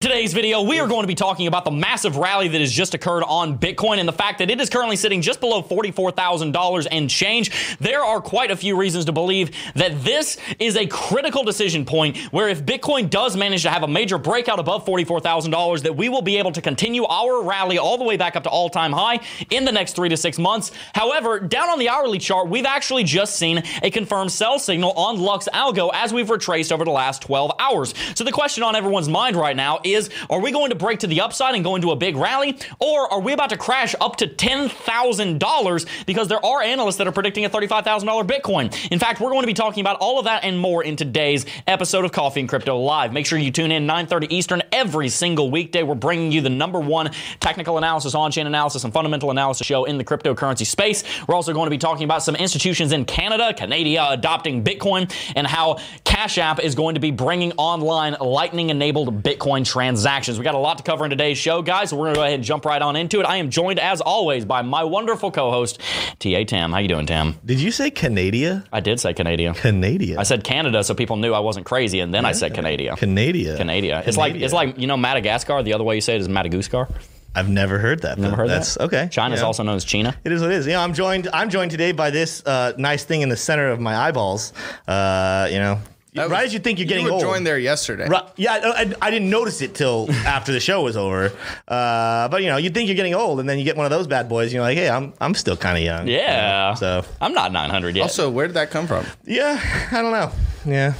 [0.00, 2.94] Today's video, we are going to be talking about the massive rally that has just
[2.94, 7.10] occurred on Bitcoin and the fact that it is currently sitting just below $44,000 and
[7.10, 7.76] change.
[7.80, 12.16] There are quite a few reasons to believe that this is a critical decision point
[12.30, 16.22] where if Bitcoin does manage to have a major breakout above $44,000, that we will
[16.22, 19.18] be able to continue our rally all the way back up to all time high
[19.50, 20.70] in the next three to six months.
[20.94, 25.18] However, down on the hourly chart, we've actually just seen a confirmed sell signal on
[25.18, 27.94] Lux Algo as we've retraced over the last 12 hours.
[28.14, 31.06] So the question on everyone's mind right now is are we going to break to
[31.06, 34.16] the upside and go into a big rally, or are we about to crash up
[34.16, 38.90] to $10,000 because there are analysts that are predicting a $35,000 Bitcoin?
[38.90, 41.46] In fact, we're going to be talking about all of that and more in today's
[41.66, 43.12] episode of Coffee and Crypto Live.
[43.12, 45.82] Make sure you tune in 9:30 Eastern every single weekday.
[45.82, 49.98] We're bringing you the number one technical analysis, on-chain analysis, and fundamental analysis show in
[49.98, 51.04] the cryptocurrency space.
[51.26, 55.46] We're also going to be talking about some institutions in Canada, Canada adopting Bitcoin, and
[55.46, 60.38] how Cash App is going to be bringing online Lightning-enabled Bitcoin transactions.
[60.38, 61.90] We got a lot to cover in today's show, guys.
[61.90, 63.26] So we're going to go ahead and jump right on into it.
[63.26, 65.78] I am joined, as always, by my wonderful co-host,
[66.18, 66.72] Ta Tam.
[66.72, 67.36] How you doing, Tam?
[67.44, 68.64] Did you say Canada?
[68.72, 69.54] I did say Canada.
[69.54, 70.16] Canada.
[70.18, 72.96] I said Canada so people knew I wasn't crazy, and then I said Canada.
[72.96, 73.56] Canada.
[73.56, 74.02] Canada.
[74.04, 75.62] It's like it's like you know Madagascar.
[75.62, 76.88] The other way you say it is Madagascar.
[77.36, 78.18] I've never heard that.
[78.18, 78.84] Never heard That's that.
[78.84, 79.08] okay.
[79.12, 79.46] China's Yeah.
[79.46, 80.16] also known as China.
[80.24, 80.66] It is what it is.
[80.66, 81.28] You know, I'm joined.
[81.32, 84.52] I'm joined today by this uh, nice thing in the center of my eyeballs.
[84.88, 85.78] Uh, you know,
[86.14, 87.22] That right was- as you think you're getting you were old.
[87.22, 88.08] joined there yesterday.
[88.08, 91.32] Right, yeah, I, I, I didn't notice it till after the show was over.
[91.68, 93.90] Uh, but you know, you think you're getting old, and then you get one of
[93.90, 94.46] those bad boys.
[94.46, 96.08] And you're like, hey, I'm I'm still kind of young.
[96.08, 96.74] Yeah.
[96.74, 98.02] So I'm not 900 yet.
[98.04, 99.04] Also, where did that come from?
[99.24, 99.60] yeah,
[99.92, 100.30] I don't know.
[100.64, 100.94] Yeah,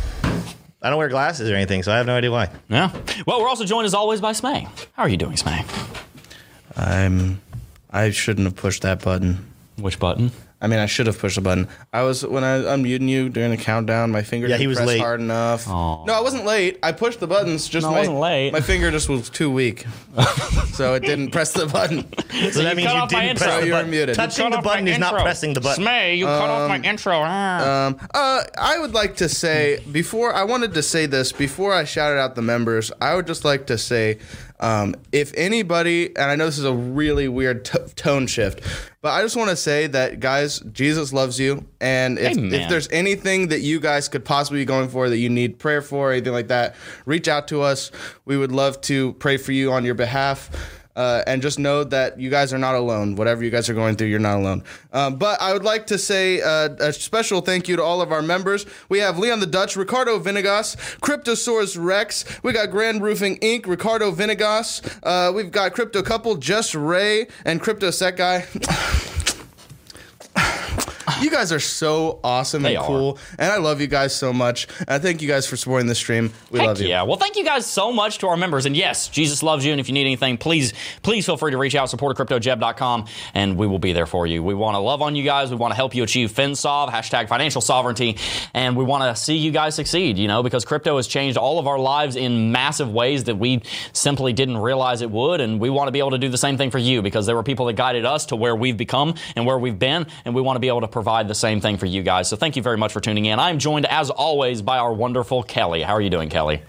[0.83, 2.51] I don't wear glasses or anything, so I have no idea why.
[2.69, 2.93] yeah.
[3.27, 4.69] Well, we're also joined as always by Smay.
[4.93, 5.65] How are you doing, Smay?
[6.77, 7.41] I'm.
[7.91, 9.47] I shouldn't have pushed that button.
[9.77, 10.31] Which button?
[10.61, 11.69] I mean, I should have pushed the button.
[11.93, 14.11] I was when I was unmuting you during the countdown.
[14.11, 14.99] My finger Yeah, didn't he was press late.
[15.01, 15.69] hard enough.
[15.69, 16.79] No, I wasn't late.
[16.83, 17.69] I pushed the buttons.
[17.69, 18.53] Just No, I wasn't late.
[18.53, 19.87] My finger just was too weak,
[20.73, 22.03] so it didn't press the button.
[22.53, 23.47] So that means you didn't intro.
[23.47, 23.91] press the You're button.
[23.91, 24.15] muted.
[24.17, 25.85] Touching Cut the button is not pressing the button.
[25.85, 27.21] Smay, you cut off my intro.
[27.25, 27.87] Ah.
[27.87, 31.85] Um, uh, I would like to say before I wanted to say this before I
[31.85, 32.91] shouted out the members.
[33.01, 34.19] I would just like to say,
[34.61, 38.61] um, if anybody, and I know this is a really weird t- tone shift,
[39.01, 42.61] but I just want to say that guys, Jesus loves you, and if, Amen.
[42.61, 45.83] if there's anything that you guys could possibly be going for that you need prayer
[45.83, 46.75] for, anything like that,
[47.07, 47.93] reach out to us.
[48.25, 50.51] We would love to pray for you on your behalf.
[50.99, 53.15] Uh, and just know that you guys are not alone.
[53.15, 54.65] Whatever you guys are going through, you're not alone.
[54.93, 58.11] Um, but I would like to say uh, a special thank you to all of
[58.11, 58.67] our members.
[58.89, 62.25] We have Leon the Dutch, Ricardo Vinegas, Cryptosaurus Rex.
[62.43, 64.99] We got Grand Roofing Inc., Ricardo Vinegas.
[65.05, 68.45] Uh, we've got Crypto Couple, Just Ray, and Crypto Set Guy.
[71.29, 72.87] You guys are so awesome They and are.
[72.87, 74.69] cool, and I love you guys so much.
[74.81, 76.33] And I thank you guys for supporting the stream.
[76.51, 76.87] We Heck love you.
[76.89, 77.03] yeah.
[77.03, 78.67] Well, thank you guys so much to our members.
[78.67, 79.73] And yes, Jesus loves you.
[79.73, 83.07] And if you need anything, please, please feel free to reach out, support at cryptojeb.com,
[83.35, 84.45] and we will be there for you.
[84.45, 85.51] We want to love on you guys.
[85.51, 88.17] We want to help you achieve FinSov, hashtag financial sovereignty.
[88.55, 91.59] And we want to see you guys succeed, you know, because crypto has changed all
[91.59, 93.63] of our lives in massive ways that we
[93.93, 95.41] simply didn't realize it would.
[95.41, 97.35] And we want to be able to do the same thing for you because there
[97.35, 100.07] were people that guided us to where we've become and where we've been.
[100.25, 102.29] And we want to be able to provide the same thing for you guys.
[102.29, 103.39] So thank you very much for tuning in.
[103.39, 105.83] I'm joined, as always, by our wonderful Kelly.
[105.83, 106.63] How are you doing, Kelly?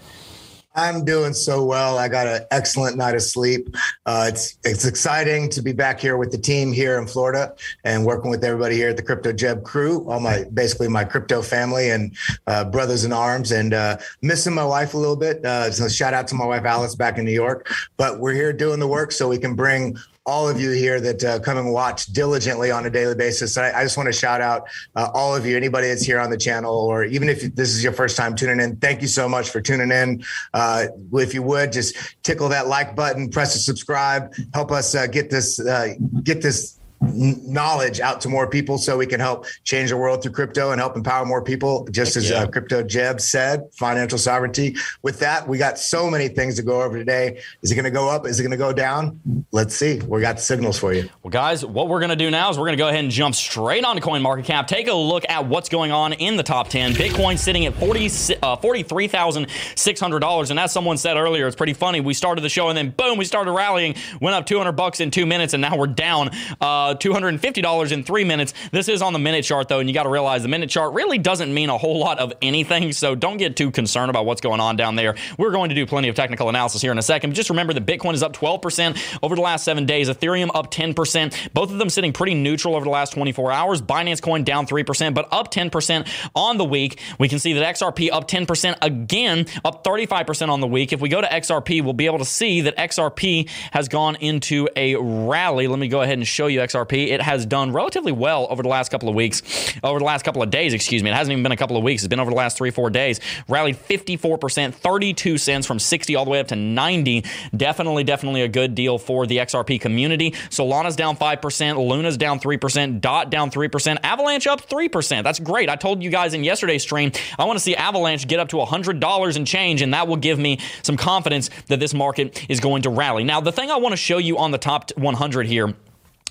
[0.74, 1.98] I'm doing so well.
[1.98, 3.74] I got an excellent night of sleep.
[4.06, 8.06] Uh, it's it's exciting to be back here with the team here in Florida and
[8.06, 11.90] working with everybody here at the Crypto Jeb crew, all my basically my crypto family
[11.90, 15.44] and uh, brothers in arms, and uh, missing my wife a little bit.
[15.44, 17.68] Uh, so shout out to my wife Alice back in New York.
[17.96, 19.98] But we're here doing the work so we can bring
[20.30, 23.58] all of you here that uh, come and watch diligently on a daily basis.
[23.58, 26.30] I, I just want to shout out uh, all of you, anybody that's here on
[26.30, 29.28] the channel, or even if this is your first time tuning in, thank you so
[29.28, 30.24] much for tuning in.
[30.54, 35.06] Uh, if you would just tickle that like button, press the subscribe, help us uh,
[35.06, 39.90] get this uh, get this knowledge out to more people so we can help change
[39.90, 42.42] the world through crypto and help empower more people just as yeah.
[42.42, 46.82] uh, crypto jeb said financial sovereignty with that we got so many things to go
[46.82, 49.18] over today is it going to go up is it going to go down
[49.50, 52.30] let's see we got the signals for you Well, guys, what we're going to do
[52.30, 54.66] now is we're going to go ahead and jump straight onto CoinMarketCap.
[54.66, 56.92] Take a look at what's going on in the top 10.
[56.92, 60.50] Bitcoin sitting at 40, uh, $43,600.
[60.50, 62.00] And as someone said earlier, it's pretty funny.
[62.00, 65.10] We started the show and then boom, we started rallying, went up 200 bucks in
[65.10, 66.30] two minutes, and now we're down
[66.60, 68.52] uh, uh, $250 in three minutes.
[68.72, 70.92] This is on the minute chart, though, and you got to realize the minute chart
[70.92, 74.40] really doesn't mean a whole lot of anything, so don't get too concerned about what's
[74.40, 75.14] going on down there.
[75.38, 77.30] We're going to do plenty of technical analysis here in a second.
[77.30, 80.70] But just remember that Bitcoin is up 12% over the last seven days, Ethereum up
[80.70, 83.80] 10%, both of them sitting pretty neutral over the last 24 hours.
[83.80, 87.00] Binance Coin down 3%, but up 10% on the week.
[87.18, 90.92] We can see that XRP up 10% again, up 35% on the week.
[90.92, 94.68] If we go to XRP, we'll be able to see that XRP has gone into
[94.76, 95.66] a rally.
[95.66, 96.79] Let me go ahead and show you XRP.
[97.10, 99.42] It has done relatively well over the last couple of weeks,
[99.82, 101.10] over the last couple of days, excuse me.
[101.10, 102.02] It hasn't even been a couple of weeks.
[102.02, 103.20] It's been over the last three, four days.
[103.48, 107.24] Rallied 54%, 32 cents from 60 all the way up to 90.
[107.56, 110.32] Definitely, definitely a good deal for the XRP community.
[110.50, 115.22] Solana's down 5%, Luna's down 3%, DOT down 3%, Avalanche up 3%.
[115.22, 115.68] That's great.
[115.68, 118.56] I told you guys in yesterday's stream, I want to see Avalanche get up to
[118.56, 122.82] $100 and change, and that will give me some confidence that this market is going
[122.82, 123.24] to rally.
[123.24, 125.74] Now, the thing I want to show you on the top 100 here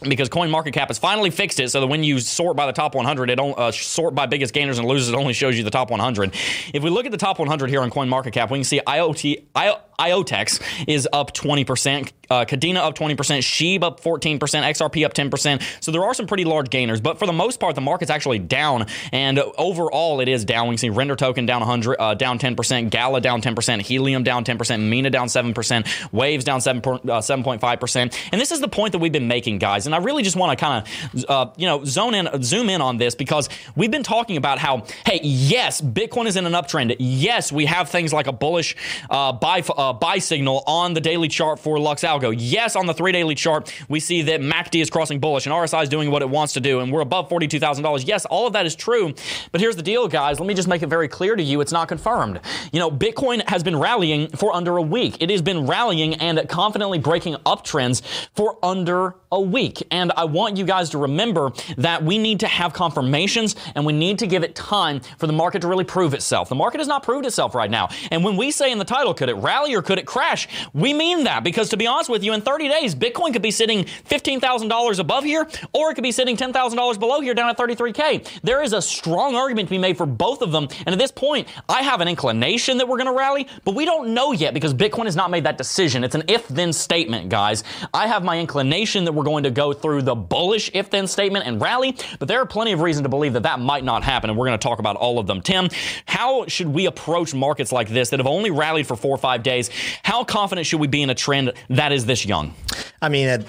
[0.07, 3.29] because CoinMarketCap has finally fixed it so that when you sort by the top 100,
[3.29, 5.09] it uh, sort by biggest gainers and losers.
[5.09, 6.33] It only shows you the top 100.
[6.73, 9.77] If we look at the top 100 here on CoinMarketCap, we can see IoT, I,
[9.99, 15.61] IOTEX is up 20%, uh, Kadena up 20%, Sheeb up 14%, XRP up 10%.
[15.83, 18.39] So there are some pretty large gainers, but for the most part, the market's actually
[18.39, 20.67] down, and overall, it is down.
[20.67, 24.79] We see Render Token down 100, uh, down 10%, Gala down 10%, Helium down 10%,
[24.89, 28.29] Mina down 7%, Waves down 7, uh, 7.5%.
[28.31, 29.85] And this is the point that we've been making, guys.
[29.85, 32.81] And I really just want to kind of, uh, you know, zone in, zoom in
[32.81, 36.95] on this because we've been talking about how, hey, yes, Bitcoin is in an uptrend.
[36.99, 38.75] Yes, we have things like a bullish
[39.09, 39.59] uh, buy.
[39.75, 42.33] Uh, uh, buy signal on the daily chart for Lux Algo.
[42.37, 45.83] Yes, on the three daily chart, we see that MACD is crossing bullish and RSI
[45.83, 48.05] is doing what it wants to do, and we're above $42,000.
[48.05, 49.13] Yes, all of that is true.
[49.51, 50.39] But here's the deal, guys.
[50.39, 52.39] Let me just make it very clear to you it's not confirmed.
[52.71, 55.17] You know, Bitcoin has been rallying for under a week.
[55.19, 58.01] It has been rallying and confidently breaking uptrends
[58.35, 59.83] for under a week.
[59.91, 63.93] And I want you guys to remember that we need to have confirmations and we
[63.93, 66.49] need to give it time for the market to really prove itself.
[66.49, 67.89] The market has not proved itself right now.
[68.11, 70.47] And when we say in the title, could it rally or could it crash?
[70.73, 73.51] We mean that because to be honest with you, in 30 days, Bitcoin could be
[73.51, 78.41] sitting $15,000 above here or it could be sitting $10,000 below here down at 33K.
[78.41, 80.67] There is a strong argument to be made for both of them.
[80.85, 83.85] And at this point, I have an inclination that we're going to rally, but we
[83.85, 86.03] don't know yet because Bitcoin has not made that decision.
[86.03, 87.63] It's an if then statement, guys.
[87.93, 91.45] I have my inclination that we're going to go through the bullish if then statement
[91.45, 94.29] and rally, but there are plenty of reason to believe that that might not happen,
[94.29, 95.41] and we're going to talk about all of them.
[95.41, 95.69] Tim,
[96.05, 99.43] how should we approach markets like this that have only rallied for four or five
[99.43, 99.68] days?
[100.03, 102.53] How confident should we be in a trend that is this young?
[103.01, 103.27] I mean,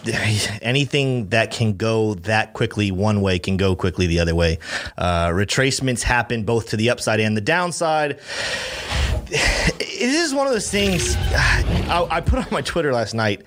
[0.62, 4.58] anything that can go that quickly one way can go quickly the other way.
[4.96, 8.18] Uh, retracements happen both to the upside and the downside.
[10.00, 11.14] This is one of those things.
[11.18, 13.42] I, I put on my Twitter last night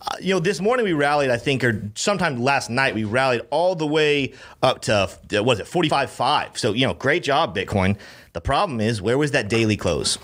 [0.00, 3.42] uh, you know, this morning we rallied, I think, or sometime last night we rallied
[3.50, 4.32] all the way
[4.62, 6.56] up to, uh, what was it, 45.5.
[6.56, 7.96] So, you know, great job, Bitcoin.
[8.32, 10.18] The problem is, where was that daily close?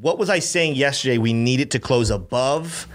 [0.00, 2.86] What was I saying yesterday we needed to close above?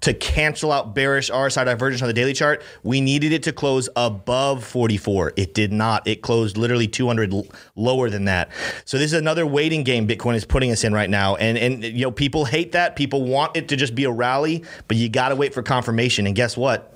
[0.00, 3.88] to cancel out bearish RSI divergence on the daily chart, we needed it to close
[3.96, 5.32] above 44.
[5.34, 6.06] It did not.
[6.06, 8.50] It closed literally 200 l- lower than that.
[8.84, 11.36] So this is another waiting game Bitcoin is putting us in right now.
[11.36, 12.96] And and you know people hate that.
[12.96, 16.26] People want it to just be a rally, but you got to wait for confirmation.
[16.26, 16.94] And guess what?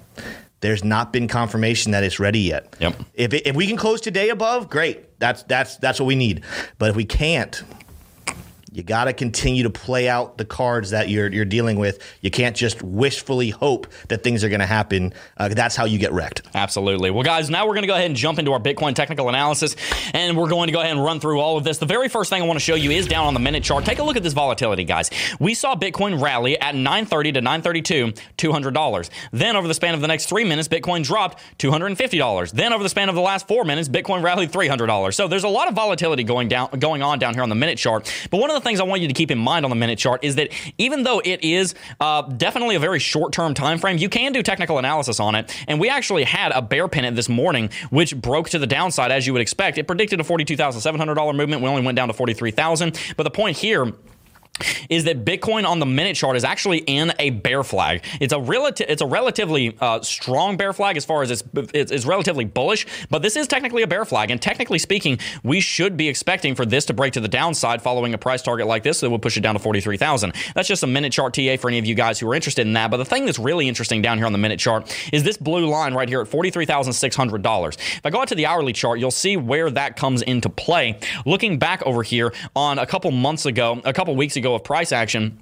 [0.60, 2.76] There's not been confirmation that it's ready yet.
[2.78, 3.02] Yep.
[3.14, 5.18] If, it, if we can close today above, great.
[5.18, 6.44] That's that's that's what we need.
[6.78, 7.62] But if we can't,
[8.78, 12.00] you got to continue to play out the cards that you're you're dealing with.
[12.20, 15.12] You can't just wishfully hope that things are going to happen.
[15.36, 16.42] Uh, that's how you get wrecked.
[16.54, 17.10] Absolutely.
[17.10, 19.74] Well, guys, now we're going to go ahead and jump into our Bitcoin technical analysis,
[20.14, 21.78] and we're going to go ahead and run through all of this.
[21.78, 23.84] The very first thing I want to show you is down on the minute chart.
[23.84, 25.10] Take a look at this volatility, guys.
[25.40, 29.10] We saw Bitcoin rally at 9:30 to 9:32, $200.
[29.32, 32.52] Then over the span of the next three minutes, Bitcoin dropped $250.
[32.52, 35.14] Then over the span of the last four minutes, Bitcoin rallied $300.
[35.14, 37.76] So there's a lot of volatility going down going on down here on the minute
[37.76, 38.12] chart.
[38.30, 39.98] But one of the things I want you to keep in mind on the minute
[39.98, 43.98] chart is that even though it is uh, definitely a very short term time frame,
[43.98, 45.54] you can do technical analysis on it.
[45.66, 49.26] And we actually had a bear pennant this morning, which broke to the downside as
[49.26, 49.78] you would expect.
[49.78, 51.62] It predicted a $42,700 movement.
[51.62, 52.98] We only went down to 43,000.
[53.16, 53.92] But the point here
[54.88, 58.04] is that Bitcoin on the minute chart is actually in a bear flag.
[58.20, 61.42] It's a relative, it's a relatively uh, strong bear flag as far as it's,
[61.74, 64.30] it's, it's relatively bullish, but this is technically a bear flag.
[64.30, 68.14] And technically speaking, we should be expecting for this to break to the downside following
[68.14, 70.34] a price target like this that would push it down to 43,000.
[70.54, 72.72] That's just a minute chart TA for any of you guys who are interested in
[72.74, 72.90] that.
[72.90, 75.66] But the thing that's really interesting down here on the minute chart is this blue
[75.66, 77.74] line right here at $43,600.
[77.74, 80.98] If I go out to the hourly chart, you'll see where that comes into play.
[81.26, 84.92] Looking back over here on a couple months ago, a couple weeks ago, of price
[84.92, 85.38] action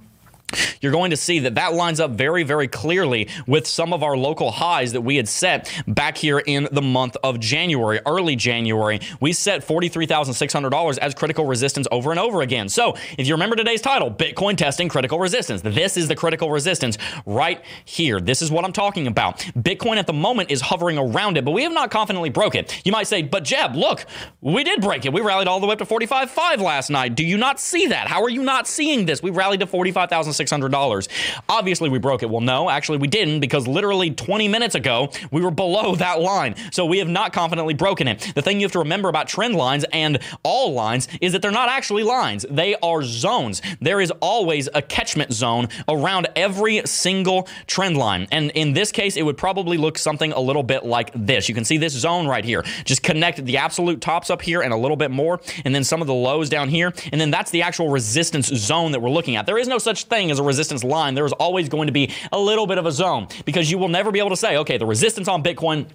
[0.80, 4.16] you're going to see that that lines up very, very clearly with some of our
[4.16, 9.00] local highs that we had set back here in the month of January, early January.
[9.20, 12.68] We set $43,600 as critical resistance over and over again.
[12.68, 16.98] So if you remember today's title, Bitcoin testing critical resistance, this is the critical resistance
[17.24, 18.20] right here.
[18.20, 19.38] This is what I'm talking about.
[19.58, 22.80] Bitcoin at the moment is hovering around it, but we have not confidently broke it.
[22.84, 24.06] You might say, but Jeb, look,
[24.40, 25.12] we did break it.
[25.12, 27.14] We rallied all the way up to 45.5 last night.
[27.14, 28.06] Do you not see that?
[28.08, 29.22] How are you not seeing this?
[29.22, 30.35] We rallied to 45,000.
[30.38, 31.08] $600.
[31.48, 32.30] Obviously, we broke it.
[32.30, 36.54] Well, no, actually, we didn't because literally 20 minutes ago, we were below that line.
[36.72, 38.32] So we have not confidently broken it.
[38.34, 41.50] The thing you have to remember about trend lines and all lines is that they're
[41.50, 43.62] not actually lines, they are zones.
[43.80, 48.28] There is always a catchment zone around every single trend line.
[48.30, 51.48] And in this case, it would probably look something a little bit like this.
[51.48, 52.62] You can see this zone right here.
[52.84, 56.00] Just connect the absolute tops up here and a little bit more, and then some
[56.00, 56.92] of the lows down here.
[57.12, 59.46] And then that's the actual resistance zone that we're looking at.
[59.46, 62.12] There is no such thing thing as a resistance line, there's always going to be
[62.32, 64.76] a little bit of a zone because you will never be able to say, okay,
[64.78, 65.86] the resistance on Bitcoin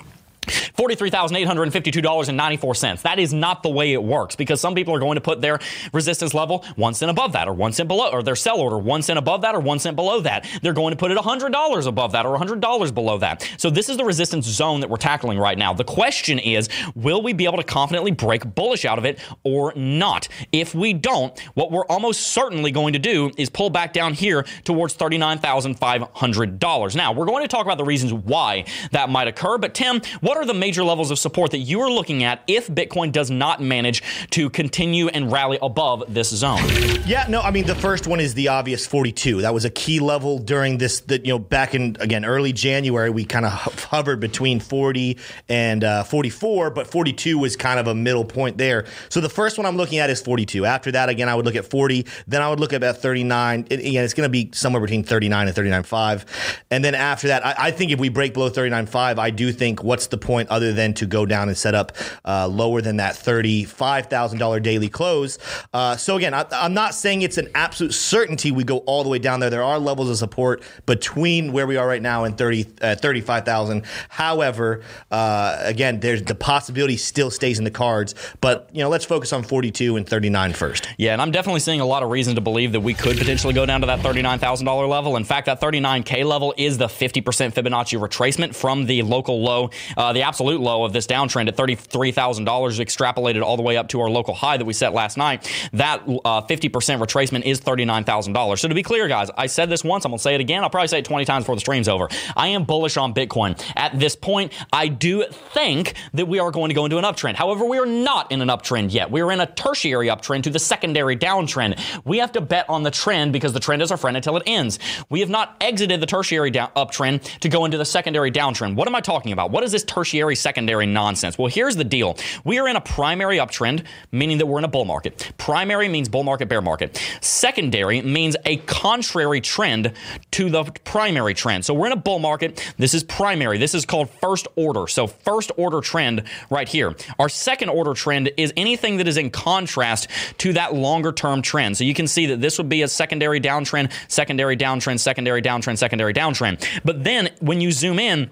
[0.47, 3.01] $43,852.94.
[3.03, 5.59] That is not the way it works because some people are going to put their
[5.93, 9.03] resistance level one cent above that or one cent below, or their sell order one
[9.03, 10.47] cent above that or one cent below that.
[10.61, 13.47] They're going to put it $100 above that or $100 below that.
[13.57, 15.73] So this is the resistance zone that we're tackling right now.
[15.73, 19.73] The question is, will we be able to confidently break bullish out of it or
[19.75, 20.27] not?
[20.51, 24.43] If we don't, what we're almost certainly going to do is pull back down here
[24.63, 26.95] towards $39,500.
[26.95, 30.30] Now, we're going to talk about the reasons why that might occur, but Tim, what
[30.37, 33.61] are the major levels of support that you are looking at if Bitcoin does not
[33.61, 36.59] manage to continue and rally above this zone?
[37.05, 39.41] Yeah, no, I mean the first one is the obvious 42.
[39.41, 41.01] That was a key level during this.
[41.01, 43.51] That you know, back in again early January, we kind of
[43.85, 45.17] hovered between 40
[45.49, 48.85] and uh, 44, but 42 was kind of a middle point there.
[49.09, 50.65] So the first one I'm looking at is 42.
[50.65, 52.05] After that, again, I would look at 40.
[52.27, 53.67] Then I would look at about 39.
[53.69, 56.25] It, again, it's going to be somewhere between 39 and 39.5.
[56.69, 59.83] And then after that, I, I think if we break below 39.5, I do think
[59.83, 61.91] what's the point other than to go down and set up
[62.25, 65.37] uh, lower than that $35,000 daily close.
[65.73, 69.09] Uh, so again, I, am not saying it's an absolute certainty we go all the
[69.09, 69.49] way down there.
[69.49, 73.85] There are levels of support between where we are right now and 30, uh, 35,000.
[74.09, 79.05] However, uh, again, there's the possibility still stays in the cards, but you know, let's
[79.05, 80.87] focus on 42 and 39 first.
[80.97, 83.53] Yeah, and I'm definitely seeing a lot of reason to believe that we could potentially
[83.53, 85.15] go down to that $39,000 level.
[85.15, 87.21] In fact, that 39K level is the 50%
[87.53, 89.69] Fibonacci retracement from the local low.
[90.11, 94.01] Uh, the absolute low of this downtrend at $33,000 extrapolated all the way up to
[94.01, 95.49] our local high that we set last night.
[95.71, 98.59] That uh, 50% retracement is $39,000.
[98.59, 100.03] So to be clear, guys, I said this once.
[100.03, 100.63] I'm going to say it again.
[100.63, 102.09] I'll probably say it 20 times before the stream's over.
[102.35, 103.57] I am bullish on Bitcoin.
[103.77, 107.35] At this point, I do think that we are going to go into an uptrend.
[107.35, 109.11] However, we are not in an uptrend yet.
[109.11, 111.79] We are in a tertiary uptrend to the secondary downtrend.
[112.03, 114.43] We have to bet on the trend because the trend is our friend until it
[114.45, 114.77] ends.
[115.09, 118.75] We have not exited the tertiary down, uptrend to go into the secondary downtrend.
[118.75, 119.51] What am I talking about?
[119.51, 121.37] What is this tertiary secondary nonsense.
[121.37, 122.17] Well, here's the deal.
[122.43, 125.31] We are in a primary uptrend, meaning that we're in a bull market.
[125.37, 127.01] Primary means bull market, bear market.
[127.21, 129.93] Secondary means a contrary trend
[130.31, 131.65] to the primary trend.
[131.65, 132.73] So we're in a bull market.
[132.77, 133.57] This is primary.
[133.57, 134.87] This is called first order.
[134.87, 136.95] So first order trend right here.
[137.19, 140.07] Our second order trend is anything that is in contrast
[140.39, 141.77] to that longer term trend.
[141.77, 145.77] So you can see that this would be a secondary downtrend, secondary downtrend, secondary downtrend,
[145.77, 146.65] secondary downtrend.
[146.83, 148.29] But then when you zoom in,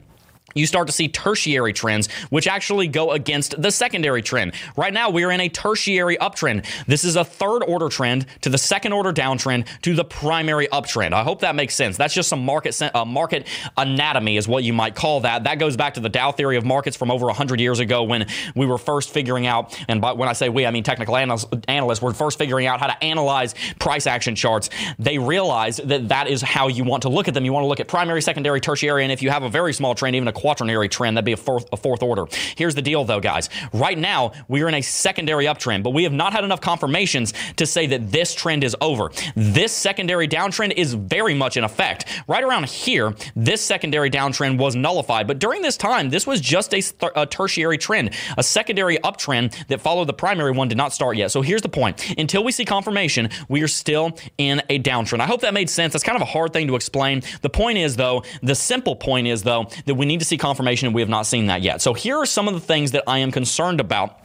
[0.56, 4.54] you start to see tertiary trends, which actually go against the secondary trend.
[4.76, 6.66] Right now, we are in a tertiary uptrend.
[6.86, 11.14] This is a third order trend to the second order downtrend to the primary uptrend.
[11.14, 11.98] I hope that makes sense.
[11.98, 15.44] That's just some market uh, market anatomy, is what you might call that.
[15.44, 18.28] That goes back to the Dow theory of markets from over 100 years ago when
[18.56, 21.46] we were first figuring out, and by, when I say we, I mean technical analysts,
[21.68, 24.70] analysts were first figuring out how to analyze price action charts.
[24.98, 27.46] They realized that that is how you want to look at them.
[27.46, 29.96] You want to look at primary, secondary, tertiary, and if you have a very small
[29.96, 31.18] trend, even a quaternary trend.
[31.18, 32.26] That'd be a fourth, a fourth order.
[32.56, 33.50] Here's the deal, though, guys.
[33.74, 37.34] Right now, we are in a secondary uptrend, but we have not had enough confirmations
[37.58, 39.12] to say that this trend is over.
[39.36, 42.06] This secondary downtrend is very much in effect.
[42.28, 46.74] Right around here, this secondary downtrend was nullified, but during this time, this was just
[46.74, 48.12] a, th- a tertiary trend.
[48.38, 51.32] A secondary uptrend that followed the primary one did not start yet.
[51.32, 52.18] So here's the point.
[52.18, 55.20] Until we see confirmation, we are still in a downtrend.
[55.20, 55.94] I hope that made sense.
[55.94, 57.22] That's kind of a hard thing to explain.
[57.42, 60.88] The point is, though, the simple point is, though, that we need to see confirmation,
[60.88, 61.82] and we have not seen that yet.
[61.82, 64.18] So here are some of the things that I am concerned about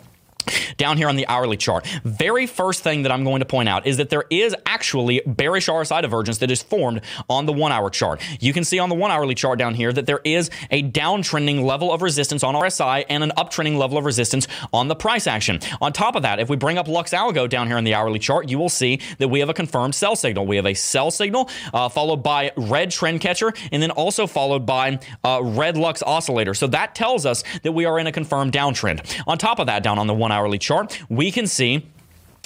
[0.77, 1.87] down here on the hourly chart.
[2.05, 5.69] Very first thing that I'm going to point out is that there is actually bearish
[5.69, 8.23] RSI divergence that is formed on the one hour chart.
[8.41, 11.65] You can see on the one hourly chart down here that there is a downtrending
[11.65, 15.61] level of resistance on RSI and an uptrending level of resistance on the price action.
[15.81, 18.19] On top of that, if we bring up Lux Algo down here in the hourly
[18.19, 20.47] chart, you will see that we have a confirmed sell signal.
[20.47, 24.67] We have a sell signal uh, followed by red trend catcher and then also followed
[24.67, 26.55] by uh, red Lux oscillator.
[26.55, 29.23] So that tells us that we are in a confirmed downtrend.
[29.27, 31.87] On top of that, down on the one hourly chart, we can see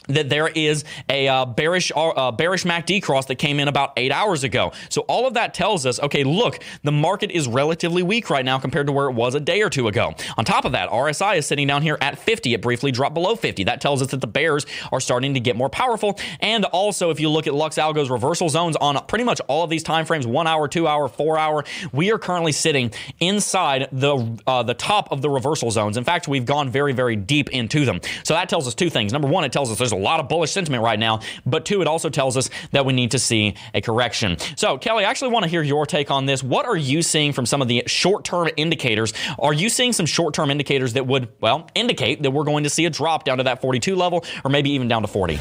[0.08, 4.12] that there is a uh, bearish uh, bearish MACD cross that came in about eight
[4.12, 4.72] hours ago.
[4.88, 8.58] So all of that tells us, okay, look, the market is relatively weak right now
[8.58, 10.14] compared to where it was a day or two ago.
[10.36, 12.54] On top of that, RSI is sitting down here at 50.
[12.54, 13.64] It briefly dropped below 50.
[13.64, 16.18] That tells us that the bears are starting to get more powerful.
[16.40, 19.70] And also, if you look at Lux Algo's reversal zones on pretty much all of
[19.70, 24.38] these time frames, one hour, two hour, four hour, we are currently sitting inside the
[24.46, 25.96] uh, the top of the reversal zones.
[25.96, 28.00] In fact, we've gone very, very deep into them.
[28.22, 29.12] So that tells us two things.
[29.12, 31.20] Number one, it tells us there's a lot of bullish sentiment right now.
[31.46, 34.36] But two, it also tells us that we need to see a correction.
[34.56, 36.42] So, Kelly, I actually want to hear your take on this.
[36.42, 39.12] What are you seeing from some of the short term indicators?
[39.38, 42.70] Are you seeing some short term indicators that would, well, indicate that we're going to
[42.70, 45.38] see a drop down to that 42 level or maybe even down to 40?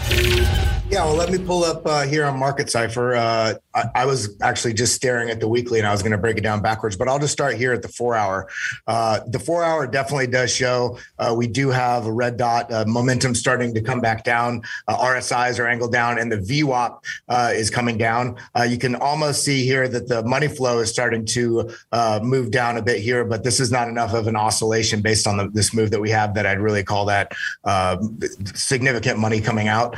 [0.89, 3.13] Yeah, well, let me pull up uh, here on Market Cipher.
[3.13, 6.17] Uh, I, I, was actually just staring at the weekly, and I was going to
[6.17, 8.47] break it down backwards, but I'll just start here at the four hour.
[8.87, 12.85] Uh, the four hour definitely does show uh, we do have a red dot uh,
[12.87, 14.46] momentum starting to come back down.
[14.87, 16.99] Uh, RSIs are angled down, and the VWAP
[17.29, 18.35] uh, is coming down.
[18.57, 22.51] Uh, you can almost see here that the money flow is starting to uh, move
[22.51, 25.47] down a bit here, but this is not enough of an oscillation based on the,
[25.49, 28.19] this move that we have that I'd really call that um,
[28.55, 29.97] significant money coming out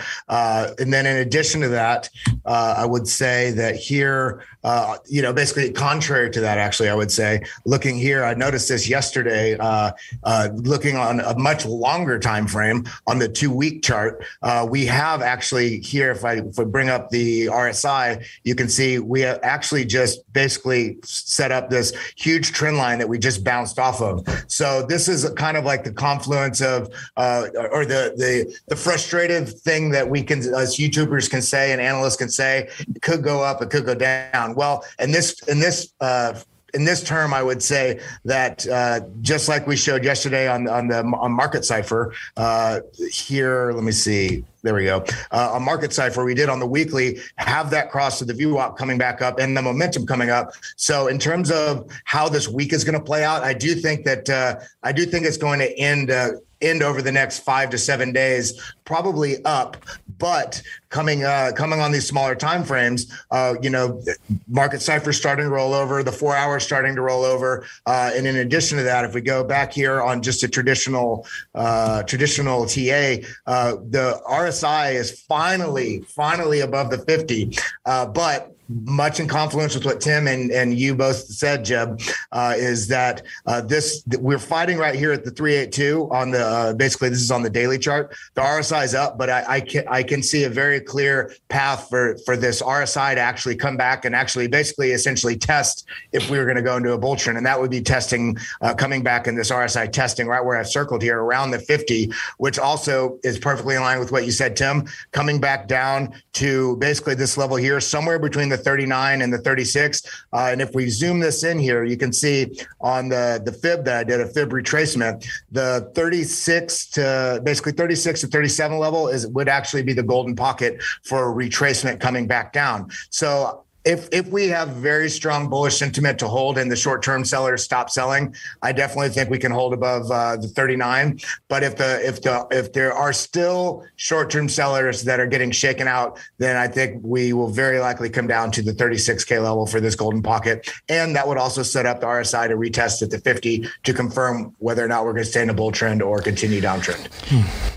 [0.79, 2.10] and then in addition to that,
[2.46, 6.96] uh, I would say that here, uh, you know, basically contrary to that, actually, I
[6.96, 9.92] would say, looking here, I noticed this yesterday, uh,
[10.24, 14.86] uh looking on a much longer time frame on the two week chart, uh, we
[14.86, 19.24] have actually here, if I, if I bring up the RSI, you can see we
[19.25, 24.28] actually just basically set up this huge trend line that we just bounced off of.
[24.48, 29.50] So this is kind of like the confluence of, uh, or the the the frustrated
[29.50, 33.42] thing that we can as YouTubers can say and analysts can say it could go
[33.44, 34.49] up, it could go down.
[34.56, 36.39] Well, in this in this uh,
[36.74, 40.88] in this term, I would say that uh, just like we showed yesterday on on
[40.88, 44.44] the on Market Cipher, uh, here, let me see.
[44.62, 45.06] There we go.
[45.32, 48.75] Uh, on Market Cipher, we did on the weekly have that cross to the VWAP
[48.75, 50.51] coming back up and the momentum coming up.
[50.75, 54.04] So, in terms of how this week is going to play out, I do think
[54.06, 57.69] that uh, I do think it's going to end uh, end over the next five
[57.69, 59.78] to seven days, probably up.
[60.17, 64.02] But coming uh, coming on these smaller time frames, uh, you know,
[64.48, 68.28] market cipher starting to roll over, the four hours starting to roll over, uh, and
[68.28, 72.65] in addition to that, if we go back here on just a traditional uh, traditional
[72.65, 73.17] TA,
[73.48, 79.84] uh, the RSI is finally finally above the fifty, uh, but much in confluence with
[79.84, 81.99] what Tim and, and you both said, Jeb,
[82.32, 86.73] uh, is that uh, this we're fighting right here at the 382 on the uh,
[86.73, 88.15] basically this is on the daily chart.
[88.36, 91.89] The RSI is up, but I, I, can I can see a very clear path
[91.89, 96.38] for for this RSI to actually come back and actually basically essentially test if we
[96.38, 99.01] were going to go into a bull trend, and that would be testing uh, coming
[99.01, 103.17] back in this RSI testing right where I've circled here around the 50, which also
[103.23, 107.38] is perfectly in line with what you said, Tim, coming back down to basically this
[107.38, 110.26] level here, somewhere between the 39 and the 36.
[110.34, 113.86] Uh, and if we zoom this in here, you can see on the, the fib
[113.86, 119.28] that I did a fib retracement, the 36 to basically 36 to 37 level is
[119.28, 122.89] would actually be the golden pocket for retracement coming back down.
[123.10, 127.24] So if if we have very strong bullish sentiment to hold and the short term
[127.24, 131.20] sellers stop selling, I definitely think we can hold above uh, the 39.
[131.48, 135.52] But if the if the if there are still short term sellers that are getting
[135.52, 139.65] shaken out, then I think we will very likely come down to the 36k level
[139.65, 143.12] for this golden pocket, and that would also set up the RSI to retest at
[143.12, 146.02] the 50 to confirm whether or not we're going to stay in a bull trend
[146.02, 147.08] or continue downtrend.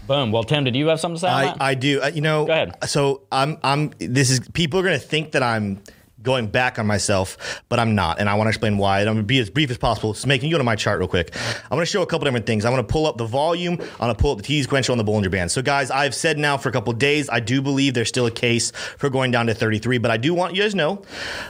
[0.08, 0.32] Boom.
[0.32, 1.28] Well, Tim, did you have something to say?
[1.28, 2.02] I, I do.
[2.02, 2.76] Uh, you know, go ahead.
[2.88, 3.92] So I'm I'm.
[3.98, 5.80] This is people are going to think that I'm
[6.22, 8.20] going back on myself, but I'm not.
[8.20, 9.00] And I want to explain why.
[9.00, 10.14] And I'm going to be as brief as possible.
[10.14, 11.34] So, making you go to my chart real quick.
[11.64, 12.64] I'm going to show a couple different things.
[12.64, 13.74] I'm going to pull up the volume.
[13.74, 15.50] I'm going to pull up the T sequential on the Bollinger Band.
[15.50, 18.30] So, guys, I've said now for a couple days, I do believe there's still a
[18.30, 21.02] case for going down to 33, but I do want you guys to know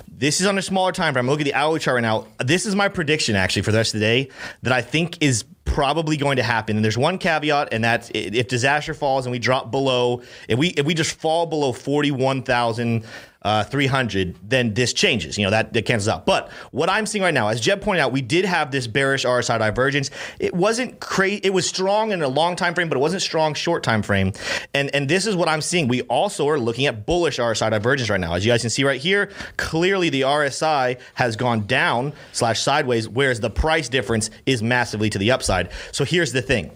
[0.08, 1.28] this is on a smaller time frame.
[1.28, 2.26] I'm at the hourly chart right now.
[2.38, 4.28] This is my prediction, actually, for the rest of the day
[4.62, 6.76] that I think is probably going to happen.
[6.76, 10.68] And there's one caveat, and that's if disaster falls and we drop below, if we
[10.68, 13.04] if we just fall below 41,000
[13.44, 15.36] uh, 300, then this changes.
[15.36, 16.26] You know, that, that cancels out.
[16.26, 19.24] But what I'm seeing right now, as Jeb pointed out, we did have this bearish
[19.24, 20.10] RSI divergence.
[20.38, 21.40] It wasn't crazy.
[21.42, 24.32] It was strong in a long time frame, but it wasn't strong short time frame.
[24.74, 25.88] And and this is what I'm seeing.
[25.88, 28.34] We also are looking at bullish RSI divergence right now.
[28.34, 33.08] As you guys can see right here, clearly the RSI has gone down slash sideways,
[33.08, 35.70] whereas the price difference is massively to the upside.
[35.92, 36.72] So here's the thing.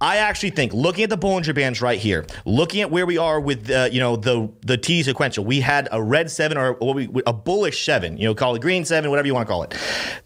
[0.00, 3.40] I actually think looking at the Bollinger Bands right here, looking at where we are
[3.40, 6.96] with uh, you know the the T sequential, we had a red seven or what
[6.96, 9.62] we a bullish seven, you know, call it green seven, whatever you want to call
[9.62, 9.74] it.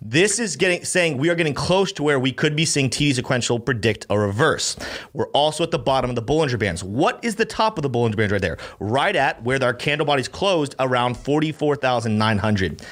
[0.02, 3.14] This is getting saying we are getting close to where we could be seeing TD
[3.14, 4.76] sequential predict a reverse.
[5.12, 6.82] We're also at the bottom of the Bollinger Bands.
[6.82, 8.58] What is the top of the Bollinger Bands right there?
[8.78, 12.82] Right at where our candle bodies closed around 44,900.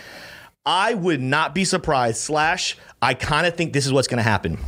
[0.66, 4.22] I would not be surprised, slash, I kind of think this is what's going to
[4.22, 4.58] happen.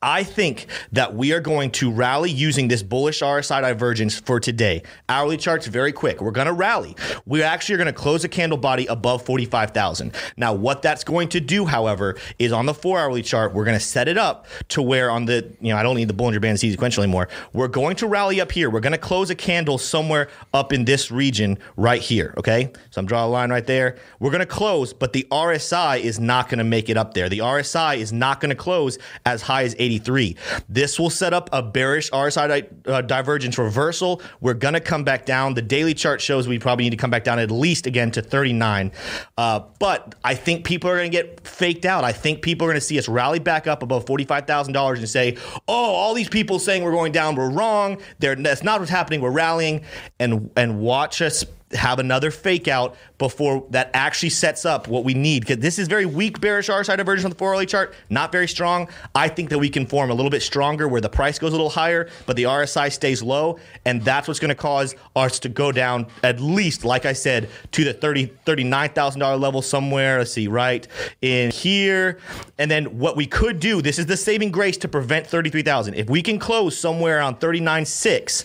[0.00, 4.84] I think that we are going to rally using this bullish RSI divergence for today.
[5.08, 6.20] Hourly charts very quick.
[6.20, 6.94] We're going to rally.
[7.26, 10.14] We actually are going to close a candle body above 45,000.
[10.36, 13.76] Now, what that's going to do, however, is on the four hourly chart, we're going
[13.76, 16.40] to set it up to where on the, you know, I don't need the Bollinger
[16.40, 17.28] Band sequential anymore.
[17.52, 18.70] We're going to rally up here.
[18.70, 22.34] We're going to close a candle somewhere up in this region right here.
[22.38, 22.70] Okay.
[22.90, 23.96] So I'm drawing a line right there.
[24.20, 27.28] We're going to close, but the RSI is not going to make it up there.
[27.28, 30.36] The RSI is not going to close as high as 83.
[30.68, 34.20] This will set up a bearish RSI di- uh, divergence reversal.
[34.40, 35.54] We're going to come back down.
[35.54, 38.22] The daily chart shows we probably need to come back down at least again to
[38.22, 38.92] 39.
[39.38, 42.04] Uh, but I think people are going to get faked out.
[42.04, 45.36] I think people are going to see us rally back up above $45,000 and say,
[45.66, 47.98] oh, all these people saying we're going down were wrong.
[48.18, 49.20] They're, that's not what's happening.
[49.20, 49.84] We're rallying.
[50.20, 55.12] And, and watch us have another fake out before that actually sets up what we
[55.12, 55.40] need.
[55.40, 58.48] Because this is very weak bearish RSI divergence on the 4 hourly chart, not very
[58.48, 58.88] strong.
[59.14, 61.56] I think that we can form a little bit stronger where the price goes a
[61.56, 63.58] little higher, but the RSI stays low.
[63.84, 67.50] And that's what's going to cause us to go down at least, like I said,
[67.72, 70.18] to the 30, $39,000 level somewhere.
[70.18, 70.86] Let's see, right
[71.20, 72.18] in here.
[72.56, 75.94] And then what we could do, this is the saving grace to prevent 33,000.
[75.94, 78.44] If we can close somewhere around 39.6,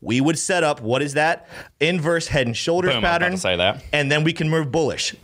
[0.00, 1.46] we would set up, what is that?
[1.80, 3.36] Inverse head and shoulders Boom, I was about pattern.
[3.36, 3.84] say that.
[3.92, 5.14] And then we can move bullish.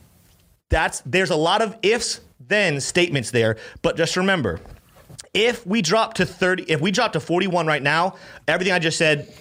[0.68, 4.60] That's there's a lot of ifs then statements there, but just remember,
[5.34, 8.16] if we drop to 30, if we drop to 41 right now,
[8.48, 9.32] everything I just said,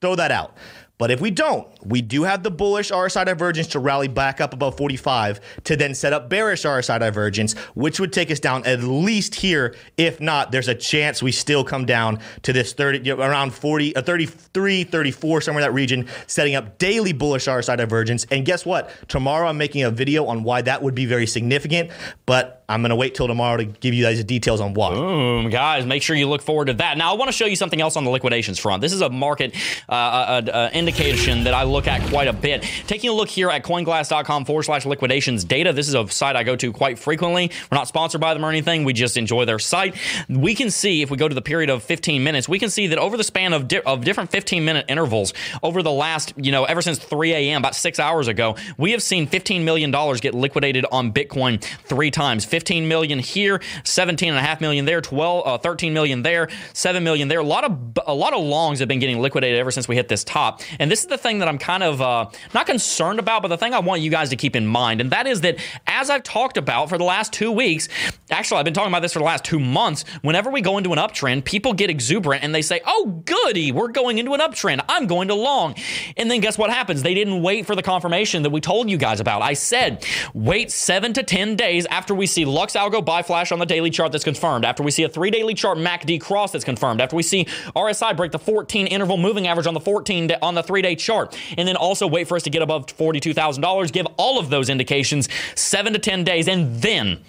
[0.00, 0.56] throw that out.
[0.98, 4.52] But if we don't, we do have the bullish RSI divergence to rally back up
[4.52, 8.82] above 45 to then set up bearish RSI divergence, which would take us down at
[8.82, 9.76] least here.
[9.96, 14.02] If not, there's a chance we still come down to this 30, around 40, uh,
[14.02, 18.26] 33, 34, somewhere in that region, setting up daily bullish RSI divergence.
[18.32, 18.90] And guess what?
[19.08, 21.90] Tomorrow I'm making a video on why that would be very significant,
[22.26, 24.90] but I'm going to wait till tomorrow to give you guys the details on why.
[24.94, 26.98] Boom, guys, make sure you look forward to that.
[26.98, 28.82] Now, I want to show you something else on the liquidations front.
[28.82, 29.54] This is a market
[29.88, 32.62] uh, uh, uh, indication that I look at quite a bit.
[32.86, 35.72] Taking a look here at coinglass.com forward slash liquidations data.
[35.72, 37.50] This is a site I go to quite frequently.
[37.70, 38.84] We're not sponsored by them or anything.
[38.84, 39.96] We just enjoy their site.
[40.28, 42.88] We can see, if we go to the period of 15 minutes, we can see
[42.88, 46.52] that over the span of, di- of different 15 minute intervals, over the last, you
[46.52, 50.34] know, ever since 3 a.m., about six hours ago, we have seen $15 million get
[50.34, 52.44] liquidated on Bitcoin three times.
[52.58, 57.04] 15 million here, 17 and a half million there, 12, uh, 13 million there, 7
[57.04, 57.38] million there.
[57.38, 60.08] A lot of a lot of longs have been getting liquidated ever since we hit
[60.08, 60.60] this top.
[60.80, 63.56] And this is the thing that I'm kind of uh, not concerned about, but the
[63.56, 66.24] thing I want you guys to keep in mind, and that is that as I've
[66.24, 67.88] talked about for the last two weeks,
[68.28, 70.04] actually I've been talking about this for the last two months.
[70.22, 73.92] Whenever we go into an uptrend, people get exuberant and they say, "Oh, goody, we're
[73.92, 74.84] going into an uptrend.
[74.88, 75.76] I'm going to long."
[76.16, 77.04] And then guess what happens?
[77.04, 79.42] They didn't wait for the confirmation that we told you guys about.
[79.42, 83.58] I said, wait seven to ten days after we see Lux Algo buy flash on
[83.58, 86.64] the daily chart that's confirmed, after we see a three daily chart MACD cross that's
[86.64, 87.44] confirmed, after we see
[87.76, 90.94] RSI break the 14 interval moving average on the 14 da- on the three day
[90.94, 93.92] chart, and then also wait for us to get above $42,000.
[93.92, 97.22] Give all of those indications seven to 10 days, and then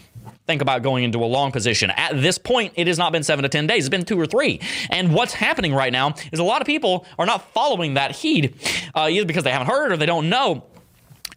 [0.47, 1.91] think about going into a long position.
[1.91, 4.25] At this point, it has not been seven to 10 days, it's been two or
[4.25, 4.60] three.
[4.89, 8.55] And what's happening right now is a lot of people are not following that heed,
[8.95, 10.65] uh, either because they haven't heard or they don't know.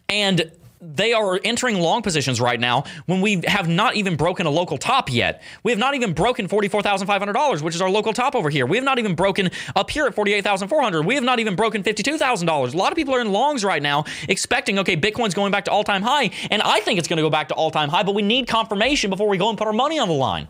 [0.09, 0.51] And
[0.83, 4.77] they are entering long positions right now when we have not even broken a local
[4.77, 5.41] top yet.
[5.63, 8.65] We have not even broken $44,500, which is our local top over here.
[8.65, 11.05] We have not even broken up here at 48,400.
[11.05, 12.73] We have not even broken $52,000.
[12.73, 15.71] A lot of people are in longs right now expecting, okay, Bitcoin's going back to
[15.71, 16.31] all time high.
[16.51, 18.47] And I think it's going to go back to all time high, but we need
[18.47, 20.47] confirmation before we go and put our money on the line.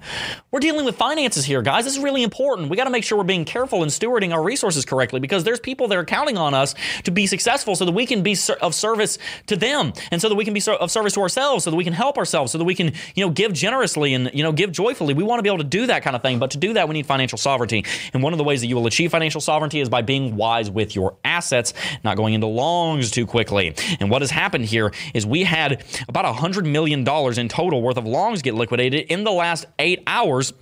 [0.51, 1.83] We're dealing with finances here, guys.
[1.83, 2.69] This is really important.
[2.69, 5.59] We got to make sure we're being careful and stewarding our resources correctly because there's
[5.59, 8.73] people that are counting on us to be successful so that we can be of
[8.73, 9.93] service to them.
[10.11, 12.17] And so that we can be of service to ourselves, so that we can help
[12.17, 15.13] ourselves, so that we can, you know, give generously and, you know, give joyfully.
[15.13, 16.39] We want to be able to do that kind of thing.
[16.39, 17.83] But to do that, we need financial sovereignty.
[18.13, 20.71] And one of the ways that you will achieve financial sovereignty is by being wise
[20.71, 21.73] with your assets,
[22.05, 23.75] not going into longs too quickly.
[23.99, 28.05] And what has happened here is we had about $100 million in total worth of
[28.05, 30.53] longs get liquidated in the last eight hours.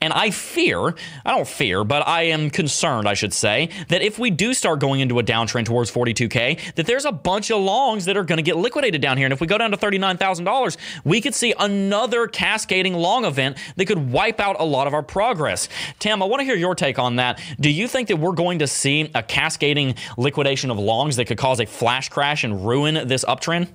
[0.00, 4.18] And I fear, I don't fear, but I am concerned, I should say, that if
[4.18, 8.04] we do start going into a downtrend towards 42K, that there's a bunch of longs
[8.06, 9.26] that are going to get liquidated down here.
[9.26, 13.86] And if we go down to $39,000, we could see another cascading long event that
[13.86, 15.68] could wipe out a lot of our progress.
[15.98, 17.40] Tim, I want to hear your take on that.
[17.58, 21.38] Do you think that we're going to see a cascading liquidation of longs that could
[21.38, 23.68] cause a flash crash and ruin this uptrend?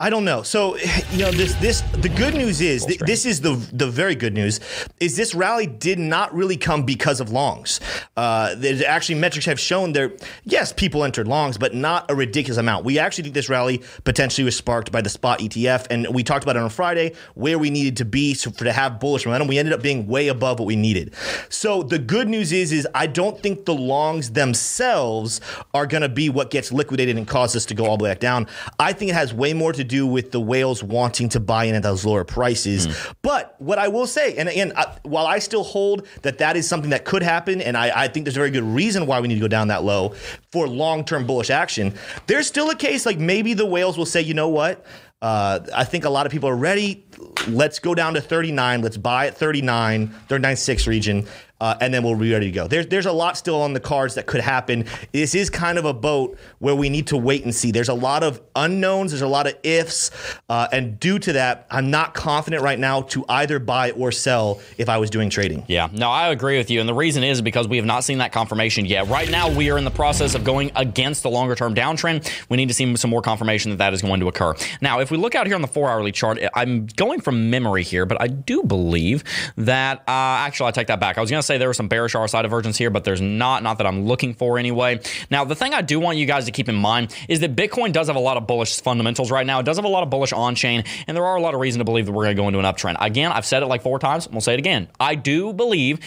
[0.00, 0.44] I don't know.
[0.44, 0.76] So,
[1.10, 4.32] you know, this this the good news is th- this is the the very good
[4.32, 4.60] news
[5.00, 7.80] is this rally did not really come because of longs.
[8.16, 10.12] Uh, there's actually metrics have shown there.
[10.44, 12.84] Yes, people entered longs, but not a ridiculous amount.
[12.84, 16.44] We actually think this rally potentially was sparked by the spot ETF, and we talked
[16.44, 19.48] about it on Friday where we needed to be so for to have bullish momentum.
[19.48, 21.12] We ended up being way above what we needed.
[21.48, 25.40] So the good news is is I don't think the longs themselves
[25.74, 28.10] are going to be what gets liquidated and cause us to go all the way
[28.10, 28.46] back down.
[28.78, 31.74] I think it has way more to do with the whales wanting to buy in
[31.74, 32.86] at those lower prices.
[32.86, 33.14] Mm.
[33.22, 36.68] But what I will say, and again, I, while I still hold that that is
[36.68, 39.28] something that could happen, and I, I think there's a very good reason why we
[39.28, 40.10] need to go down that low
[40.52, 41.94] for long term bullish action,
[42.26, 44.84] there's still a case like maybe the whales will say, you know what?
[45.20, 47.04] Uh, I think a lot of people are ready.
[47.48, 48.82] Let's go down to 39.
[48.82, 51.26] Let's buy at 39, 39.6 region
[51.60, 52.68] uh, and then we'll be ready to go.
[52.68, 54.84] There's there's a lot still on the cards that could happen.
[55.12, 57.70] This is kind of a boat where we need to wait and see.
[57.70, 59.10] There's a lot of unknowns.
[59.12, 60.10] There's a lot of ifs,
[60.48, 64.60] uh, and due to that, I'm not confident right now to either buy or sell
[64.76, 65.64] if I was doing trading.
[65.68, 68.18] Yeah, no, I agree with you, and the reason is because we have not seen
[68.18, 69.08] that confirmation yet.
[69.08, 72.30] Right now, we are in the process of going against the longer term downtrend.
[72.48, 74.54] We need to see some more confirmation that that is going to occur.
[74.80, 77.82] Now, if we look out here on the four hourly chart, I'm going from memory
[77.82, 79.24] here, but I do believe
[79.56, 81.18] that uh, actually I take that back.
[81.18, 83.62] I was going to say there were some bearish RSI divergence here, but there's not,
[83.64, 85.00] not that I'm looking for anyway.
[85.30, 87.92] Now, the thing I do want you guys to keep in mind is that Bitcoin
[87.92, 89.58] does have a lot of bullish fundamentals right now.
[89.58, 91.60] It does have a lot of bullish on chain, and there are a lot of
[91.60, 92.96] reason to believe that we're going to go into an uptrend.
[93.00, 94.28] Again, I've said it like four times.
[94.28, 94.88] We'll say it again.
[95.00, 95.98] I do believe,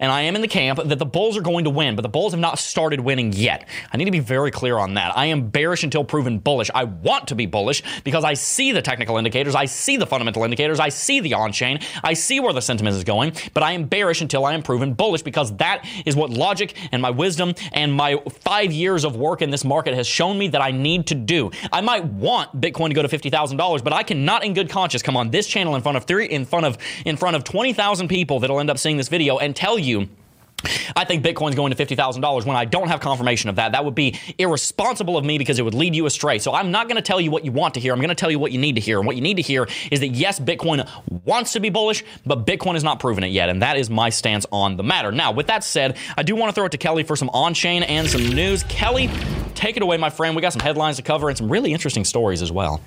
[0.00, 2.08] and I am in the camp that the Bulls are going to win, but the
[2.08, 3.68] Bulls have not started winning yet.
[3.92, 5.16] I need to be very clear on that.
[5.16, 6.70] I am bearish until proven bullish.
[6.74, 10.44] I want to be bullish because I see the technical indicators, I see the fundamental
[10.44, 13.72] indicators, I see the on chain, I see where the sentiment is going, but I
[13.72, 17.54] am bearish until I am proven bullish because that is what logic and my wisdom
[17.72, 21.06] and my five years of work in this market has shown me that I need
[21.08, 21.50] to do.
[21.72, 24.70] I might want Bitcoin to go to fifty thousand dollars, but I cannot, in good
[24.70, 27.44] conscience, come on this channel in front of three, in front of in front of
[27.44, 30.08] twenty thousand people that'll end up seeing this video and tell you
[30.94, 33.72] I think Bitcoin's going to $50,000 when I don't have confirmation of that.
[33.72, 36.38] That would be irresponsible of me because it would lead you astray.
[36.38, 37.92] So I'm not going to tell you what you want to hear.
[37.92, 38.98] I'm going to tell you what you need to hear.
[38.98, 40.88] And what you need to hear is that yes, Bitcoin
[41.24, 43.48] wants to be bullish, but Bitcoin has not proven it yet.
[43.48, 45.12] And that is my stance on the matter.
[45.12, 47.54] Now, with that said, I do want to throw it to Kelly for some on
[47.54, 48.62] chain and some news.
[48.64, 49.10] Kelly,
[49.54, 50.36] take it away, my friend.
[50.36, 52.80] We got some headlines to cover and some really interesting stories as well.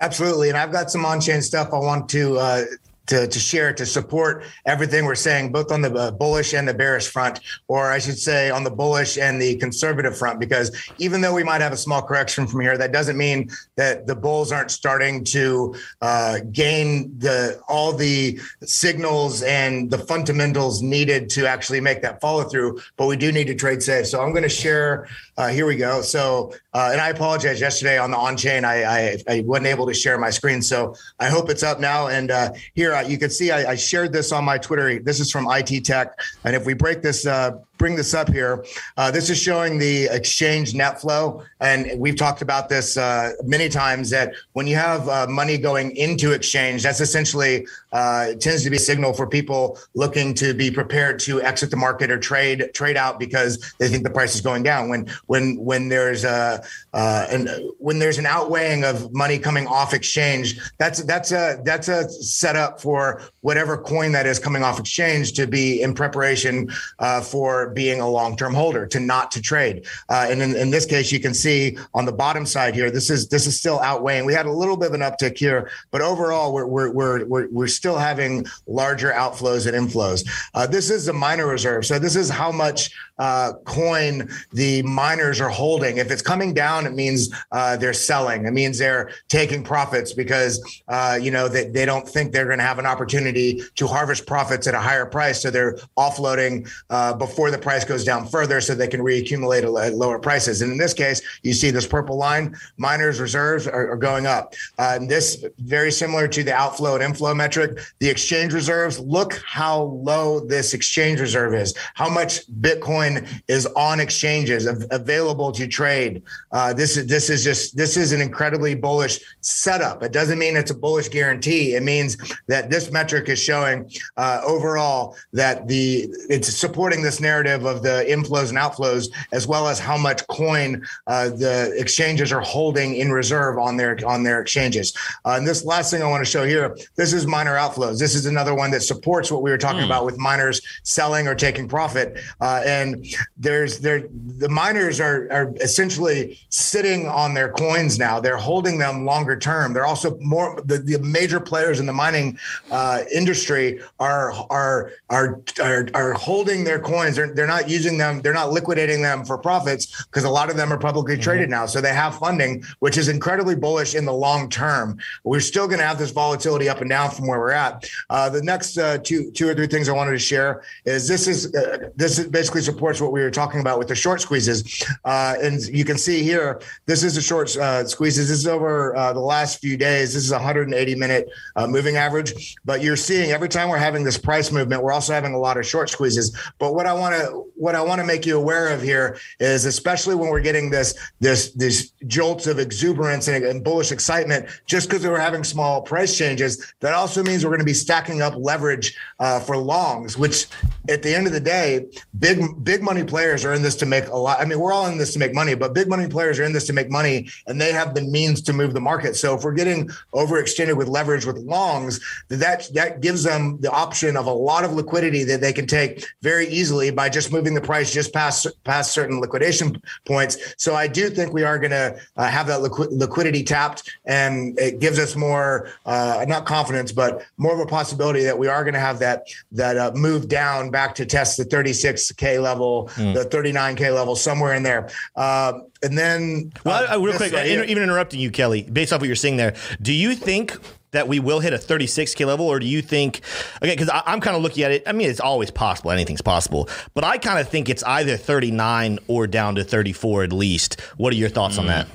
[0.00, 0.48] Absolutely.
[0.48, 2.64] And I've got some on chain stuff I want to uh,
[3.06, 6.74] to, to share to support everything we're saying, both on the uh, bullish and the
[6.74, 11.20] bearish front, or I should say on the bullish and the conservative front, because even
[11.20, 14.52] though we might have a small correction from here, that doesn't mean that the bulls
[14.52, 21.80] aren't starting to uh, gain the all the signals and the fundamentals needed to actually
[21.80, 22.80] make that follow through.
[22.96, 24.06] But we do need to trade safe.
[24.06, 25.08] So I'm going to share.
[25.36, 26.02] Uh, here we go.
[26.02, 28.64] So, uh, and I apologize yesterday on the on chain.
[28.64, 32.08] I, I, I wasn't able to share my screen, so I hope it's up now.
[32.08, 34.98] And uh, here you can see I, I, shared this on my Twitter.
[34.98, 36.12] This is from IT Tech,
[36.44, 38.64] and if we break this uh, bring this up here.
[38.96, 41.42] Uh, this is showing the exchange net flow.
[41.58, 45.96] And we've talked about this uh, many times that when you have uh, money going
[45.96, 50.70] into exchange, that's essentially uh, tends to be a signal for people looking to be
[50.70, 54.40] prepared to exit the market or trade trade out because they think the price is
[54.40, 54.88] going down.
[54.88, 56.62] When when when there's a
[56.94, 61.88] uh, an, when there's an outweighing of money coming off exchange, that's that's a that's
[61.88, 67.20] a setup for whatever coin that is coming off exchange to be in preparation uh,
[67.20, 69.86] for being a long-term holder to not to trade.
[70.08, 73.10] Uh, and in, in, this case, you can see on the bottom side here, this
[73.10, 74.24] is this is still outweighing.
[74.24, 77.48] We had a little bit of an uptick here, but overall, we're we're we're we're,
[77.50, 80.28] we're still having larger outflows and inflows.
[80.54, 85.40] Uh, this is the miner reserve, so this is how much uh, coin the miners
[85.40, 85.98] are holding.
[85.98, 88.46] If it's coming down, it means uh, they're selling.
[88.46, 92.58] It means they're taking profits because uh, you know they, they don't think they're going
[92.58, 97.14] to have an opportunity to harvest profits at a higher price, so they're offloading uh,
[97.14, 100.62] before the price goes down further so they can reaccumulate at lower prices.
[100.62, 104.54] And in this case, you see this purple line, miners reserves are, are going up.
[104.78, 107.78] Uh, this very similar to the outflow and inflow metric.
[107.98, 113.01] The exchange reserves, look how low this exchange reserve is, how much Bitcoin
[113.48, 116.22] is on exchanges available to trade.
[116.50, 120.02] Uh, this is this is just this is an incredibly bullish setup.
[120.02, 121.74] It doesn't mean it's a bullish guarantee.
[121.74, 127.64] It means that this metric is showing uh, overall that the it's supporting this narrative
[127.64, 132.40] of the inflows and outflows as well as how much coin uh, the exchanges are
[132.40, 134.92] holding in reserve on their on their exchanges.
[135.24, 137.98] Uh, and this last thing I want to show here, this is miner outflows.
[137.98, 139.86] This is another one that supports what we were talking mm.
[139.86, 142.18] about with miners selling or taking profit.
[142.40, 144.04] Uh, and there's there
[144.38, 148.20] the miners are are essentially sitting on their coins now.
[148.20, 149.72] They're holding them longer term.
[149.72, 152.38] They're also more the, the major players in the mining
[152.70, 157.16] uh, industry are are are are, are holding their coins.
[157.16, 158.20] They're, they're not using them.
[158.20, 161.22] They're not liquidating them for profits because a lot of them are publicly mm-hmm.
[161.22, 161.66] traded now.
[161.66, 164.98] So they have funding, which is incredibly bullish in the long term.
[165.24, 167.88] We're still going to have this volatility up and down from where we're at.
[168.10, 171.26] Uh, the next uh, two two or three things I wanted to share is this
[171.26, 174.82] is uh, this is basically supports what we were talking about with the short squeezes,
[175.04, 178.28] uh, and you can see here this is the short uh, squeezes.
[178.28, 180.14] This is over uh, the last few days.
[180.14, 181.28] This is a 180 minute
[181.68, 185.32] moving average, but you're seeing every time we're having this price movement, we're also having
[185.32, 186.36] a lot of short squeezes.
[186.58, 189.66] But what I want to what I want to make you aware of here is,
[189.66, 194.88] especially when we're getting this this these jolts of exuberance and, and bullish excitement, just
[194.88, 198.34] because we're having small price changes, that also means we're going to be stacking up
[198.36, 200.18] leverage uh, for longs.
[200.18, 200.48] Which,
[200.88, 201.86] at the end of the day,
[202.18, 204.40] big big money players are in this to make a lot.
[204.40, 206.52] I mean, we're all in this to make money, but big money players are in
[206.52, 209.16] this to make money, and they have the means to move the market.
[209.16, 214.16] So if we're getting overextended with leverage with longs, that that gives them the option
[214.16, 217.60] of a lot of liquidity that they can take very easily by just moving the
[217.60, 220.54] price just past past certain liquidation points.
[220.56, 224.58] So I do think we are going to uh, have that liqu- liquidity tapped, and
[224.58, 228.62] it gives us more uh, not confidence, but more of a possibility that we are
[228.64, 233.14] going to have that that uh, move down back to test the 36k level, mm.
[233.14, 234.88] the 39k level, somewhere in there.
[235.16, 239.16] Uh, and then, well, uh, real quick, even interrupting you, Kelly, based off what you're
[239.16, 240.56] seeing there, do you think
[240.92, 243.22] that we will hit a 36K level, or do you think,
[243.62, 246.68] okay, because I'm kind of looking at it, I mean, it's always possible, anything's possible,
[246.94, 250.80] but I kind of think it's either 39 or down to 34 at least.
[250.98, 251.60] What are your thoughts mm.
[251.60, 251.88] on that?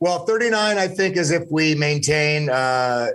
[0.00, 3.08] Well, 39, I think, is if we maintain uh,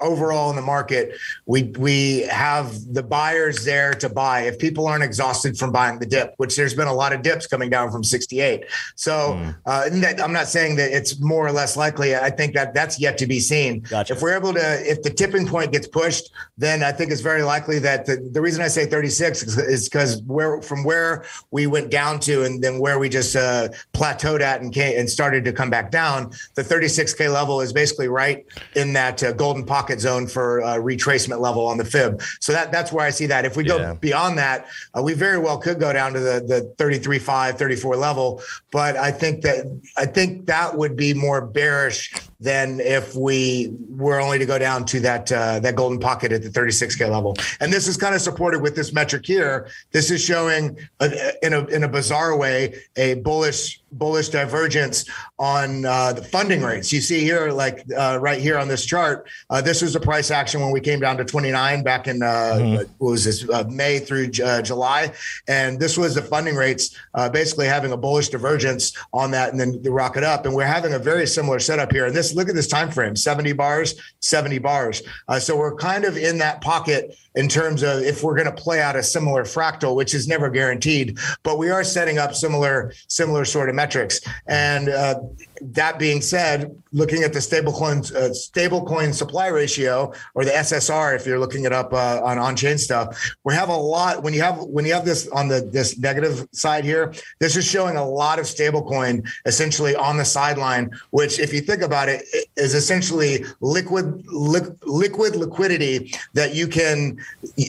[0.00, 4.42] overall in the market, we we have the buyers there to buy.
[4.42, 7.46] If people aren't exhausted from buying the dip, which there's been a lot of dips
[7.46, 8.64] coming down from 68.
[8.96, 9.56] So mm.
[9.66, 12.14] uh, that, I'm not saying that it's more or less likely.
[12.14, 13.80] I think that that's yet to be seen.
[13.80, 14.14] Gotcha.
[14.14, 17.42] If we're able to, if the tipping point gets pushed, then I think it's very
[17.42, 21.90] likely that the, the reason I say 36 is because where from where we went
[21.90, 25.52] down to and then where we just uh, plateaued at and came, and started to
[25.52, 30.00] come back down, the 36k level is basically right in that uh, golden pocket pocket
[30.00, 32.22] zone for uh, retracement level on the fib.
[32.40, 33.44] So that that's where I see that.
[33.44, 33.94] If we go yeah.
[33.94, 34.66] beyond that,
[34.96, 38.42] uh, we very well could go down to the the 33.5, 34 level.
[38.70, 39.66] But I think that
[39.98, 44.86] I think that would be more bearish than if we were only to go down
[44.86, 47.36] to that uh, that golden pocket at the 36k level.
[47.60, 49.68] And this is kind of supported with this metric here.
[49.92, 55.04] This is showing a, in a in a bizarre way a bullish bullish divergence
[55.38, 56.92] on uh, the funding rates.
[56.92, 60.30] You see here, like uh, right here on this chart, uh, this was the price
[60.30, 62.74] action when we came down to 29 back in uh, mm-hmm.
[62.76, 65.12] what was this uh, May through uh, July,
[65.48, 66.96] and this was the funding rates
[67.32, 70.46] basically having a bullish divergence on that, and then they rock it up.
[70.46, 72.06] And we're having a very similar setup here.
[72.06, 75.02] And this, look at this time frame: 70 bars, 70 bars.
[75.38, 78.80] so we're kind of in that pocket in terms of if we're going to play
[78.80, 83.44] out a similar fractal, which is never guaranteed, but we are setting up similar similar
[83.44, 84.20] sort of metrics.
[84.46, 85.20] And uh,
[85.60, 91.26] that being said, looking at the stablecoin uh, stablecoin supply ratio or the SSR, if
[91.26, 94.22] you're looking it up uh, on on chain stuff, we have a lot.
[94.22, 97.64] When you have when you have this on the this negative side here, this is
[97.64, 100.90] showing a lot of stablecoin essentially on the sideline.
[101.10, 102.24] Which, if you think about it,
[102.56, 107.18] is essentially liquid li- liquid liquidity that you can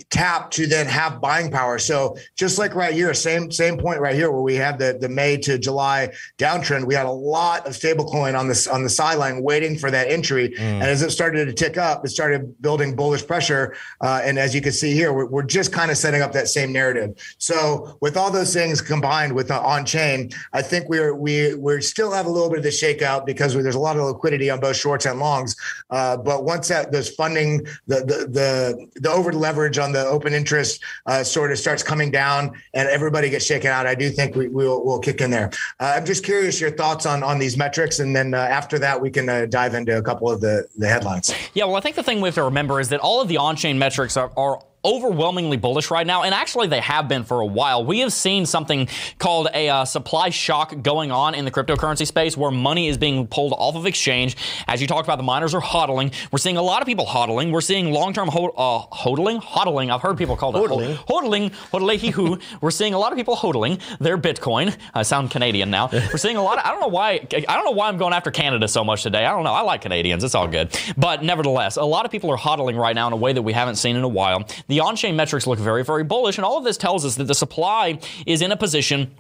[0.09, 1.77] tap to then have buying power.
[1.77, 5.09] So just like right here, same same point right here where we had the the
[5.09, 9.43] May to July downtrend, we had a lot of stablecoin on this on the sideline
[9.43, 10.49] waiting for that entry.
[10.49, 10.59] Mm.
[10.59, 13.75] And as it started to tick up, it started building bullish pressure.
[14.01, 16.47] Uh, and as you can see here, we're, we're just kind of setting up that
[16.47, 17.15] same narrative.
[17.37, 21.81] So with all those things combined with uh, on chain, I think we're we we
[21.81, 24.59] still have a little bit of the shakeout because there's a lot of liquidity on
[24.59, 25.55] both shorts and longs.
[25.89, 30.33] Uh, but once that those funding the the the, the over leverage on the open
[30.33, 32.41] interest uh, sort of starts coming down
[32.73, 35.49] and everybody gets shaken out, I do think we will we'll kick in there.
[35.79, 38.99] Uh, I'm just curious your thoughts on on these metrics, and then uh, after that
[38.99, 41.33] we can uh, dive into a couple of the the headlines.
[41.53, 43.37] Yeah, well, I think the thing we have to remember is that all of the
[43.37, 47.45] on-chain metrics are, are overwhelmingly bullish right now, and actually they have been for a
[47.45, 47.83] while.
[47.83, 52.37] We have seen something called a uh, supply shock going on in the cryptocurrency space
[52.37, 54.37] where money is being pulled off of exchange.
[54.67, 56.13] As you talked about, the miners are hodling.
[56.31, 57.51] We're seeing a lot of people hodling.
[57.51, 59.93] We're seeing long-term ho- uh, hodling, hodling.
[59.93, 62.37] I've heard people call it hodling, hodling, hodling, hoo.
[62.61, 64.75] We're seeing a lot of people hodling their Bitcoin.
[64.93, 65.89] I sound Canadian now.
[65.93, 66.59] We're seeing a lot.
[66.59, 67.25] Of, I don't know why.
[67.33, 69.25] I don't know why I'm going after Canada so much today.
[69.25, 69.53] I don't know.
[69.53, 70.23] I like Canadians.
[70.23, 70.77] It's all good.
[70.97, 73.53] But nevertheless, a lot of people are hodling right now in a way that we
[73.53, 74.47] haven't seen in a while.
[74.67, 77.35] The on-chain metrics look very, very bullish, and all of this tells us that the
[77.35, 79.11] supply is in a position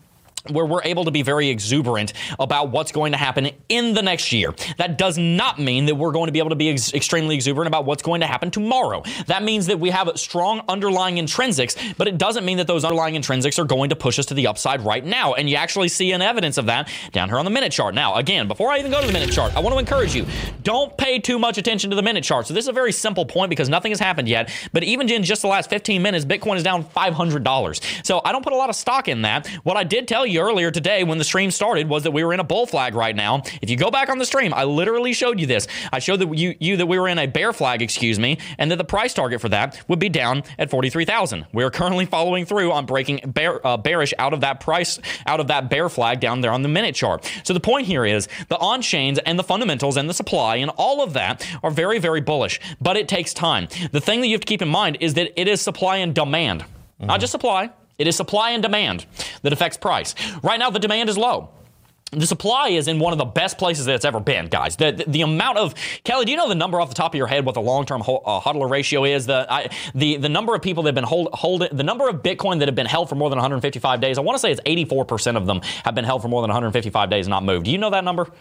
[0.51, 4.31] where we're able to be very exuberant about what's going to happen in the next
[4.31, 4.53] year.
[4.77, 7.67] That does not mean that we're going to be able to be ex- extremely exuberant
[7.67, 9.03] about what's going to happen tomorrow.
[9.27, 13.15] That means that we have strong underlying intrinsics, but it doesn't mean that those underlying
[13.15, 15.33] intrinsics are going to push us to the upside right now.
[15.33, 17.95] And you actually see an evidence of that down here on the minute chart.
[17.95, 20.25] Now, again, before I even go to the minute chart, I want to encourage you
[20.63, 22.47] don't pay too much attention to the minute chart.
[22.47, 24.49] So, this is a very simple point because nothing has happened yet.
[24.73, 28.05] But even in just the last 15 minutes, Bitcoin is down $500.
[28.05, 29.47] So, I don't put a lot of stock in that.
[29.63, 32.33] What I did tell you earlier today when the stream started was that we were
[32.33, 33.41] in a bull flag right now.
[33.61, 35.67] If you go back on the stream, I literally showed you this.
[35.91, 38.71] I showed that you, you that we were in a bear flag, excuse me, and
[38.71, 41.45] that the price target for that would be down at 43,000.
[41.53, 45.39] We are currently following through on breaking bear, uh, bearish out of that price, out
[45.39, 47.29] of that bear flag down there on the minute chart.
[47.43, 50.71] So the point here is the on chains and the fundamentals and the supply and
[50.77, 53.67] all of that are very, very bullish, but it takes time.
[53.91, 56.13] The thing that you have to keep in mind is that it is supply and
[56.13, 57.07] demand, mm-hmm.
[57.07, 57.71] not just supply.
[57.97, 59.05] It is supply and demand
[59.41, 60.15] that affects price.
[60.43, 61.49] Right now, the demand is low.
[62.11, 64.75] The supply is in one of the best places that it's ever been, guys.
[64.77, 65.73] The, the, the, amount of
[66.03, 68.01] Kelly, do you know the number off the top of your head what the long-term
[68.01, 69.25] ho- uh, hodler ratio is?
[69.25, 72.21] The I, the the number of people that have been hold, holding the number of
[72.21, 74.17] Bitcoin that have been held for more than 155 days.
[74.17, 76.49] I want to say it's 84 percent of them have been held for more than
[76.49, 77.65] 155 days and not moved.
[77.65, 78.31] Do you know that number?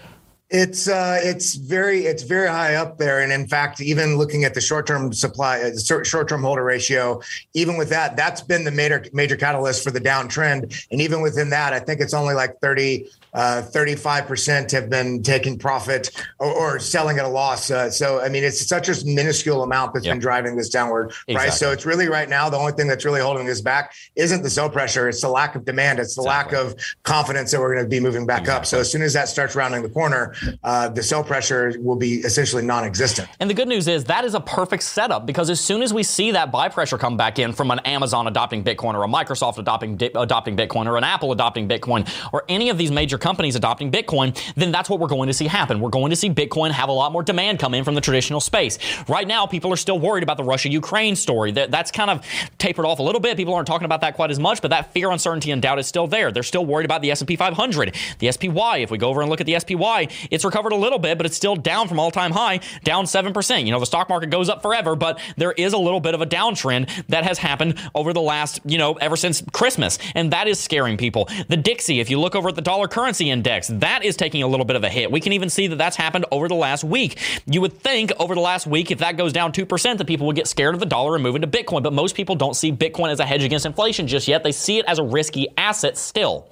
[0.51, 4.53] It's uh, it's very it's very high up there, and in fact, even looking at
[4.53, 7.21] the short term supply, uh, short term holder ratio,
[7.55, 10.87] even with that, that's been the major major catalyst for the downtrend.
[10.91, 15.59] And even within that, I think it's only like thirty uh, 35% have been taking
[15.59, 17.71] profit or, or selling at a loss.
[17.71, 20.15] Uh, so, I mean, it's such a minuscule amount that's yep.
[20.15, 21.35] been driving this downward exactly.
[21.35, 21.59] price.
[21.59, 24.51] So, it's really right now the only thing that's really holding this back isn't the
[24.51, 26.59] sell pressure, it's the lack of demand, it's the exactly.
[26.59, 28.61] lack of confidence that we're going to be moving back exactly.
[28.61, 28.67] up.
[28.67, 32.17] So, as soon as that starts rounding the corner, uh, the sell pressure will be
[32.17, 33.29] essentially non existent.
[33.41, 36.03] And the good news is that is a perfect setup because as soon as we
[36.03, 39.59] see that buy pressure come back in from an Amazon adopting Bitcoin or a Microsoft
[39.59, 43.91] adopting, adopting Bitcoin or an Apple adopting Bitcoin or any of these major companies adopting
[43.91, 45.81] Bitcoin, then that's what we're going to see happen.
[45.81, 48.41] We're going to see Bitcoin have a lot more demand come in from the traditional
[48.41, 48.79] space.
[49.09, 51.53] Right now, people are still worried about the Russia Ukraine story.
[51.53, 52.25] That, that's kind of
[52.59, 53.37] tapered off a little bit.
[53.37, 55.87] People aren't talking about that quite as much, but that fear, uncertainty, and doubt is
[55.87, 56.33] still there.
[56.33, 57.95] They're still worried about the S&P 500.
[58.19, 60.99] The SPY, if we go over and look at the SPY, it's recovered a little
[60.99, 63.65] bit, but it's still down from all-time high, down 7%.
[63.65, 66.21] You know, the stock market goes up forever, but there is a little bit of
[66.21, 70.49] a downtrend that has happened over the last, you know, ever since Christmas, and that
[70.49, 71.29] is scaring people.
[71.49, 73.69] The Dixie, if you look over at the dollar currency index.
[73.69, 75.11] That is taking a little bit of a hit.
[75.11, 77.19] We can even see that that's happened over the last week.
[77.47, 80.37] You would think over the last week, if that goes down 2%, that people would
[80.37, 81.83] get scared of the dollar and move into Bitcoin.
[81.83, 84.43] But most people don't see Bitcoin as a hedge against inflation just yet.
[84.43, 86.49] They see it as a risky asset still.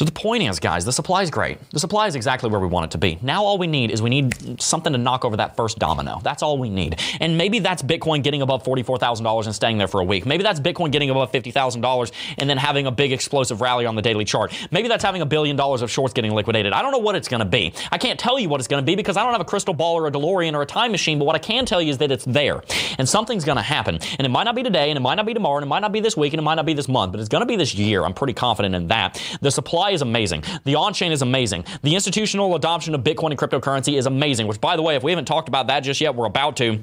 [0.00, 1.58] So the point is, guys, the supply is great.
[1.72, 3.18] The supply is exactly where we want it to be.
[3.20, 6.20] Now all we need is we need something to knock over that first domino.
[6.22, 6.98] That's all we need.
[7.20, 10.24] And maybe that's Bitcoin getting above $44,000 and staying there for a week.
[10.24, 14.00] Maybe that's Bitcoin getting above $50,000 and then having a big explosive rally on the
[14.00, 14.54] daily chart.
[14.70, 16.72] Maybe that's having a billion dollars of shorts getting liquidated.
[16.72, 17.74] I don't know what it's going to be.
[17.92, 19.74] I can't tell you what it's going to be because I don't have a crystal
[19.74, 21.98] ball or a DeLorean or a time machine, but what I can tell you is
[21.98, 22.62] that it's there.
[22.96, 23.96] And something's going to happen.
[24.18, 25.80] And it might not be today, and it might not be tomorrow, and it might
[25.80, 27.46] not be this week, and it might not be this month, but it's going to
[27.46, 28.02] be this year.
[28.02, 29.22] I'm pretty confident in that.
[29.42, 30.44] The supply is amazing.
[30.64, 31.64] The on chain is amazing.
[31.82, 35.12] The institutional adoption of Bitcoin and cryptocurrency is amazing, which, by the way, if we
[35.12, 36.80] haven't talked about that just yet, we're about to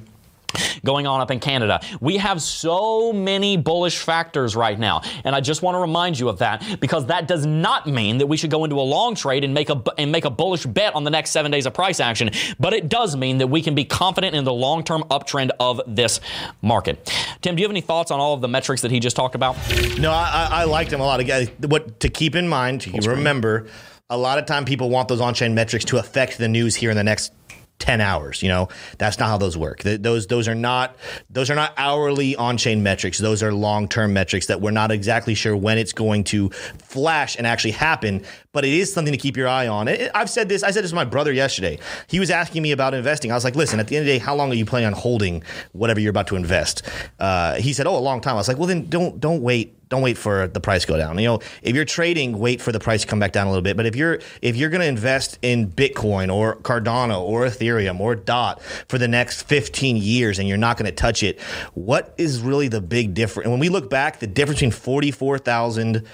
[0.84, 1.82] going on up in Canada.
[2.00, 6.30] We have so many bullish factors right now, and I just want to remind you
[6.30, 9.43] of that because that does not mean that we should go into a long trade
[9.43, 12.00] and make a and make a bullish bet on the next 7 days of price
[12.00, 12.30] action,
[12.60, 16.20] but it does mean that we can be confident in the long-term uptrend of this
[16.62, 17.12] market.
[17.41, 19.36] Tim, do you have any thoughts on all of the metrics that he just talked
[19.36, 19.56] about?
[20.00, 21.20] No, I, I liked him a lot.
[21.20, 23.68] Again, what to keep in mind, you remember
[24.10, 26.98] a lot of time people want those on-chain metrics to affect the news here in
[26.98, 27.34] the next
[27.80, 28.67] 10 hours you know?
[28.97, 29.80] That's not how those work.
[29.84, 30.95] Th- those those are not
[31.30, 33.17] those are not hourly on-chain metrics.
[33.17, 37.45] Those are long-term metrics that we're not exactly sure when it's going to flash and
[37.45, 38.23] actually happen
[38.53, 39.88] but it is something to keep your eye on.
[39.88, 41.78] I've said this i said this to my brother yesterday.
[42.07, 43.32] He was asking me about investing.
[43.32, 44.88] I was like listen at the end of the day how long are you planning
[44.88, 46.82] on holding whatever you're about to invest?
[47.19, 48.34] Uh, he said oh a long time.
[48.34, 50.97] I was like well then don't don't wait don't wait for the price to go
[50.97, 51.17] down.
[51.17, 53.61] You know, if you're trading, wait for the price to come back down a little
[53.61, 53.77] bit.
[53.77, 58.15] But if you're if you're going to invest in Bitcoin or Cardano or Ethereum or
[58.15, 61.39] DOT for the next 15 years and you're not going to touch it,
[61.73, 63.45] what is really the big difference?
[63.45, 66.05] And when we look back, the difference between 44,000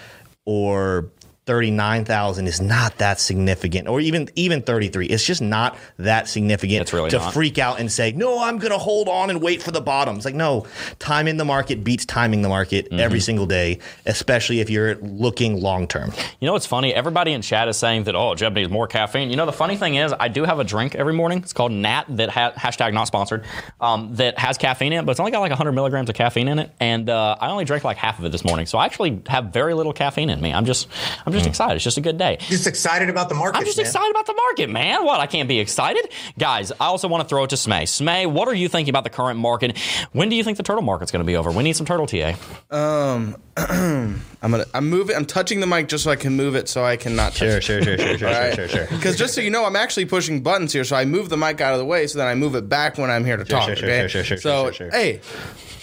[0.45, 1.09] or
[1.45, 7.09] 39,000 is not that significant or even even 33 it's just not that significant really
[7.09, 7.33] to not.
[7.33, 10.15] freak out and say no I'm going to hold on and wait for the bottom
[10.15, 10.65] it's like no
[10.99, 12.99] time in the market beats timing the market Mm-hmm.
[12.99, 16.93] every single day especially if you're looking long term You know what's funny?
[16.93, 19.29] Everybody in chat is saying that oh, Jeb needs more caffeine.
[19.29, 21.39] You know the funny thing is, I do have a drink every morning.
[21.39, 23.45] It's called Nat that ha- hashtag not sponsored.
[23.79, 26.47] Um, that has caffeine in it, but it's only got like 100 milligrams of caffeine
[26.47, 28.65] in it, and uh, I only drank like half of it this morning.
[28.65, 30.53] So I actually have very little caffeine in me.
[30.53, 30.87] I'm just
[31.25, 31.39] I'm Hmm.
[31.39, 31.75] just excited.
[31.75, 32.37] It's just a good day.
[32.41, 33.57] Just excited about the market.
[33.57, 35.03] I'm just excited about the market, man.
[35.05, 35.19] What?
[35.19, 36.09] I can't be excited.
[36.37, 37.83] Guys, I also want to throw it to Smay.
[37.83, 39.77] Smay, what are you thinking about the current market?
[40.11, 41.51] When do you think the turtle market's going to be over?
[41.51, 42.35] We need some turtle TA.
[42.71, 44.65] Um, I'm gonna.
[44.73, 45.15] I'm moving.
[45.15, 47.33] I'm touching the mic just so I can move it, so I cannot.
[47.33, 47.63] touch sure it.
[47.63, 50.41] sure sure sure sure sure sure sure Because just so you know, I'm actually pushing
[50.41, 52.55] buttons here, so I move the mic out of the way, so then I move
[52.55, 53.65] it back when I'm here to talk.
[53.67, 54.07] sure, sure, okay.
[54.07, 54.91] sure, sure, sure, so sure, sure.
[54.91, 55.21] hey,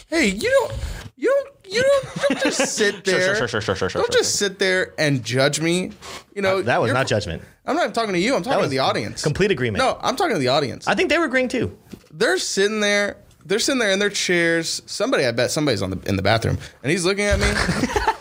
[0.08, 0.72] hey, you don't,
[1.16, 3.34] you don't, you don't, don't just sit there.
[3.36, 5.92] sure, sure, sure, sure, sure, Don't sure, just sit there and judge me.
[6.34, 8.34] You know that was you're- not judgment I'm not talking to you.
[8.34, 9.22] I'm talking to was the audience.
[9.22, 10.88] complete agreement No, I'm talking to the audience.
[10.88, 11.76] I think they were agreeing too
[12.12, 13.16] they're sitting there.
[13.46, 14.82] They're sitting there in their chairs.
[14.86, 17.46] Somebody, I bet, somebody's on the in the bathroom, and he's looking at me,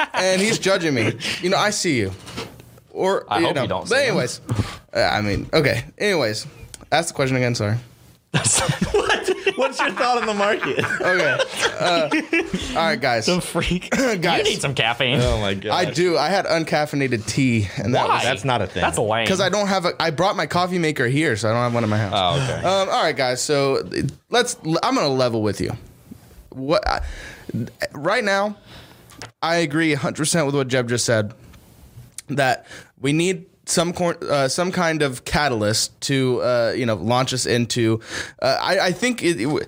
[0.14, 1.18] and he's judging me.
[1.42, 2.12] You know, I see you.
[2.92, 3.62] Or I you hope know.
[3.64, 4.10] you don't But see him.
[4.12, 4.42] anyways,
[4.96, 5.84] uh, I mean, okay.
[5.98, 6.48] Anyways,
[6.92, 7.54] ask the question again.
[7.56, 7.76] Sorry.
[8.32, 11.38] what what's your thought on the market Okay.
[11.80, 12.10] Uh,
[12.72, 13.26] all right, guys.
[13.28, 13.90] Some freak.
[14.22, 14.40] Guys.
[14.40, 15.20] You need some caffeine.
[15.22, 16.18] oh my god I do.
[16.18, 18.16] I had uncaffeinated tea, and that Why?
[18.16, 19.26] was that's not a thing That's a lame.
[19.26, 19.94] because I don't have a.
[20.02, 22.14] I brought my coffee maker here, so I don't have one in my house.
[22.14, 22.66] Oh, okay.
[22.68, 23.42] Um, all right, guys.
[23.42, 23.88] So
[24.30, 24.58] let's.
[24.84, 25.72] I'm gonna level with you.
[26.50, 27.02] What I,
[27.94, 28.58] right now,
[29.42, 31.34] I agree 100 percent with what Jeb just said.
[32.28, 32.66] That
[33.00, 37.46] we need some cor- uh, some kind of catalyst to uh, you know launch us
[37.46, 38.02] into.
[38.42, 39.66] Uh, I, I think it, it w-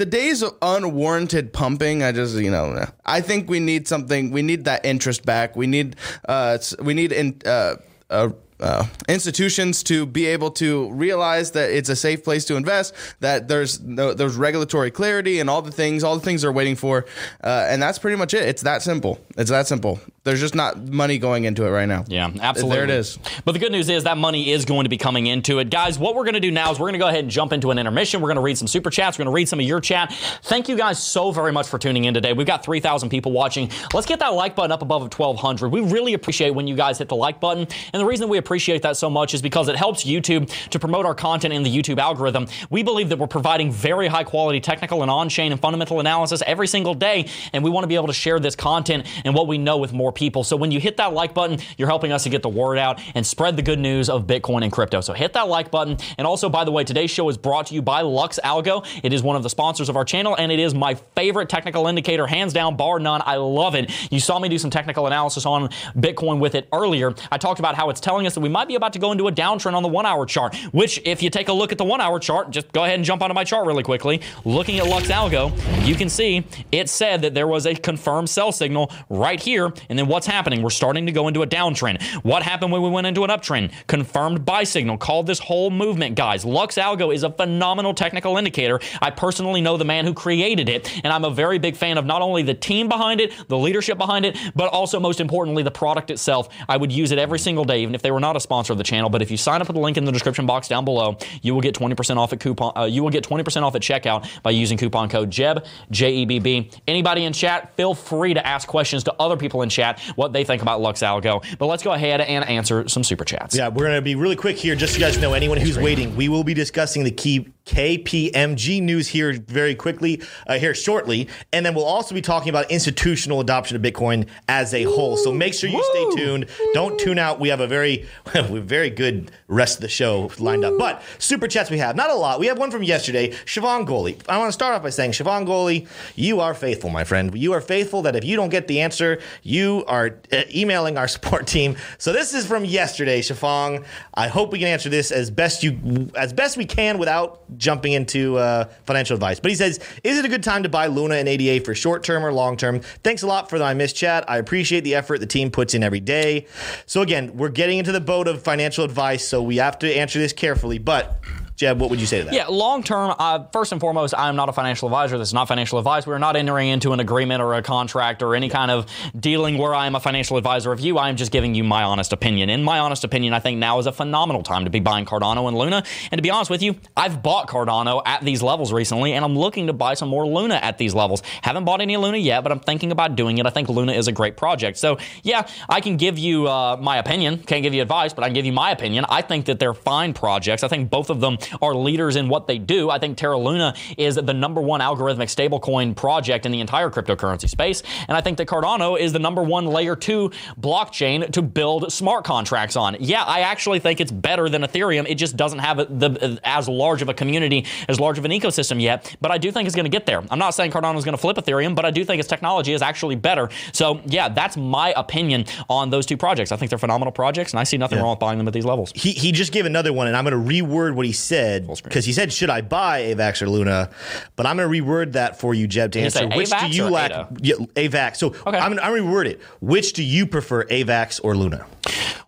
[0.00, 2.02] the days of unwarranted pumping.
[2.02, 4.30] I just you know I think we need something.
[4.30, 5.56] We need that interest back.
[5.56, 5.96] We need
[6.26, 7.40] uh, we need in.
[7.44, 7.76] Uh,
[8.08, 8.30] uh,
[8.60, 13.48] uh, institutions to be able to realize that it's a safe place to invest, that
[13.48, 17.06] there's no, there's regulatory clarity and all the things, all the things they're waiting for,
[17.42, 18.42] uh, and that's pretty much it.
[18.42, 19.18] It's that simple.
[19.38, 19.98] It's that simple.
[20.22, 22.04] There's just not money going into it right now.
[22.06, 22.76] Yeah, absolutely.
[22.76, 23.18] There it is.
[23.46, 25.70] But the good news is that money is going to be coming into it.
[25.70, 27.54] Guys, what we're going to do now is we're going to go ahead and jump
[27.54, 28.20] into an intermission.
[28.20, 29.16] We're going to read some super chats.
[29.16, 30.12] We're going to read some of your chat.
[30.42, 32.34] Thank you guys so very much for tuning in today.
[32.34, 33.70] We've got 3,000 people watching.
[33.94, 35.70] Let's get that like button up above of 1,200.
[35.70, 37.66] We really appreciate when you guys hit the like button.
[37.94, 41.06] And the reason we appreciate that so much is because it helps YouTube to promote
[41.06, 42.46] our content in the YouTube algorithm.
[42.68, 46.42] We believe that we're providing very high quality technical and on chain and fundamental analysis
[46.46, 47.26] every single day.
[47.54, 49.94] And we want to be able to share this content and what we know with
[49.94, 50.44] more people.
[50.44, 53.00] So when you hit that like button, you're helping us to get the word out
[53.14, 55.00] and spread the good news of Bitcoin and crypto.
[55.00, 55.96] So hit that like button.
[56.18, 58.86] And also, by the way, today's show is brought to you by LuxAlgo.
[59.02, 61.86] It is one of the sponsors of our channel, and it is my favorite technical
[61.86, 63.22] indicator, hands down, bar none.
[63.24, 63.90] I love it.
[64.10, 67.14] You saw me do some technical analysis on Bitcoin with it earlier.
[67.30, 69.28] I talked about how it's telling us that we might be about to go into
[69.28, 71.84] a downtrend on the one hour chart, which, if you take a look at the
[71.84, 74.20] one hour chart, just go ahead and jump onto my chart really quickly.
[74.44, 78.90] Looking at LuxAlgo, you can see it said that there was a confirmed sell signal
[79.08, 79.72] right here.
[79.88, 80.62] And then what's happening?
[80.62, 82.02] We're starting to go into a downtrend.
[82.24, 83.72] What happened when we went into an uptrend?
[83.86, 84.96] Confirmed buy signal.
[84.96, 86.44] Called this whole movement, guys.
[86.44, 88.80] LuxAlgo is a phenomenal technical indicator.
[89.02, 92.06] I personally know the man who created it, and I'm a very big fan of
[92.06, 95.70] not only the team behind it, the leadership behind it, but also most importantly, the
[95.70, 96.48] product itself.
[96.66, 98.78] I would use it every single day, even if they were not a sponsor of
[98.78, 99.10] the channel.
[99.10, 101.52] But if you sign up with the link in the description box down below, you
[101.52, 102.72] will get 20% off at coupon.
[102.74, 106.24] Uh, you will get 20% off at checkout by using coupon code JEB J E
[106.24, 106.70] B B.
[106.88, 110.44] Anybody in chat, feel free to ask questions to other people in chat what they
[110.44, 111.44] think about LuxAlgo.
[111.58, 113.56] But let's go ahead and answer some super chats.
[113.56, 115.78] Yeah, we're going to be really quick here just so you guys know anyone who's
[115.78, 116.14] waiting.
[116.16, 121.28] We will be discussing the key KPMG news here very quickly, uh, here shortly.
[121.52, 125.16] And then we'll also be talking about institutional adoption of Bitcoin as a whole.
[125.16, 126.46] So make sure you stay tuned.
[126.74, 127.38] Don't tune out.
[127.38, 130.78] We have a very, very good rest of the show lined up.
[130.78, 132.40] But super chats we have, not a lot.
[132.40, 134.20] We have one from yesterday, Siobhan Goley.
[134.28, 137.32] I want to start off by saying, Siobhan Goley, you are faithful, my friend.
[137.38, 141.06] You are faithful that if you don't get the answer, you are uh, emailing our
[141.16, 141.76] support team.
[141.98, 143.84] So this is from yesterday, Shafang.
[144.14, 147.92] I hope we can answer this as best you as best we can without jumping
[147.92, 149.38] into uh, financial advice.
[149.38, 152.02] But he says, "Is it a good time to buy Luna and ADA for short
[152.02, 154.28] term or long term?" Thanks a lot for my I miss chat.
[154.28, 156.46] I appreciate the effort the team puts in every day.
[156.86, 160.18] So again, we're getting into the boat of financial advice, so we have to answer
[160.18, 160.78] this carefully.
[160.78, 161.22] But
[161.60, 162.32] Jeb, what would you say to that?
[162.32, 165.18] Yeah, long term, uh, first and foremost, I'm not a financial advisor.
[165.18, 166.06] This is not financial advice.
[166.06, 169.74] We're not entering into an agreement or a contract or any kind of dealing where
[169.74, 170.96] I am a financial advisor of you.
[170.96, 172.48] I am just giving you my honest opinion.
[172.48, 175.48] In my honest opinion, I think now is a phenomenal time to be buying Cardano
[175.48, 175.84] and Luna.
[176.10, 179.36] And to be honest with you, I've bought Cardano at these levels recently, and I'm
[179.36, 181.22] looking to buy some more Luna at these levels.
[181.42, 183.44] Haven't bought any Luna yet, but I'm thinking about doing it.
[183.44, 184.78] I think Luna is a great project.
[184.78, 187.36] So, yeah, I can give you uh, my opinion.
[187.42, 189.04] Can't give you advice, but I can give you my opinion.
[189.10, 190.64] I think that they're fine projects.
[190.64, 192.90] I think both of them are leaders in what they do.
[192.90, 197.48] I think Terra Luna is the number one algorithmic stablecoin project in the entire cryptocurrency
[197.48, 197.82] space.
[198.08, 200.30] And I think that Cardano is the number one layer two
[200.60, 202.96] blockchain to build smart contracts on.
[203.00, 205.06] Yeah, I actually think it's better than Ethereum.
[205.08, 208.80] It just doesn't have the as large of a community, as large of an ecosystem
[208.80, 209.16] yet.
[209.20, 210.22] But I do think it's going to get there.
[210.30, 212.72] I'm not saying Cardano is going to flip Ethereum, but I do think its technology
[212.72, 213.48] is actually better.
[213.72, 216.52] So yeah, that's my opinion on those two projects.
[216.52, 218.02] I think they're phenomenal projects, and I see nothing Yeah.
[218.04, 218.92] wrong with buying them at these levels.
[218.94, 221.76] he, he just gave another one, and I'm going to reword what he said Full
[221.76, 221.88] screen.
[221.88, 223.90] because he said, "Should I buy AVAX or Luna?"
[224.36, 226.20] But I'm going to reword that for you, Jeb, to you answer.
[226.20, 227.12] say Which do you or lack?
[227.40, 228.16] Yeah, AVAX.
[228.16, 228.58] So Okay.
[228.58, 229.40] I'm going to reword it.
[229.60, 231.66] Which do you prefer, AVAX or Luna?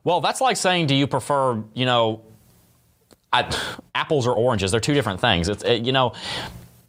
[0.04, 2.22] Well, that's like saying, do you prefer, you know,
[3.32, 3.48] I,
[3.94, 4.70] apples or oranges?
[4.72, 5.48] They're two different things.
[5.48, 6.12] It's, it, you know,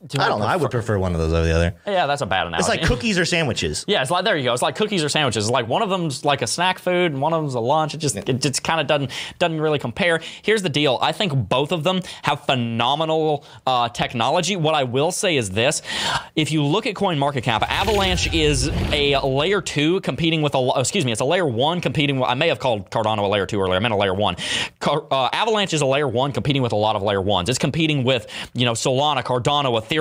[0.05, 0.45] do I don't know.
[0.45, 1.75] I would prefer one of those over the other.
[1.87, 2.59] Yeah, that's a bad analogy.
[2.59, 3.85] It's like cookies or sandwiches.
[3.87, 4.51] Yeah, it's like there you go.
[4.51, 5.45] It's like cookies or sandwiches.
[5.45, 7.93] It's like one of them's like a snack food and one of them's a lunch.
[7.93, 10.19] It just it just kind of doesn't doesn't really compare.
[10.41, 10.99] Here's the deal.
[11.01, 14.57] I think both of them have phenomenal uh, technology.
[14.57, 15.81] What I will say is this:
[16.35, 20.57] if you look at Coin Market Cap, Avalanche is a layer two competing with a
[20.57, 22.19] oh, excuse me, it's a layer one competing.
[22.19, 23.75] with I may have called Cardano a layer two earlier.
[23.75, 24.35] I meant a layer one.
[24.81, 27.47] Car, uh, Avalanche is a layer one competing with a lot of layer ones.
[27.47, 29.92] It's competing with you know Solana, Cardano, Ethereum.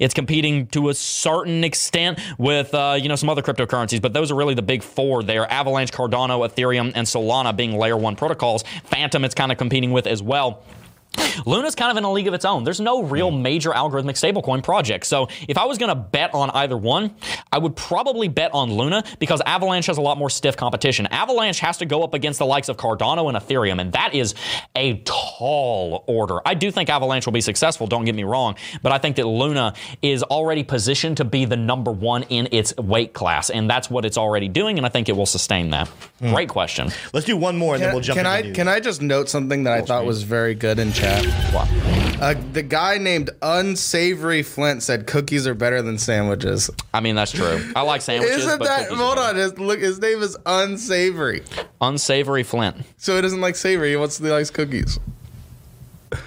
[0.00, 4.30] It's competing to a certain extent with uh, you know some other cryptocurrencies, but those
[4.30, 8.64] are really the big four there: Avalanche, Cardano, Ethereum, and Solana being layer one protocols.
[8.84, 10.62] Fantom, it's kind of competing with as well.
[11.46, 12.64] Luna's kind of in a league of its own.
[12.64, 13.42] There's no real hmm.
[13.42, 15.06] major algorithmic stablecoin project.
[15.06, 17.14] So if I was going to bet on either one,
[17.52, 21.06] I would probably bet on Luna because Avalanche has a lot more stiff competition.
[21.06, 24.34] Avalanche has to go up against the likes of Cardano and Ethereum, and that is
[24.74, 26.40] a tall order.
[26.44, 29.26] I do think Avalanche will be successful, don't get me wrong, but I think that
[29.26, 33.90] Luna is already positioned to be the number one in its weight class, and that's
[33.90, 35.88] what it's already doing, and I think it will sustain that.
[36.20, 36.32] Hmm.
[36.32, 36.90] Great question.
[37.12, 39.64] Let's do one more, and then we'll jump can I can I just note something
[39.64, 41.03] that I thought was very good in chat?
[41.52, 41.68] Wow.
[42.20, 46.70] Uh, the guy named Unsavory Flint said cookies are better than sandwiches.
[46.94, 47.62] I mean, that's true.
[47.76, 48.38] I like sandwiches.
[48.38, 48.88] Isn't but that?
[48.88, 49.80] cookies Hold on, his, look.
[49.80, 51.42] His name is Unsavory,
[51.80, 52.76] Unsavory Flint.
[52.96, 53.90] so he doesn't like savory.
[53.90, 54.98] He wants he likes cookies.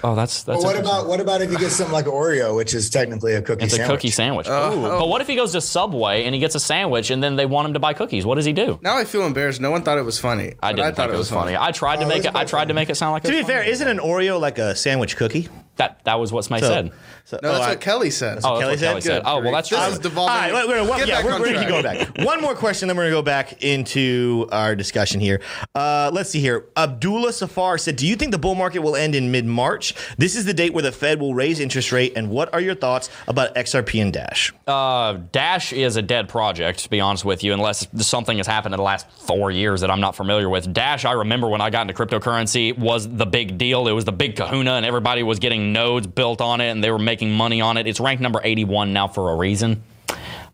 [0.04, 0.62] Oh, that's that's.
[0.64, 3.42] Well, what about what about if you get something like Oreo, which is technically a
[3.42, 3.96] cookie It's a sandwich?
[3.98, 4.46] cookie sandwich.
[4.48, 4.98] Uh, oh.
[5.00, 7.46] But what if he goes to Subway and he gets a sandwich and then they
[7.46, 8.24] want him to buy cookies?
[8.26, 8.78] What does he do?
[8.82, 9.60] Now I feel embarrassed.
[9.60, 10.54] No one thought it was funny.
[10.62, 11.56] I didn't thought think it was funny.
[11.56, 12.30] I tried to Oh, make it's it.
[12.30, 13.24] I quite tried to make it sound like.
[13.24, 15.48] It to was be fair, isn't an Oreo like a sandwich cookie?
[15.78, 16.90] That that was what Smay So- said.
[17.24, 18.28] so- No, that's oh, I- what Kelly said.
[18.28, 19.02] Oh, that's Kelly what Kelly said?
[19.10, 19.22] said.
[19.24, 19.88] Oh, well, that's This true.
[19.92, 20.34] is devolving.
[20.34, 21.98] All right, wait, wait, one, Get yeah, back we're, on we're gonna keep track.
[21.98, 22.18] going back.
[22.26, 25.40] One more question, then we're gonna go back into our discussion here.
[25.74, 26.66] Uh, let's see here.
[26.76, 29.94] Abdullah Safar said, "Do you think the bull market will end in mid-March?
[30.18, 32.12] This is the date where the Fed will raise interest rate.
[32.16, 36.80] And what are your thoughts about XRP and Dash?" Uh, Dash is a dead project,
[36.80, 39.90] to be honest with you, unless something has happened in the last four years that
[39.90, 40.72] I'm not familiar with.
[40.72, 43.86] Dash, I remember when I got into cryptocurrency, was the big deal.
[43.88, 46.90] It was the big kahuna, and everybody was getting nodes built on it, and they
[46.90, 47.86] were making money on it.
[47.86, 49.82] It's ranked number 81 now for a reason.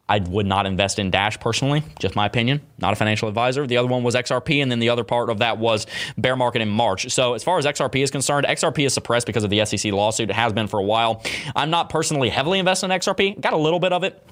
[0.06, 2.60] I would not invest in Dash personally, just my opinion.
[2.78, 3.66] Not a financial advisor.
[3.66, 5.86] The other one was XRP, and then the other part of that was
[6.18, 7.10] bear market in March.
[7.10, 10.28] So, as far as XRP is concerned, XRP is suppressed because of the SEC lawsuit.
[10.28, 11.22] It has been for a while.
[11.56, 13.40] I'm not personally heavily invested in XRP.
[13.40, 14.22] Got a little bit of it.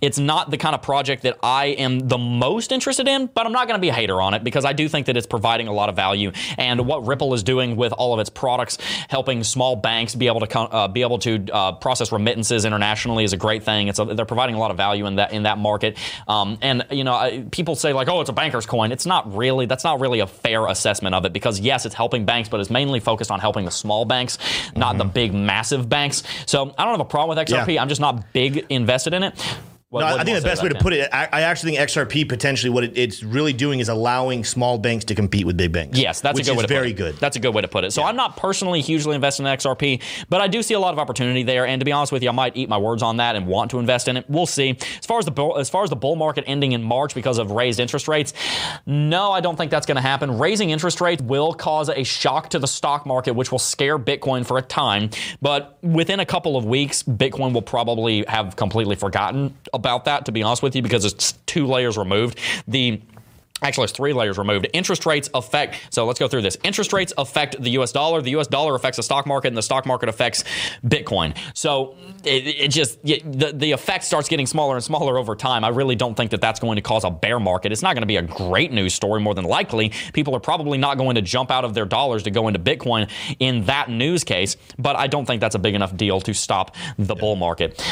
[0.00, 3.52] It's not the kind of project that I am the most interested in, but I'm
[3.52, 5.68] not going to be a hater on it because I do think that it's providing
[5.68, 6.32] a lot of value.
[6.58, 8.78] And what Ripple is doing with all of its products,
[9.08, 13.32] helping small banks be able to uh, be able to uh, process remittances internationally, is
[13.32, 13.88] a great thing.
[13.88, 15.96] It's a, they're providing a lot of value in that in that market.
[16.28, 19.66] Um, and you know, people say like, "Oh, it's a banker's coin." It's not really.
[19.66, 22.70] That's not really a fair assessment of it because yes, it's helping banks, but it's
[22.70, 24.38] mainly focused on helping the small banks,
[24.74, 24.98] not mm-hmm.
[24.98, 26.22] the big massive banks.
[26.46, 27.74] So I don't have a problem with XRP.
[27.74, 27.82] Yeah.
[27.82, 29.45] I'm just not big invested in it.
[30.00, 32.70] No, I think the best way to put it, I, I, actually think XRP potentially
[32.70, 35.98] what it, it's really doing is allowing small banks to compete with big banks.
[35.98, 36.96] Yes, that's a good way to very put it.
[36.96, 37.16] good.
[37.16, 37.92] That's a good way to put it.
[37.92, 38.08] So yeah.
[38.08, 41.42] I'm not personally hugely invested in XRP, but I do see a lot of opportunity
[41.42, 41.66] there.
[41.66, 43.70] And to be honest with you, I might eat my words on that and want
[43.72, 44.28] to invest in it.
[44.28, 44.76] We'll see.
[44.98, 47.38] As far as the bull, as far as the bull market ending in March because
[47.38, 48.32] of raised interest rates,
[48.86, 50.38] no, I don't think that's going to happen.
[50.38, 54.44] Raising interest rates will cause a shock to the stock market, which will scare Bitcoin
[54.46, 55.10] for a time.
[55.40, 60.26] But within a couple of weeks, Bitcoin will probably have completely forgotten about that.
[60.26, 62.38] To be honest with you, because it's two layers removed.
[62.68, 63.00] The
[63.62, 64.66] Actually, it's three layers removed.
[64.74, 66.58] Interest rates affect, so let's go through this.
[66.62, 68.20] Interest rates affect the US dollar.
[68.20, 70.44] The US dollar affects the stock market, and the stock market affects
[70.84, 71.36] Bitcoin.
[71.54, 75.64] So it, it just, the, the effect starts getting smaller and smaller over time.
[75.64, 77.72] I really don't think that that's going to cause a bear market.
[77.72, 79.90] It's not going to be a great news story, more than likely.
[80.12, 83.08] People are probably not going to jump out of their dollars to go into Bitcoin
[83.38, 86.76] in that news case, but I don't think that's a big enough deal to stop
[86.98, 87.82] the bull market.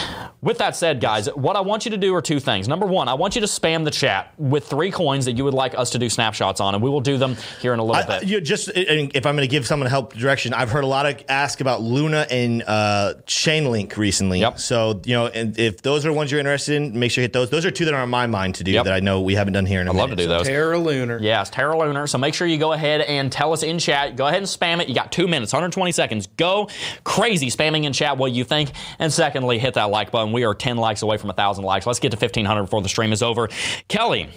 [0.43, 2.69] With that said, guys, what I want you to do are two things.
[2.69, 5.54] Number one, I want you to spam the chat with three coins that you would
[5.55, 7.85] would like us to do snapshots on, and we will do them here in a
[7.85, 8.29] little I, bit.
[8.29, 11.23] You just if I'm going to give someone help direction, I've heard a lot of
[11.29, 14.41] ask about Luna and uh, Chainlink recently.
[14.41, 14.59] Yep.
[14.59, 17.33] So you know, and if those are ones you're interested in, make sure you hit
[17.33, 17.51] those.
[17.51, 18.85] Those are two that are on my mind to do yep.
[18.85, 19.81] that I know we haven't done here.
[19.81, 20.47] In a I'd love to do those.
[20.47, 21.19] Terra Lunar.
[21.21, 22.07] Yes, Terra Lunar.
[22.07, 24.17] So make sure you go ahead and tell us in chat.
[24.17, 24.89] Go ahead and spam it.
[24.89, 26.27] You got two minutes, 120 seconds.
[26.37, 26.69] Go
[27.05, 28.73] crazy spamming in chat what you think.
[28.99, 30.33] And secondly, hit that like button.
[30.33, 31.87] We are 10 likes away from 1,000 likes.
[31.87, 33.49] Let's get to 1,500 before the stream is over.
[33.89, 34.29] Kelly,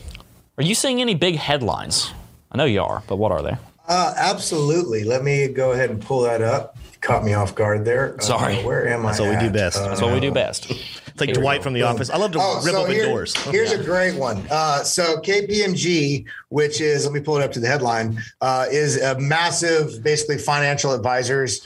[0.58, 2.12] are you seeing any big headlines?
[2.52, 3.56] I know you are, but what are they?
[3.88, 5.04] Uh, absolutely.
[5.04, 6.78] Let me go ahead and pull that up.
[7.00, 8.20] Caught me off guard there.
[8.20, 8.60] Sorry.
[8.60, 9.26] Uh, where am That's I?
[9.26, 9.78] That's what we do best.
[9.78, 10.72] Uh, That's what we do best.
[10.72, 12.10] It's like Dwight from The Office.
[12.10, 13.36] I love to oh, rip so open here, doors.
[13.52, 14.44] Here's a great one.
[14.50, 19.00] Uh, so KPMG, which is let me pull it up to the headline, uh, is
[19.02, 21.66] a massive, basically financial advisors.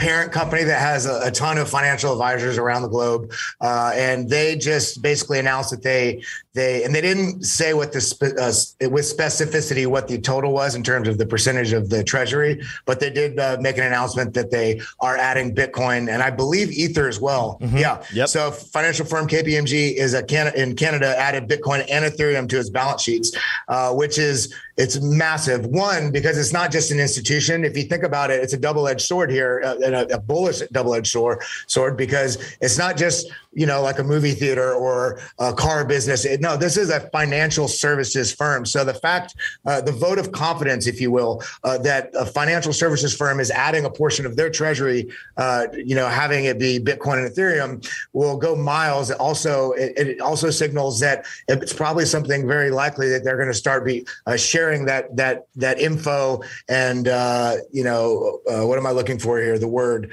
[0.00, 4.30] Parent company that has a, a, ton of financial advisors around the globe, uh, and
[4.30, 6.22] they just basically announced that they
[6.54, 10.74] they and they didn't say what the spe- uh, with specificity what the total was
[10.74, 14.32] in terms of the percentage of the treasury, but they did uh, make an announcement
[14.34, 17.58] that they are adding Bitcoin and I believe Ether as well.
[17.60, 17.76] Mm-hmm.
[17.76, 18.02] Yeah.
[18.12, 18.28] Yep.
[18.28, 22.70] So financial firm KPMG is a Can- in Canada added Bitcoin and Ethereum to its
[22.70, 23.36] balance sheets,
[23.68, 25.66] uh, which is it's massive.
[25.66, 27.66] One because it's not just an institution.
[27.66, 30.60] If you think about it, it's a double edged sword here, uh, a, a bullish
[30.72, 35.20] double edged sword, sword because it's not just you know, like a movie theater or
[35.38, 36.26] a car business.
[36.38, 38.64] No, this is a financial services firm.
[38.64, 39.34] So the fact,
[39.66, 43.50] uh, the vote of confidence, if you will, uh, that a financial services firm is
[43.50, 47.88] adding a portion of their treasury, uh, you know, having it be Bitcoin and Ethereum
[48.12, 49.10] will go miles.
[49.10, 53.54] Also, it, it also signals that it's probably something very likely that they're going to
[53.54, 58.86] start be uh, sharing that that that info and uh, you know, uh, what am
[58.86, 59.58] I looking for here?
[59.58, 60.12] The word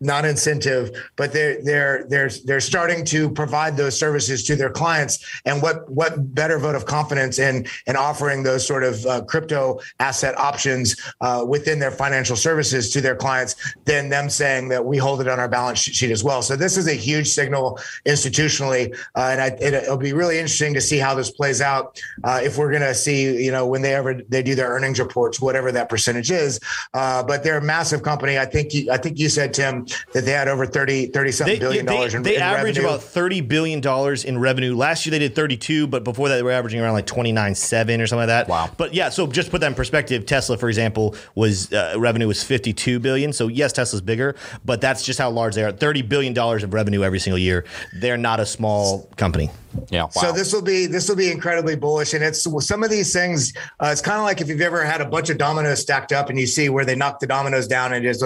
[0.00, 5.18] not incentive, but they're they're they're they're starting to provide those services to their clients.
[5.44, 9.80] And what what better vote of confidence in in offering those sort of uh, crypto
[9.98, 14.98] asset options uh, within their financial services to their clients than them saying that we
[14.98, 16.42] hold it on our balance sheet as well.
[16.42, 20.74] So this is a huge signal institutionally, uh, and I, it, will be really interesting
[20.74, 22.00] to see how this plays out.
[22.22, 25.00] Uh, if we're going to see, you know, when they ever they do their earnings
[25.00, 26.60] reports, whatever that percentage is.
[26.94, 28.38] Uh, but they're a massive company.
[28.38, 31.54] I think you, I think you said Tim that they had over 30, 30 something
[31.54, 32.94] they, billion they, dollars in, they in average revenue.
[32.94, 34.74] about 30 billion dollars in revenue.
[34.74, 38.00] Last year they did 32, but before that they were averaging around like 29 7
[38.00, 38.48] or something like that.
[38.48, 38.70] Wow.
[38.76, 42.42] But yeah, so just put that in perspective, Tesla for example was uh, revenue was
[42.42, 43.32] 52 billion.
[43.32, 45.72] So yes, Tesla's bigger, but that's just how large they are.
[45.72, 47.64] 30 billion dollars of revenue every single year.
[47.94, 49.50] They're not a small company.
[49.90, 50.02] Yeah.
[50.02, 50.08] Wow.
[50.08, 53.52] So this will be this will be incredibly bullish, and it's some of these things.
[53.80, 56.30] Uh, it's kind of like if you've ever had a bunch of dominoes stacked up,
[56.30, 58.22] and you see where they knock the dominoes down, and just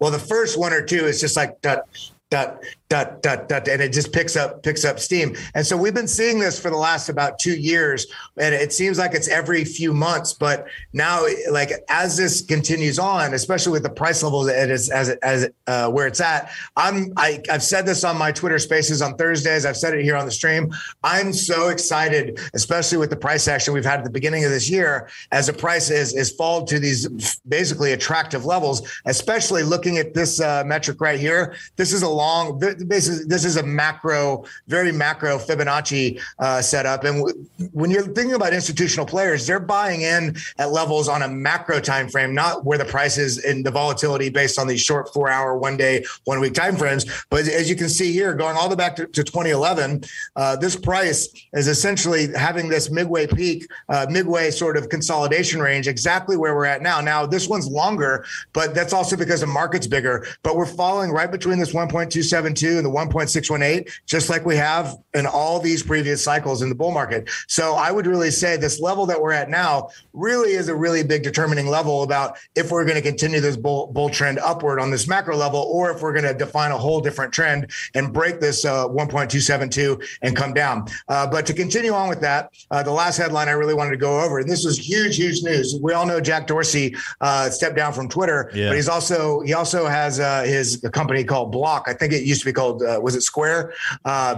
[0.00, 1.84] well, the first one or two is just like that
[2.30, 5.36] dot dot dot dot and it just picks up picks up steam.
[5.54, 8.06] And so we've been seeing this for the last about two years
[8.38, 13.34] and it seems like it's every few months but now like as this continues on
[13.34, 17.12] especially with the price level that it is as as uh, where it's at i'm
[17.16, 19.66] I, i've said this on my twitter spaces on thursdays.
[19.66, 20.72] I've said it here on the stream.
[21.04, 24.70] I'm so excited especially with the price action we've had at the beginning of this
[24.70, 30.14] year as the price is is fall to these basically attractive levels especially looking at
[30.14, 31.54] this uh, metric right here.
[31.76, 37.04] This is a long basically this is a macro, very macro Fibonacci uh, setup.
[37.04, 41.28] And w- when you're thinking about institutional players, they're buying in at levels on a
[41.28, 45.12] macro time frame, not where the price is in the volatility based on these short
[45.12, 47.04] four hour, one day, one week time frames.
[47.30, 50.04] But as you can see here, going all the way back to, to 2011,
[50.36, 55.88] uh, this price is essentially having this midway peak, uh, midway sort of consolidation range,
[55.88, 57.00] exactly where we're at now.
[57.00, 60.26] Now this one's longer, but that's also because the market's bigger.
[60.42, 65.26] But we're falling right between this 1.272 and the 1.618, just like we have in
[65.26, 67.28] all these previous cycles in the bull market.
[67.48, 71.02] So I would really say this level that we're at now really is a really
[71.02, 74.90] big determining level about if we're going to continue this bull, bull trend upward on
[74.90, 78.40] this macro level, or if we're going to define a whole different trend and break
[78.40, 80.86] this uh, 1.272 and come down.
[81.08, 83.96] Uh, but to continue on with that, uh, the last headline I really wanted to
[83.96, 85.78] go over, and this was huge, huge news.
[85.82, 88.68] We all know Jack Dorsey uh, stepped down from Twitter, Yeah.
[88.68, 91.84] but he's also he also has uh, his company called Block.
[91.86, 93.60] I think it used to be called uh, was it Square.
[94.04, 94.34] Uh,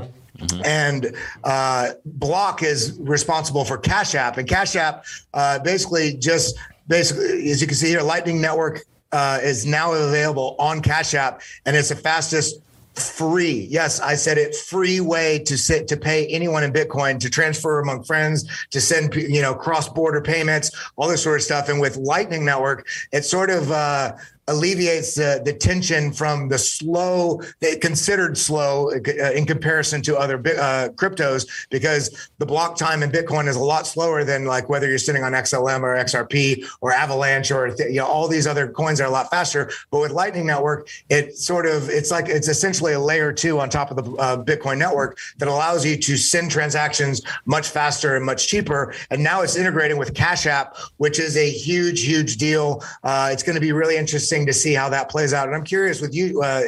[0.64, 1.02] And
[1.44, 1.86] uh,
[2.24, 2.80] Block is
[3.16, 5.04] responsible for Cash App, and Cash App
[5.34, 6.48] uh, basically just
[6.88, 8.76] basically, as you can see here, Lightning Network
[9.12, 12.50] uh, is now available on Cash App, and it's the fastest
[12.94, 17.30] free yes i said it free way to sit to pay anyone in bitcoin to
[17.30, 18.38] transfer among friends
[18.74, 20.66] to send you know cross border payments
[20.96, 21.68] all this sort of stuff.
[21.70, 22.78] And with lightning network
[23.12, 24.12] it's sort of uh
[24.50, 27.40] alleviates the, the tension from the slow,
[27.80, 33.46] considered slow uh, in comparison to other uh, cryptos because the block time in Bitcoin
[33.46, 37.50] is a lot slower than like whether you're sitting on XLM or XRP or Avalanche
[37.50, 39.70] or you know all these other coins are a lot faster.
[39.90, 43.70] But with Lightning Network, it sort of it's like it's essentially a layer two on
[43.70, 48.24] top of the uh, Bitcoin network that allows you to send transactions much faster and
[48.24, 48.94] much cheaper.
[49.10, 52.82] And now it's integrating with Cash App, which is a huge, huge deal.
[53.04, 55.46] Uh, it's going to be really interesting to see how that plays out.
[55.46, 56.62] And I'm curious with you, uh,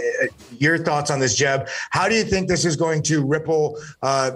[0.59, 1.69] your thoughts on this, Jeb.
[1.91, 4.33] How do you think this is going to ripple, uh,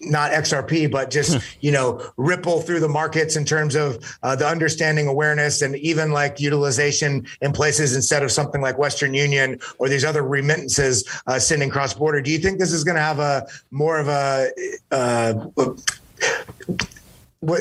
[0.00, 4.46] not XRP, but just you know ripple through the markets in terms of uh, the
[4.46, 9.88] understanding, awareness, and even like utilization in places instead of something like Western Union or
[9.88, 12.20] these other remittances uh, sending cross border?
[12.20, 14.50] Do you think this is going to have a more of a
[14.90, 15.46] uh,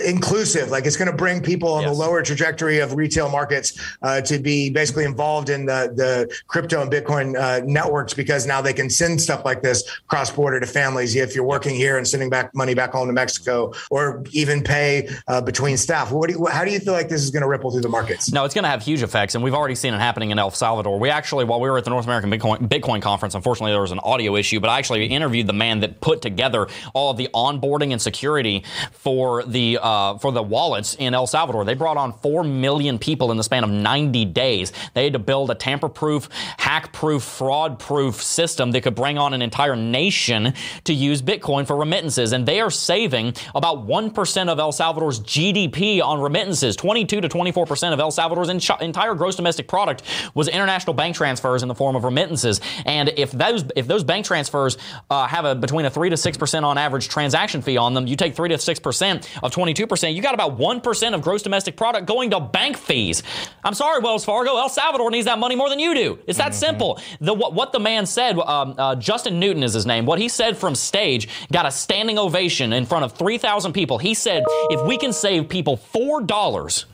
[0.05, 1.91] inclusive like it's going to bring people on Yes.
[1.91, 6.81] the lower trajectory of retail markets uh, to be basically involved in the the crypto
[6.81, 10.65] and bitcoin uh, networks because now they can send stuff like this cross border to
[10.65, 14.63] families if you're working here and sending back money back home to mexico or even
[14.63, 17.43] pay uh, between staff what do you, how do you feel like this is going
[17.43, 19.75] to ripple through the markets No, it's going to have huge effects, and we've already
[19.75, 20.97] seen it happening in El Salvador.
[20.99, 23.91] We actually, while we were at the North American Bitcoin, Bitcoin conference, unfortunately there was
[23.91, 27.27] an audio issue, but I actually interviewed the man that put together all of the
[27.33, 31.65] onboarding and security for the uh, for the wallets in El Salvador.
[31.65, 34.71] They brought on four million people in the span of 90 days.
[34.93, 39.75] They had to build a tamper-proof, hack-proof, fraud-proof system that could bring on an entire
[39.75, 40.53] nation
[40.85, 45.19] to use Bitcoin for remittances, and they are saving about one percent of El Salvador's
[45.19, 46.75] GDP on remittances.
[46.75, 50.03] 22 to 24 percent of El Salvador's en- entire gross domestic product
[50.33, 52.61] was international bank transfers in the form of remittances.
[52.85, 54.77] And if those if those bank transfers
[55.09, 58.07] uh, have a between a three to six percent on average transaction fee on them,
[58.07, 61.21] you take three to six percent of 22 percent, you got about one percent of
[61.21, 63.23] gross domestic product going to bank fees.
[63.63, 66.19] I'm sorry, Wells Fargo, El Salvador needs that money more than you do.
[66.27, 66.99] It's that simple.
[67.21, 70.05] The what, what the man said, um, uh, Justin Newton is his name.
[70.05, 73.97] What he said from stage got a standing ovation in front of 3,000 people.
[73.97, 76.85] He said, if we can save people four dollars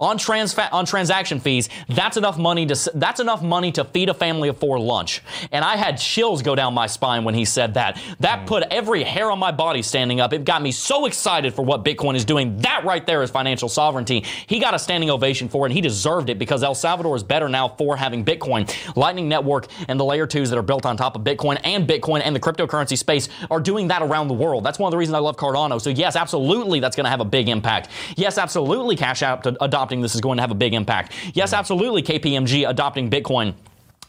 [0.00, 4.14] on trans on transaction fees, that's enough money to that's enough money to feed a
[4.14, 5.22] family of four lunch.
[5.52, 8.00] And I had chills go down my spine when he said that.
[8.20, 8.46] That mm.
[8.46, 10.32] put every hair on my body standing up.
[10.32, 12.56] It got me so excited for what Bitcoin is doing.
[12.58, 14.24] That right there is financial sovereignty.
[14.46, 17.22] He got a standing ovation for it, and he deserved it because El Salvador is
[17.22, 18.68] better now for having Bitcoin.
[18.96, 22.20] Lightning Network and the layer twos that are built on top of Bitcoin and Bitcoin
[22.24, 24.64] and the cryptocurrency space are doing that around the world.
[24.64, 25.80] That's one of the reasons I love Cardano.
[25.80, 27.90] So yes, absolutely, that's going to have a big impact.
[28.16, 31.12] Yes, absolutely, Cash App uh, adopting this is going to have a big impact.
[31.34, 31.58] Yes, mm.
[31.58, 33.54] absolutely, KPMG adopting Bitcoin.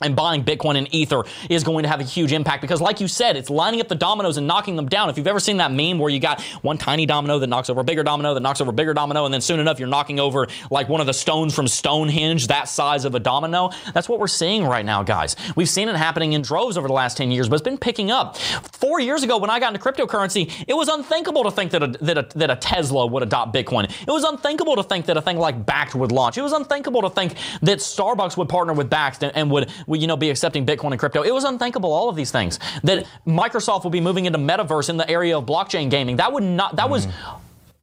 [0.02, 3.08] And buying Bitcoin and Ether is going to have a huge impact because, like you
[3.08, 5.10] said, it's lining up the dominoes and knocking them down.
[5.10, 7.82] If you've ever seen that meme where you got one tiny domino that knocks over
[7.82, 10.20] a bigger domino, that knocks over a bigger domino, and then soon enough you're knocking
[10.20, 14.20] over like one of the stones from Stonehenge, that size of a domino, that's what
[14.20, 15.36] we're seeing right now, guys.
[15.56, 18.10] We've seen it happening in droves over the last 10 years, but it's been picking
[18.10, 18.38] up.
[18.38, 21.88] Four years ago, when I got into cryptocurrency, it was unthinkable to think that a,
[22.06, 23.84] that a, that a Tesla would adopt Bitcoin.
[23.84, 26.38] It was unthinkable to think that a thing like Bakkt would launch.
[26.38, 30.08] It was unthinkable to think that Starbucks would partner with Bakkt and, and would, you
[30.08, 31.24] know, be accepting Bitcoin and crypto.
[31.24, 32.60] It was unthinkable, all of these things.
[32.84, 36.18] That Microsoft will be moving into metaverse in the area of blockchain gaming.
[36.18, 37.14] That would not, that was mm.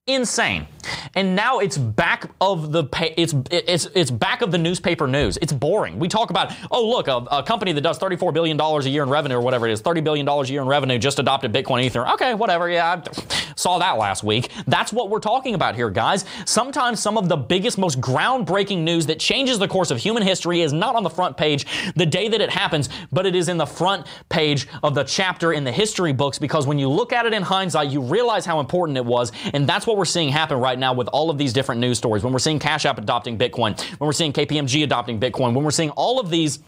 [0.07, 0.69] Insane.
[1.17, 5.37] And now it's back of the pa- it's it's it's back of the newspaper news.
[5.43, 5.99] It's boring.
[5.99, 9.03] We talk about oh look a, a company that does 34 billion dollars a year
[9.03, 11.53] in revenue or whatever it is, 30 billion dollars a year in revenue just adopted
[11.53, 12.07] Bitcoin Ether.
[12.11, 12.71] Okay, whatever.
[12.71, 14.51] Yeah, I saw that last week.
[14.67, 16.25] That's what we're talking about here, guys.
[16.45, 20.61] Sometimes some of the biggest most groundbreaking news that changes the course of human history
[20.61, 23.57] is not on the front page the day that it happens, but it is in
[23.57, 27.27] the front page of the chapter in the history books because when you look at
[27.27, 30.59] it in hindsight, you realize how important it was, and that's what we're seeing happen
[30.59, 32.23] right now with all of these different news stories.
[32.23, 35.71] When we're seeing Cash App adopting Bitcoin, when we're seeing KPMG adopting Bitcoin, when we're
[35.71, 36.61] seeing all of these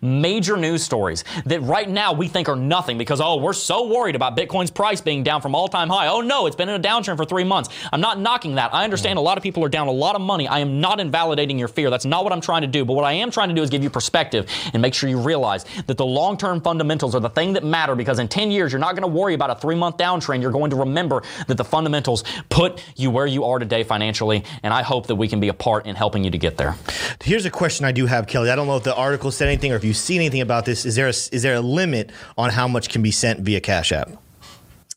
[0.00, 4.14] major news stories that right now we think are nothing because oh we're so worried
[4.14, 6.08] about bitcoin's price being down from all-time high.
[6.08, 7.70] Oh no it's been in a downtrend for three months.
[7.92, 8.72] I'm not knocking that.
[8.74, 10.48] I understand a lot of people are down a lot of money.
[10.48, 11.90] I am not invalidating your fear.
[11.90, 12.84] That's not what i'm trying to do.
[12.84, 15.20] But what i am trying to do is give you perspective and make sure you
[15.20, 18.80] realize that the long-term fundamentals are the thing that matter because in 10 years you're
[18.80, 20.42] not going to worry about a three-month downtrend.
[20.42, 24.72] You're going to remember that the fundamentals put you where you are today financially and
[24.72, 26.76] i hope that we can be a part in helping you to get there.
[27.22, 28.50] Here's a question I do have, Kelly.
[28.50, 30.84] I don't know if the article said anything or if you've seen anything about this.
[30.84, 33.92] Is there a, is there a limit on how much can be sent via Cash
[33.92, 34.10] App?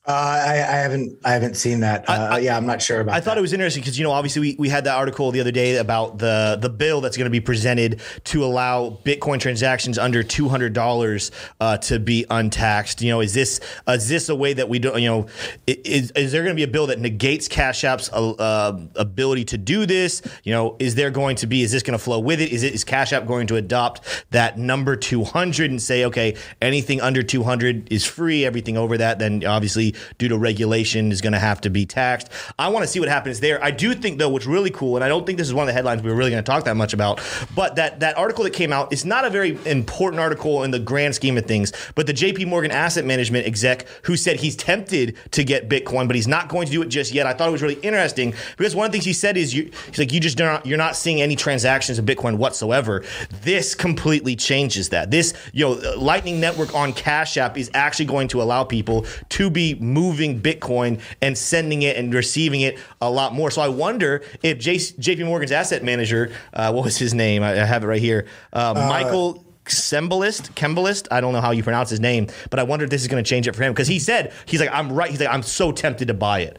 [0.10, 2.10] Uh, I, I haven't I haven't seen that.
[2.10, 3.14] Uh, I- yeah, I'm not sure about.
[3.14, 3.18] It.
[3.18, 5.40] I thought it was interesting because you know obviously we, we had that article the
[5.40, 10.00] other day about the the bill that's going to be presented to allow Bitcoin transactions
[10.00, 11.30] under two hundred dollars
[11.60, 13.04] uh, to be untaxed.
[13.04, 15.00] You know, is this is this a way that we don't?
[15.00, 15.28] You know,
[15.68, 19.46] is is there going to be a bill that negates Cash App's uh, uh, ability
[19.46, 20.24] to do this?
[20.44, 21.62] You know, is there going to be?
[21.62, 22.52] Is this going to flow with it?
[22.52, 26.36] Is it is Cash App going to adopt that number two hundred and say okay,
[26.64, 31.22] anything under two hundred is free, everything over that then obviously due to regulation is
[31.22, 32.30] going to have to be taxed.
[32.58, 33.64] I want to see what happens there.
[33.64, 35.68] I do think though what's really cool, and I don't think this is one of
[35.68, 37.22] the headlines we were really going to talk that much about,
[37.56, 40.80] but that that article that came out is not a very important article in the
[40.80, 41.72] grand scheme of things.
[41.96, 42.46] But the J.P.
[42.46, 46.66] Morgan Asset Management exec who said he's tempted to get Bitcoin, but he's not going
[46.68, 47.26] to do it just yet.
[47.26, 49.72] I thought it was really interesting because one of the things he said is you,
[49.88, 53.04] he's like you just not you're not seeing any transactions of Bitcoin whatsoever.
[53.42, 55.12] This completely changes that.
[55.12, 59.50] This you know Lightning Network on Cash App is actually going to allow people to
[59.50, 63.52] be moving Bitcoin and sending it and receiving it a lot more.
[63.52, 67.44] So I wonder if J- JP Morgan's asset manager, uh, what was his name?
[67.44, 68.28] I, I have it right here.
[68.54, 69.46] Uh, Michael.
[69.66, 73.04] Cembalest, Kembalist, I don't know how you pronounce his name, but I wonder if this
[73.04, 75.12] is going to change it for him because he said he's like I'm right.
[75.12, 76.58] He's like I'm so tempted to buy it,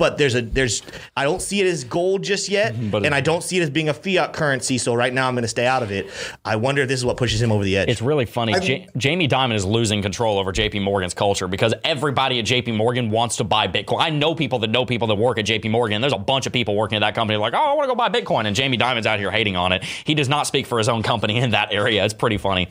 [0.00, 0.82] but there's a there's
[1.14, 3.70] I don't see it as gold just yet, But and I don't see it as
[3.70, 4.78] being a fiat currency.
[4.78, 6.08] So right now I'm going to stay out of it.
[6.42, 7.88] I wonder if this is what pushes him over the edge.
[7.90, 8.52] It's really funny.
[8.52, 13.10] Ja- Jamie Dimon is losing control over JP Morgan's culture because everybody at JP Morgan
[13.10, 14.00] wants to buy Bitcoin.
[14.00, 16.00] I know people that know people that work at JP Morgan.
[16.00, 17.94] There's a bunch of people working at that company like, oh, I want to go
[17.94, 18.46] buy Bitcoin.
[18.46, 19.84] And Jamie Dimon's out here hating on it.
[19.84, 22.02] He does not speak for his own company in that area.
[22.02, 22.68] It's pretty funny.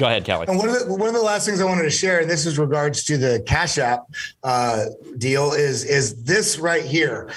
[0.00, 0.46] Go ahead, Kelly.
[0.48, 2.44] And one of the one of the last things I wanted to share, and this
[2.44, 4.06] is regards to the Cash App
[4.42, 4.86] uh,
[5.18, 7.30] deal, is is this right here.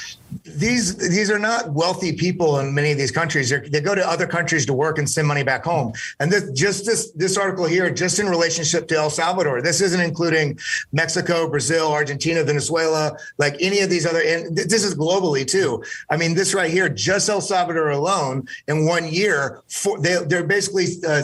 [0.44, 3.50] These these are not wealthy people in many of these countries.
[3.50, 5.94] They're, they go to other countries to work and send money back home.
[6.20, 10.00] And this just this this article here, just in relationship to El Salvador, this isn't
[10.02, 10.60] including
[10.92, 14.22] Mexico, Brazil, Argentina, Venezuela, like any of these other.
[14.22, 15.84] And th- this is globally too.
[16.10, 20.44] I mean, this right here, just El Salvador alone, in one year, for, they they're
[20.44, 20.86] basically.
[21.08, 21.24] Uh,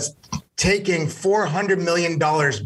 [0.61, 2.19] taking $400 million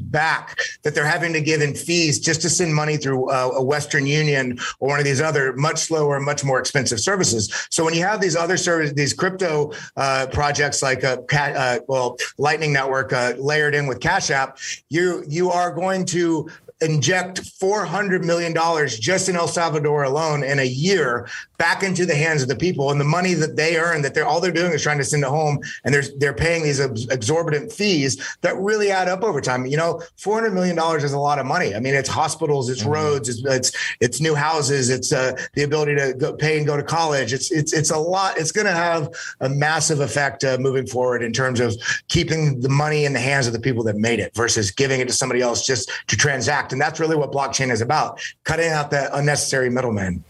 [0.10, 3.64] back that they're having to give in fees just to send money through uh, a
[3.64, 7.68] Western Union or one of these other much slower, much more expensive services.
[7.70, 12.18] So when you have these other services, these crypto uh, projects like uh, uh, well,
[12.38, 14.58] Lightning Network uh, layered in with Cash App,
[14.89, 16.50] you you are going to
[16.82, 18.53] inject $400 million
[18.88, 22.91] just in El Salvador alone in a year back into the hands of the people.
[22.91, 25.23] And the money that they earn that they're all they're doing is trying to send
[25.23, 29.65] it home and they're they're paying these exorbitant fees that really add up over time.
[29.65, 31.73] You know 400 million dollars is a lot of money.
[31.76, 35.95] I mean it's hospitals it's roads it's it's, it's new houses it's uh, the ability
[35.95, 37.32] to go, pay and go to college.
[37.32, 39.09] It's it's it's a lot it's going to have
[39.39, 41.73] a massive effect uh, moving forward in terms of
[42.09, 45.07] keeping the money in the hands of the people that made it versus giving it
[45.07, 48.91] to somebody else just to transact and that's really what blockchain is about cutting out
[48.91, 50.24] that unnecessary middleman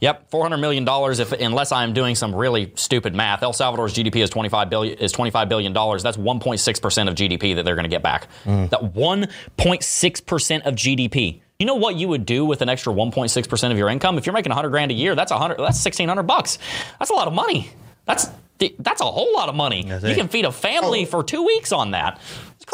[0.00, 1.18] Yep, four hundred million dollars.
[1.18, 4.70] If unless I am doing some really stupid math, El Salvador's GDP is twenty five
[4.70, 4.96] billion.
[4.98, 6.02] Is twenty five billion dollars.
[6.04, 8.28] That's one point six percent of GDP that they're going to get back.
[8.44, 8.70] Mm.
[8.70, 11.40] That one point six percent of GDP.
[11.58, 13.88] You know what you would do with an extra one point six percent of your
[13.88, 14.18] income?
[14.18, 15.58] If you're making hundred grand a year, that's a hundred.
[15.58, 16.58] That's sixteen hundred bucks.
[17.00, 17.70] That's a lot of money.
[18.04, 18.28] That's
[18.78, 19.86] that's a whole lot of money.
[19.86, 21.06] You can feed a family oh.
[21.06, 22.20] for two weeks on that.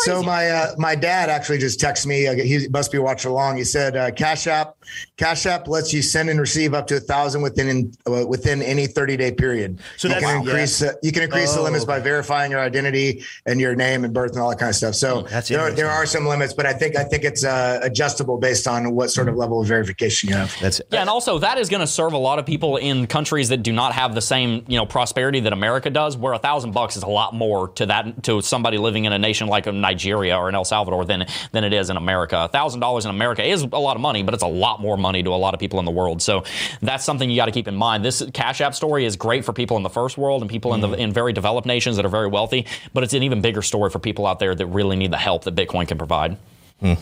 [0.01, 2.24] So my uh, my dad actually just texted me.
[2.43, 3.57] He must be watching along.
[3.59, 4.76] He said uh, Cash App
[5.16, 8.87] Cash App lets you send and receive up to a thousand within uh, within any
[8.87, 9.78] thirty day period.
[9.97, 13.22] So you that's- can increase uh, you can increase the limits by verifying your identity
[13.47, 14.95] and your name and birth and all that kind of stuff.
[14.95, 15.76] So that's there, interesting.
[15.76, 19.11] there are some limits, but I think I think it's uh, adjustable based on what
[19.11, 20.55] sort of level of verification you have.
[20.61, 23.51] That's Yeah, and also that is going to serve a lot of people in countries
[23.51, 26.16] that do not have the same, you know, prosperity that America does.
[26.16, 29.18] Where a thousand bucks is a lot more to that to somebody living in a
[29.18, 32.44] nation like Nigeria or in El Salvador than than it is in America.
[32.44, 34.96] A thousand dollars in America is a lot of money, but it's a lot more
[34.96, 36.22] money to a lot of people in the world.
[36.22, 36.44] So
[36.80, 38.04] that's something you got to keep in mind.
[38.04, 40.80] This Cash App story is great for people in the first world and people in
[40.80, 41.00] the mm-hmm.
[41.00, 43.98] in very developed nations that are very wealthy, but it's an even bigger story for
[43.98, 46.36] people out there that really need the help that Bitcoin can provide.
[46.80, 46.94] Hmm.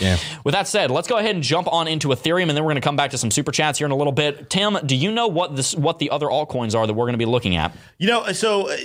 [0.00, 0.18] Yeah.
[0.44, 2.76] With that said, let's go ahead and jump on into Ethereum, and then we're going
[2.76, 4.50] to come back to some super chats here in a little bit.
[4.50, 7.18] Tim, do you know what this what the other altcoins are that we're going to
[7.18, 7.74] be looking at?
[7.98, 8.76] You know, so uh,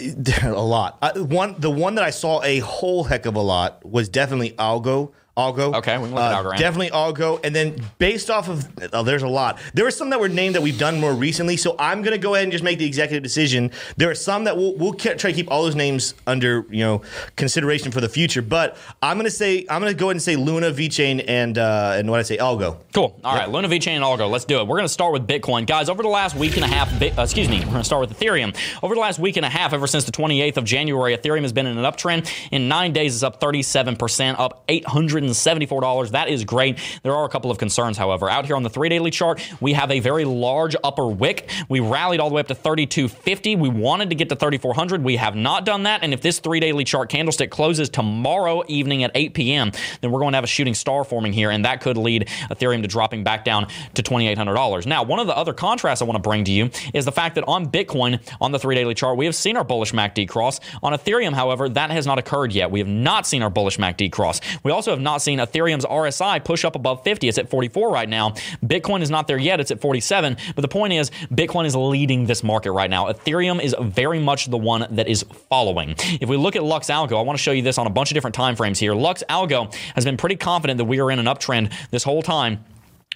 [0.43, 0.97] a lot.
[1.01, 4.51] Uh, one, the one that I saw a whole heck of a lot was definitely
[4.51, 5.11] Algo.
[5.37, 5.75] Algo.
[5.75, 6.57] Okay, we can look at uh, Algorand.
[6.57, 7.43] Definitely Algo.
[7.43, 9.59] And then based off of, oh, there's a lot.
[9.73, 11.57] There are some that were named that we've done more recently.
[11.57, 13.71] So I'm going to go ahead and just make the executive decision.
[13.97, 17.01] There are some that we'll, we'll try to keep all those names under you know
[17.35, 18.41] consideration for the future.
[18.41, 21.57] But I'm going to say I'm going to go ahead and say Luna, VeChain, and
[21.57, 22.77] uh, and what I say Algo.
[22.93, 23.19] Cool.
[23.23, 23.47] All yep.
[23.47, 24.29] right, Luna, VeChain, and Algo.
[24.29, 24.67] Let's do it.
[24.67, 25.89] We're going to start with Bitcoin, guys.
[25.89, 28.17] Over the last week and a half, uh, excuse me, we're going to start with
[28.17, 28.55] Ethereum.
[28.81, 31.51] Over the last week and a half, ever since the 28th of January, Ethereum has
[31.51, 32.31] been in an uptrend.
[32.51, 35.24] In nine days, it's up 37 percent, up 800.
[35.29, 36.11] $174.
[36.11, 36.79] That is great.
[37.03, 38.29] There are a couple of concerns, however.
[38.29, 41.49] Out here on the three daily chart, we have a very large upper wick.
[41.69, 43.55] We rallied all the way up to 3250.
[43.55, 45.03] We wanted to get to 3400.
[45.03, 46.03] We have not done that.
[46.03, 49.71] And if this three daily chart candlestick closes tomorrow evening at 8 p.m.,
[50.01, 52.81] then we're going to have a shooting star forming here, and that could lead Ethereum
[52.81, 54.85] to dropping back down to $2,800.
[54.85, 57.35] Now, one of the other contrasts I want to bring to you is the fact
[57.35, 60.59] that on Bitcoin, on the three daily chart, we have seen our bullish MACD cross.
[60.83, 62.71] On Ethereum, however, that has not occurred yet.
[62.71, 64.41] We have not seen our bullish MACD cross.
[64.63, 67.27] We also have not seen Ethereum's RSI push up above 50.
[67.27, 68.31] It's at 44 right now.
[68.63, 69.59] Bitcoin is not there yet.
[69.59, 70.37] It's at 47.
[70.55, 73.11] But the point is, Bitcoin is leading this market right now.
[73.11, 75.95] Ethereum is very much the one that is following.
[76.21, 78.11] If we look at Lux Algo, I want to show you this on a bunch
[78.11, 78.93] of different time frames here.
[78.93, 82.63] Lux Algo has been pretty confident that we are in an uptrend this whole time.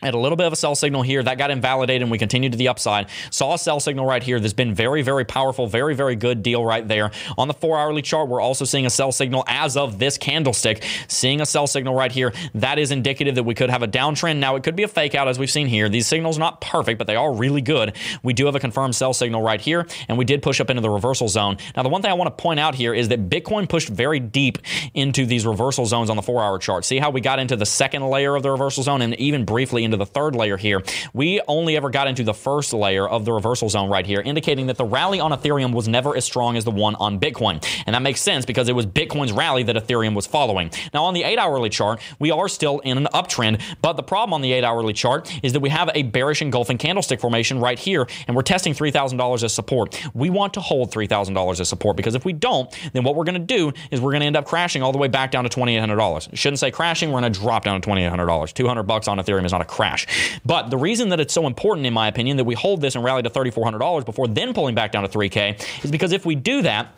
[0.01, 2.53] Had a little bit of a sell signal here that got invalidated, and we continued
[2.53, 3.07] to the upside.
[3.31, 4.39] Saw a sell signal right here.
[4.39, 7.11] That's been very, very powerful, very, very good deal right there.
[7.37, 10.85] On the four hourly chart, we're also seeing a sell signal as of this candlestick.
[11.09, 12.33] Seeing a sell signal right here.
[12.53, 14.37] That is indicative that we could have a downtrend.
[14.37, 15.89] Now, it could be a fake out as we've seen here.
[15.89, 17.93] These signals are not perfect, but they are really good.
[18.23, 20.81] We do have a confirmed sell signal right here, and we did push up into
[20.81, 21.57] the reversal zone.
[21.75, 24.21] Now, the one thing I want to point out here is that Bitcoin pushed very
[24.21, 24.59] deep
[24.93, 26.85] into these reversal zones on the four hour chart.
[26.85, 29.88] See how we got into the second layer of the reversal zone and even briefly
[29.89, 30.81] into the third layer here.
[31.13, 34.67] We only ever got into the first layer of the reversal zone right here, indicating
[34.67, 37.65] that the rally on Ethereum was never as strong as the one on Bitcoin.
[37.85, 40.71] And that makes sense because it was Bitcoin's rally that Ethereum was following.
[40.93, 44.33] Now, on the eight hourly chart, we are still in an uptrend, but the problem
[44.33, 47.79] on the eight hourly chart is that we have a bearish engulfing candlestick formation right
[47.79, 49.99] here, and we're testing $3,000 as support.
[50.13, 53.33] We want to hold $3,000 as support because if we don't, then what we're going
[53.33, 55.49] to do is we're going to end up crashing all the way back down to
[55.49, 56.37] $2,800.
[56.37, 58.53] Shouldn't say crashing, we're going to drop down to $2,800.
[58.53, 60.05] 200 bucks on Ethereum is not a crash.
[60.45, 63.03] But the reason that it's so important, in my opinion, that we hold this and
[63.03, 66.61] rally to $3,400 before then pulling back down to 3K is because if we do
[66.63, 66.93] that,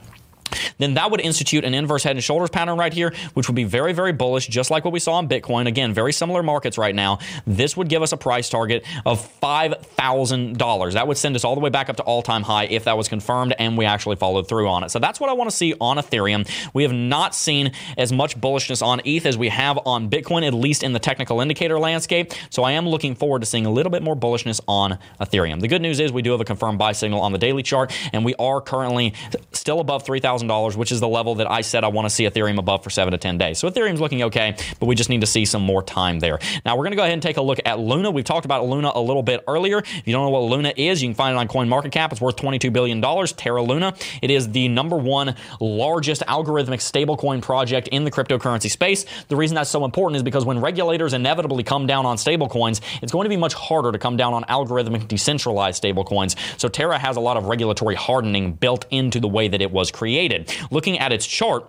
[0.78, 3.64] then that would institute an inverse head and shoulders pattern right here, which would be
[3.64, 5.68] very, very bullish, just like what we saw in Bitcoin.
[5.68, 7.20] Again, very similar markets right now.
[7.46, 10.94] This would give us a price target of $5,000.
[10.94, 12.98] That would send us all the way back up to all time high if that
[12.98, 14.92] was confirmed and we actually followed through on it.
[14.92, 16.50] So that's what I want to see on Ethereum.
[16.74, 20.54] We have not seen as much bullishness on ETH as we have on Bitcoin, at
[20.54, 22.34] least in the technical indicator landscape.
[22.50, 25.62] So I am looking forward to seeing a little bit more bullishness on Ethereum.
[25.62, 27.94] The good news is we do have a confirmed buy signal on the daily chart,
[28.14, 29.14] and we are currently
[29.52, 32.58] still above $3,000, which is the level that I said I want to see Ethereum
[32.58, 33.60] above for seven to 10 days.
[33.60, 36.40] So Ethereum's looking okay, but we just need to see some more time there.
[36.66, 38.12] Now we're going to go ahead and take a look at Luna.
[38.12, 39.80] We've talked about Luna a little bit earlier.
[39.80, 42.12] If you don't know what Luna is, you can find it on CoinMarketCap.
[42.12, 43.02] It's worth $22 billion.
[43.02, 43.96] Terra Luna.
[44.22, 49.06] It is the number one largest algorithmic stablecoin project in the cryptocurrency space.
[49.28, 53.12] The reason that's so important is because when regulators inevitably come down on stablecoins, it's
[53.12, 56.36] going to be much harder to come down on algorithmic decentralized stablecoins.
[56.60, 59.92] So Terra has a lot of regulatory hardening built into the way that it was
[59.92, 60.31] created.
[60.72, 61.66] Looking at its chart,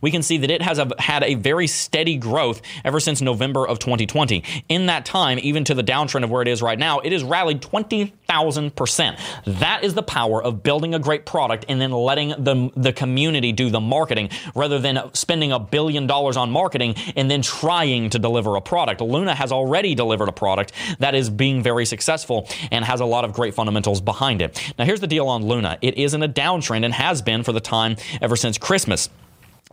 [0.00, 3.66] we can see that it has a, had a very steady growth ever since November
[3.66, 4.42] of 2020.
[4.68, 7.22] In that time, even to the downtrend of where it is right now, it has
[7.22, 9.20] rallied 20,000%.
[9.60, 13.52] That is the power of building a great product and then letting the, the community
[13.52, 18.18] do the marketing rather than spending a billion dollars on marketing and then trying to
[18.18, 19.00] deliver a product.
[19.00, 23.24] Luna has already delivered a product that is being very successful and has a lot
[23.24, 24.60] of great fundamentals behind it.
[24.78, 27.52] Now, here's the deal on Luna it is in a downtrend and has been for
[27.52, 29.08] the time ever since Christmas.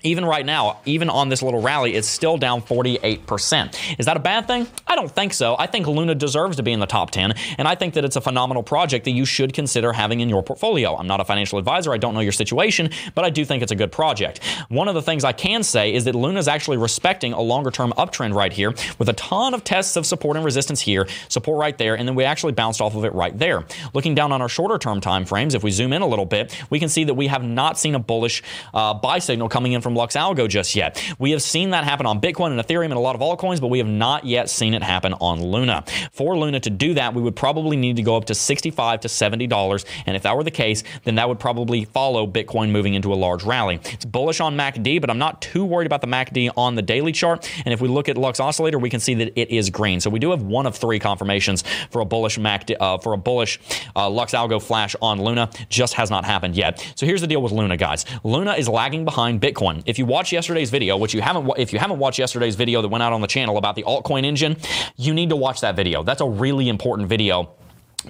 [0.04, 3.98] Even right now, even on this little rally, it's still down 48%.
[3.98, 4.68] Is that a bad thing?
[4.86, 5.56] I don't think so.
[5.58, 8.16] I think Luna deserves to be in the top 10, and I think that it's
[8.16, 10.96] a phenomenal project that you should consider having in your portfolio.
[10.96, 13.72] I'm not a financial advisor, I don't know your situation, but I do think it's
[13.72, 14.44] a good project.
[14.70, 17.72] One of the things I can say is that Luna is actually respecting a longer
[17.72, 21.60] term uptrend right here with a ton of tests of support and resistance here, support
[21.60, 23.66] right there, and then we actually bounced off of it right there.
[23.96, 26.56] Looking down on our shorter term time frames, if we zoom in a little bit,
[26.70, 28.44] we can see that we have not seen a bullish
[28.76, 31.02] uh, buy signal coming in from Lux Algo just yet.
[31.18, 33.68] We have seen that happen on Bitcoin and Ethereum and a lot of altcoins, but
[33.68, 35.86] we have not yet seen it happen on Luna.
[36.12, 39.08] For Luna to do that, we would probably need to go up to 65 to
[39.08, 39.86] $70.
[40.06, 43.16] And if that were the case, then that would probably follow Bitcoin moving into a
[43.16, 43.80] large rally.
[43.86, 47.14] It's bullish on MACD, but I'm not too worried about the MACD on the daily
[47.14, 47.50] chart.
[47.64, 50.02] And if we look at Lux Oscillator, we can see that it is green.
[50.02, 53.18] So we do have one of three confirmations for a bullish MACD, uh, for a
[53.18, 53.58] bullish
[53.96, 55.50] uh, Lux Algo flash on Luna.
[55.70, 56.86] Just has not happened yet.
[56.96, 58.06] So here's the deal with Luna, guys.
[58.26, 59.77] Luna is lagging behind Bitcoin.
[59.86, 62.88] If you watch yesterday's video, which you haven't, if you haven't watched yesterday's video that
[62.88, 64.58] went out on the channel about the altcoin engine,
[64.96, 66.04] you need to watch that video.
[66.04, 67.52] That's a really important video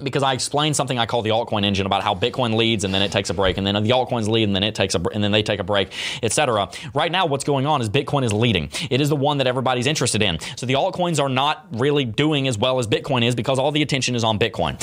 [0.02, 3.02] because I explained something I call the altcoin engine about how Bitcoin leads and then
[3.02, 5.24] it takes a break, and then the altcoins lead and then it takes a and
[5.24, 5.92] then they take a break,
[6.22, 6.70] etc.
[6.94, 8.70] Right now, what's going on is Bitcoin is leading.
[8.90, 10.38] It is the one that everybody's interested in.
[10.56, 13.82] So the altcoins are not really doing as well as Bitcoin is because all the
[13.82, 14.80] attention is on Bitcoin.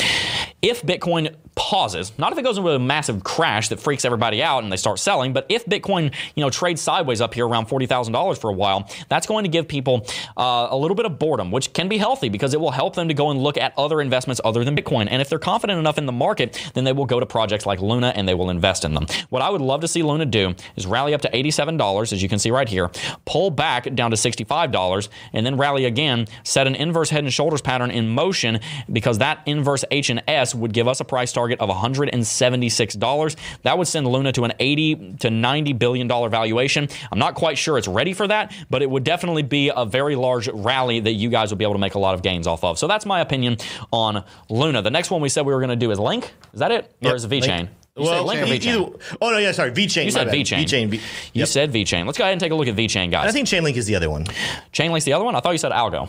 [0.61, 4.64] If Bitcoin pauses, not if it goes into a massive crash that freaks everybody out
[4.64, 7.86] and they start selling, but if Bitcoin, you know, trades sideways up here around forty
[7.86, 10.06] thousand dollars for a while, that's going to give people
[10.36, 13.07] uh, a little bit of boredom, which can be healthy because it will help them
[13.07, 14.95] to go and look at other investments other than Bitcoin.
[14.96, 17.82] And if they're confident enough in the market, then they will go to projects like
[17.82, 19.06] Luna and they will invest in them.
[19.30, 22.22] What I would love to see Luna do is rally up to eighty-seven dollars, as
[22.22, 22.90] you can see right here,
[23.26, 27.34] pull back down to sixty-five dollars, and then rally again, set an inverse head and
[27.34, 28.60] shoulders pattern in motion
[28.92, 33.36] because that inverse H and S would give us a price target of $176.
[33.64, 36.88] That would send Luna to an 80 to 90 billion dollar valuation.
[37.12, 40.16] I'm not quite sure it's ready for that, but it would definitely be a very
[40.16, 42.64] large rally that you guys would be able to make a lot of gains off
[42.64, 42.78] of.
[42.78, 43.58] So that's my opinion
[43.92, 44.82] on Luna.
[44.86, 46.32] The next one we said we were going to do is Link.
[46.53, 46.95] Is that it?
[47.02, 47.62] Yep, or is it VeChain?
[47.98, 48.66] You well, said Link or you- VeChain?
[48.74, 50.06] you- oh no, yeah, sorry, VeChain.
[50.06, 50.28] You said.
[50.28, 50.64] VeChain.
[50.64, 50.90] VeChain.
[50.90, 51.02] V- You
[51.34, 51.48] yep.
[51.48, 52.06] said VeChain.
[52.06, 53.28] Let's go ahead and take a look at VeChain, guys.
[53.28, 54.26] I think Chainlink is the other one.
[54.74, 55.36] Chainlink's the other one.
[55.36, 56.07] I thought you said Algo.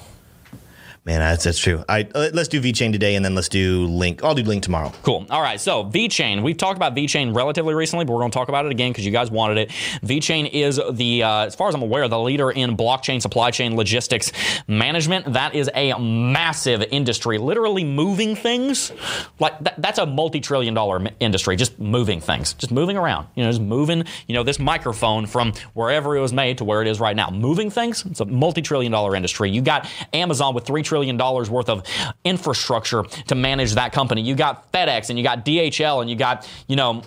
[1.07, 1.85] Man, that's that's true.
[1.89, 4.25] I uh, let's do VeChain today, and then let's do Link.
[4.25, 4.93] I'll do Link tomorrow.
[5.05, 5.25] Cool.
[5.31, 5.61] All right.
[5.61, 8.73] So VeChain, we've talked about VeChain relatively recently, but we're going to talk about it
[8.73, 9.69] again because you guys wanted it.
[10.03, 13.77] VeChain is the, uh, as far as I'm aware, the leader in blockchain supply chain
[13.77, 14.33] logistics
[14.67, 15.33] management.
[15.33, 18.91] That is a massive industry, literally moving things.
[19.39, 23.29] Like that, that's a multi-trillion dollar industry, just moving things, just moving around.
[23.37, 24.03] You know, just moving.
[24.27, 27.31] You know, this microphone from wherever it was made to where it is right now.
[27.31, 28.05] Moving things.
[28.07, 29.51] It's a multi-trillion dollar industry.
[29.51, 31.83] You got Amazon with three trillion dollars worth of
[32.25, 34.23] infrastructure to manage that company.
[34.23, 37.03] You got FedEx and you got DHL and you got you know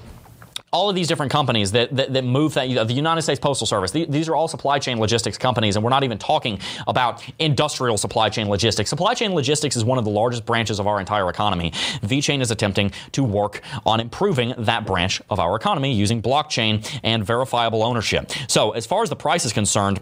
[0.71, 3.91] all of these different companies that, that, that move that, the United States Postal Service,
[3.91, 7.97] the- these are all supply chain logistics companies, and we're not even talking about industrial
[7.97, 8.89] supply chain logistics.
[8.89, 11.71] Supply chain logistics is one of the largest branches of our entire economy.
[12.03, 17.25] VeChain is attempting to work on improving that branch of our economy using blockchain and
[17.25, 18.31] verifiable ownership.
[18.47, 19.99] So, as far as the price is concerned,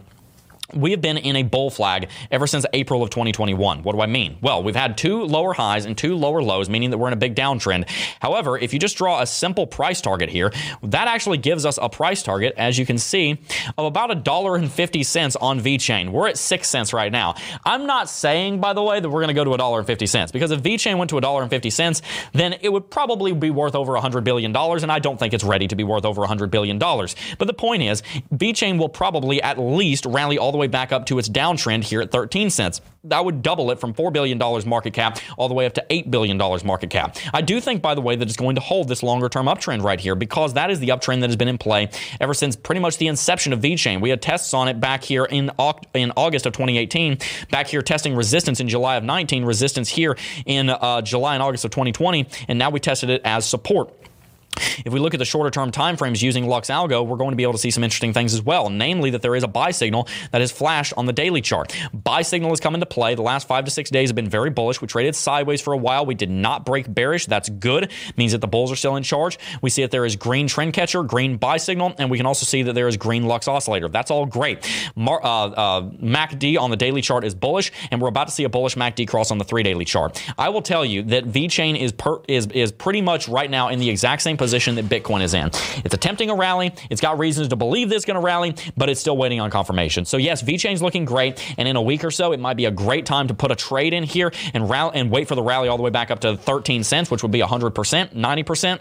[0.73, 3.83] we have been in a bull flag ever since April of 2021.
[3.83, 4.37] What do I mean?
[4.41, 7.17] Well, we've had two lower highs and two lower lows, meaning that we're in a
[7.17, 7.89] big downtrend.
[8.19, 10.51] However, if you just draw a simple price target here,
[10.83, 13.39] that actually gives us a price target, as you can see,
[13.77, 16.09] of about a dollar and fifty cents on VeChain.
[16.09, 17.35] We're at six cents right now.
[17.63, 19.87] I'm not saying, by the way, that we're going to go to a dollar and
[19.87, 22.01] fifty cents because if VeChain went to a dollar and fifty cents,
[22.33, 25.33] then it would probably be worth over a hundred billion dollars, and I don't think
[25.33, 27.15] it's ready to be worth over a hundred billion dollars.
[27.37, 28.03] But the point is,
[28.33, 32.01] VeChain will probably at least rally all the way back up to its downtrend here
[32.01, 32.81] at 13 cents.
[33.03, 36.11] That would double it from $4 billion market cap all the way up to $8
[36.11, 37.15] billion market cap.
[37.33, 39.83] I do think, by the way, that it's going to hold this longer term uptrend
[39.83, 41.89] right here because that is the uptrend that has been in play
[42.19, 44.01] ever since pretty much the inception of VeChain.
[44.01, 45.51] We had tests on it back here in,
[45.93, 47.19] in August of 2018,
[47.49, 51.65] back here testing resistance in July of 19, resistance here in uh, July and August
[51.65, 53.93] of 2020, and now we tested it as support.
[54.85, 57.43] If we look at the shorter term timeframes using Lux Algo, we're going to be
[57.43, 58.69] able to see some interesting things as well.
[58.69, 61.75] Namely, that there is a buy signal that is flashed on the daily chart.
[61.93, 63.15] Buy signal has come into play.
[63.15, 64.81] The last five to six days have been very bullish.
[64.81, 66.05] We traded sideways for a while.
[66.05, 67.25] We did not break bearish.
[67.25, 67.91] That's good.
[68.17, 69.37] Means that the bulls are still in charge.
[69.61, 72.45] We see that there is green trend catcher, green buy signal, and we can also
[72.45, 73.89] see that there is green Lux oscillator.
[73.89, 74.67] That's all great.
[74.95, 78.43] Mar- uh, uh, MACD on the daily chart is bullish, and we're about to see
[78.43, 80.21] a bullish MACD cross on the three daily chart.
[80.37, 83.79] I will tell you that VeChain is per- is is pretty much right now in
[83.79, 85.47] the exact same position that Bitcoin is in.
[85.83, 86.73] It's attempting a rally.
[86.89, 89.51] It's got reasons to believe that it's going to rally, but it's still waiting on
[89.51, 90.05] confirmation.
[90.05, 92.71] So yes, VeChain's looking great, and in a week or so, it might be a
[92.71, 95.67] great time to put a trade in here and rally and wait for the rally
[95.67, 98.79] all the way back up to 13 cents, which would be 100%, 90%.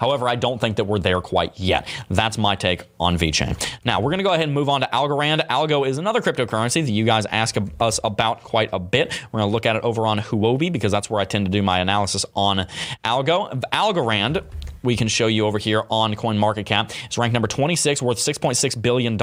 [0.00, 1.86] However, I don't think that we're there quite yet.
[2.10, 3.56] That's my take on VeChain.
[3.84, 5.46] Now, we're going to go ahead and move on to Algorand.
[5.48, 9.18] Algo is another cryptocurrency that you guys ask us about quite a bit.
[9.32, 11.50] We're going to look at it over on Huobi because that's where I tend to
[11.50, 12.66] do my analysis on
[13.04, 13.62] Algo.
[13.72, 14.44] Algorand
[14.82, 16.94] we can show you over here on CoinMarketCap.
[17.04, 19.18] It's ranked number 26, worth $6.6 billion,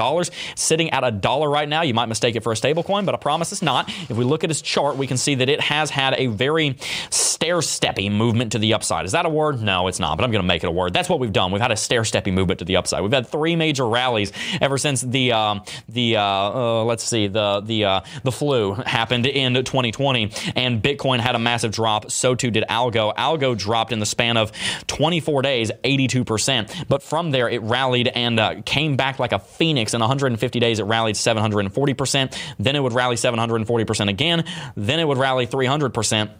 [0.56, 1.82] sitting at a dollar right now.
[1.82, 3.88] You might mistake it for a stablecoin, but I promise it's not.
[3.88, 6.76] If we look at its chart, we can see that it has had a very
[7.10, 9.04] stair-steppy movement to the upside.
[9.04, 9.62] Is that a word?
[9.62, 10.92] No, it's not, but I'm going to make it a word.
[10.92, 11.52] That's what we've done.
[11.52, 13.02] We've had a stair-steppy movement to the upside.
[13.02, 17.60] We've had three major rallies ever since the um, the uh, uh, let's see the
[17.60, 22.10] the uh, the flu happened in 2020, and Bitcoin had a massive drop.
[22.10, 23.14] So too did Algo.
[23.14, 24.52] Algo dropped in the span of
[24.86, 26.88] 24 days days, 82%.
[26.88, 29.94] But from there, it rallied and uh, came back like a phoenix.
[29.94, 32.36] In 150 days, it rallied 740%.
[32.58, 34.44] Then it would rally 740% again.
[34.76, 36.30] Then it would rally 300%.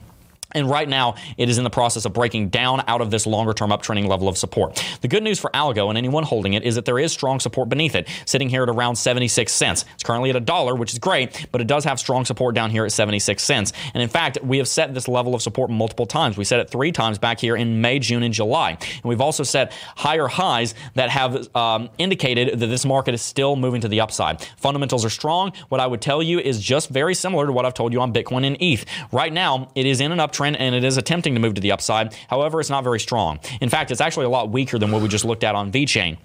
[0.52, 3.52] And right now, it is in the process of breaking down out of this longer
[3.52, 4.84] term uptrending level of support.
[5.00, 7.68] The good news for Algo and anyone holding it is that there is strong support
[7.68, 9.84] beneath it, sitting here at around 76 cents.
[9.94, 12.70] It's currently at a dollar, which is great, but it does have strong support down
[12.70, 13.72] here at 76 cents.
[13.94, 16.36] And in fact, we have set this level of support multiple times.
[16.36, 18.70] We set it three times back here in May, June, and July.
[18.70, 23.54] And we've also set higher highs that have um, indicated that this market is still
[23.54, 24.42] moving to the upside.
[24.56, 25.52] Fundamentals are strong.
[25.68, 28.12] What I would tell you is just very similar to what I've told you on
[28.12, 28.84] Bitcoin and ETH.
[29.12, 31.72] Right now, it is in an uptrend and it is attempting to move to the
[31.72, 32.14] upside.
[32.28, 33.40] However, it's not very strong.
[33.60, 36.16] In fact, it's actually a lot weaker than what we just looked at on VeChain.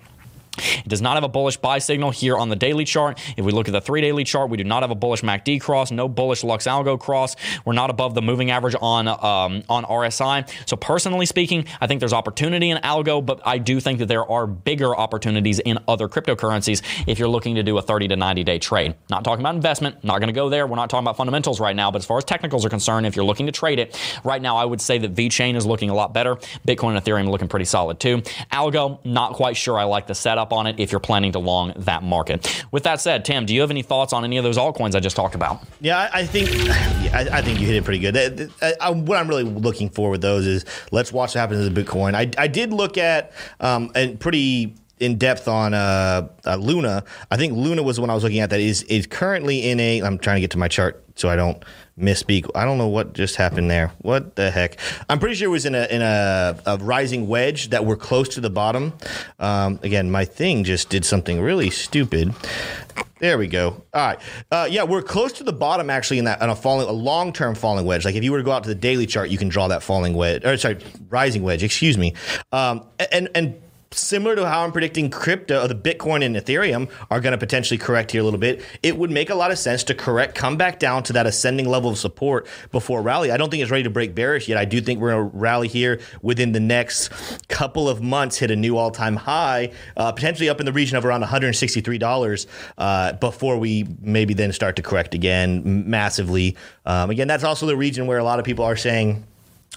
[0.58, 3.20] It does not have a bullish buy signal here on the daily chart.
[3.38, 5.62] If we look at the three daily chart, we do not have a bullish MACD
[5.62, 7.36] cross, no bullish Lux Algo cross.
[7.66, 10.50] We're not above the moving average on um, on RSI.
[10.68, 14.30] So personally speaking, I think there's opportunity in Algo, but I do think that there
[14.30, 18.44] are bigger opportunities in other cryptocurrencies if you're looking to do a 30 to 90
[18.44, 18.96] day trade.
[19.10, 20.68] Not talking about investment, not going to go there.
[20.68, 23.16] We're not talking about fundamentals right now, but as far as technicals are concerned, if
[23.16, 25.94] you're looking to trade it, right now I would say that VeChain is looking a
[25.94, 26.36] lot better.
[26.68, 28.22] Bitcoin and Ethereum looking pretty solid too.
[28.52, 31.40] Algo, not quite sure I like the setup up on it if you're planning to
[31.40, 32.64] long that market.
[32.72, 35.00] With that said, Tim, do you have any thoughts on any of those altcoins I
[35.00, 35.64] just talked about?
[35.82, 36.50] Yeah, I, think
[37.14, 38.52] I, think you hit it pretty good.
[38.62, 42.14] What I'm really looking for with those is let's watch what happens to the Bitcoin.
[42.14, 47.04] I, I did look at um, and pretty in depth on uh, uh, Luna.
[47.32, 49.80] I think Luna was the one I was looking at that is is currently in
[49.80, 50.02] a.
[50.02, 51.64] I'm trying to get to my chart so I don't
[52.00, 52.50] misspeak.
[52.56, 53.92] I don't know what just happened there.
[54.00, 54.78] What the heck?
[55.10, 58.30] I'm pretty sure it was in a in a, a rising wedge that we're close
[58.30, 58.94] to the bottom.
[59.40, 62.34] Um, again, my thing just did something really stupid.
[63.20, 63.82] There we go.
[63.94, 64.20] All right.
[64.52, 67.32] Uh, yeah, we're close to the bottom actually in that on a falling, a long
[67.32, 68.04] term falling wedge.
[68.04, 69.84] Like if you were to go out to the daily chart, you can draw that
[69.84, 71.64] falling wedge, or sorry, rising wedge.
[71.64, 72.14] Excuse me.
[72.52, 73.62] Um, and and
[73.98, 78.12] similar to how I'm predicting crypto, the Bitcoin and Ethereum are going to potentially correct
[78.12, 78.62] here a little bit.
[78.84, 81.68] It would make a lot of sense to correct, come back down to that ascending
[81.68, 83.32] level of support before rally.
[83.32, 84.58] I don't think it's ready to break bearish yet.
[84.58, 87.10] I do think we're going to rally here within the next
[87.48, 90.98] couple of months, hit a new all time high, uh, potentially up in the region
[90.98, 92.48] of around $163
[92.78, 96.56] uh, before we maybe then start to correct again massively.
[96.86, 99.26] Um, again, that's also the region where a lot of people are saying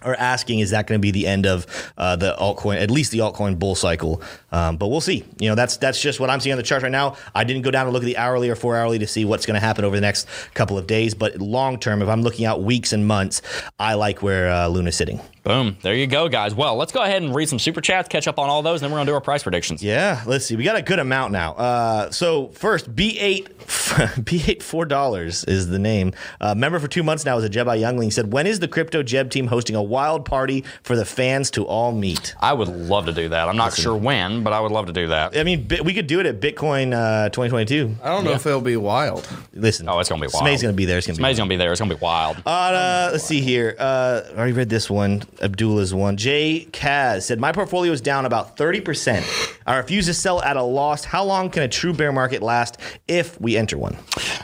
[0.02, 1.66] are asking is that going to be the end of
[1.96, 4.22] uh, the altcoin, at least the altcoin bull cycle?
[4.52, 5.24] Um, but we'll see.
[5.38, 7.16] You know, that's that's just what I'm seeing on the chart right now.
[7.34, 9.46] I didn't go down and look at the hourly or four hourly to see what's
[9.46, 11.14] going to happen over the next couple of days.
[11.14, 13.42] But long term, if I'm looking out weeks and months,
[13.78, 15.20] I like where uh, Luna's sitting.
[15.42, 15.76] Boom.
[15.82, 16.54] There you go, guys.
[16.54, 18.86] Well, let's go ahead and read some super chats, catch up on all those, and
[18.86, 19.82] then we're going to do our price predictions.
[19.82, 20.56] Yeah, let's see.
[20.56, 21.52] We got a good amount now.
[21.54, 26.12] Uh, so, first, B8, B8 $4 is the name.
[26.40, 28.04] Uh, member for two months now is a Jebi Youngling.
[28.04, 31.50] He said, When is the Crypto Jeb team hosting a wild party for the fans
[31.52, 32.34] to all meet?
[32.40, 33.48] I would love to do that.
[33.48, 33.84] I'm not Listen.
[33.84, 35.36] sure when, but I would love to do that.
[35.36, 37.96] I mean, we could do it at Bitcoin uh, 2022.
[38.02, 38.36] I don't know yeah.
[38.36, 39.28] if it'll be wild.
[39.52, 39.88] Listen.
[39.88, 40.44] Oh, it's going to be wild.
[40.44, 40.98] Smay's going to be there.
[40.98, 41.72] It's going to be, going to be there.
[41.72, 42.42] It's going to be wild.
[42.44, 43.76] Uh, let's see here.
[43.78, 45.22] Uh, I already read this one.
[45.40, 46.16] Abdullah's one.
[46.16, 49.56] Jay Kaz said, My portfolio is down about 30%.
[49.66, 51.04] I refuse to sell at a loss.
[51.04, 53.96] How long can a true bear market last if we enter one?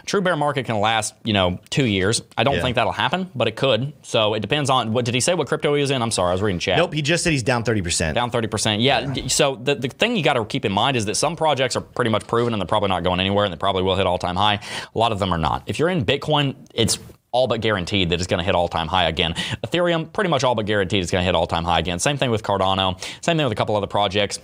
[0.07, 2.23] True bear market can last, you know, two years.
[2.37, 2.63] I don't yeah.
[2.63, 3.93] think that'll happen, but it could.
[4.03, 6.03] So it depends on what did he say what crypto he was in?
[6.03, 6.79] I'm sorry, I was reading chat.
[6.79, 8.15] Nope, he just said he's down 30%.
[8.15, 8.83] Down 30%.
[8.83, 9.13] Yeah.
[9.13, 9.27] yeah.
[9.29, 11.81] So the, the thing you got to keep in mind is that some projects are
[11.81, 14.19] pretty much proven and they're probably not going anywhere and they probably will hit all
[14.19, 14.61] time high.
[14.95, 15.63] A lot of them are not.
[15.67, 16.99] If you're in Bitcoin, it's
[17.35, 19.35] all but guaranteed that it's going to hit all time high again.
[19.67, 21.99] Ethereum, pretty much all but guaranteed it's going to hit all time high again.
[21.99, 22.99] Same thing with Cardano.
[23.23, 24.39] Same thing with a couple other projects.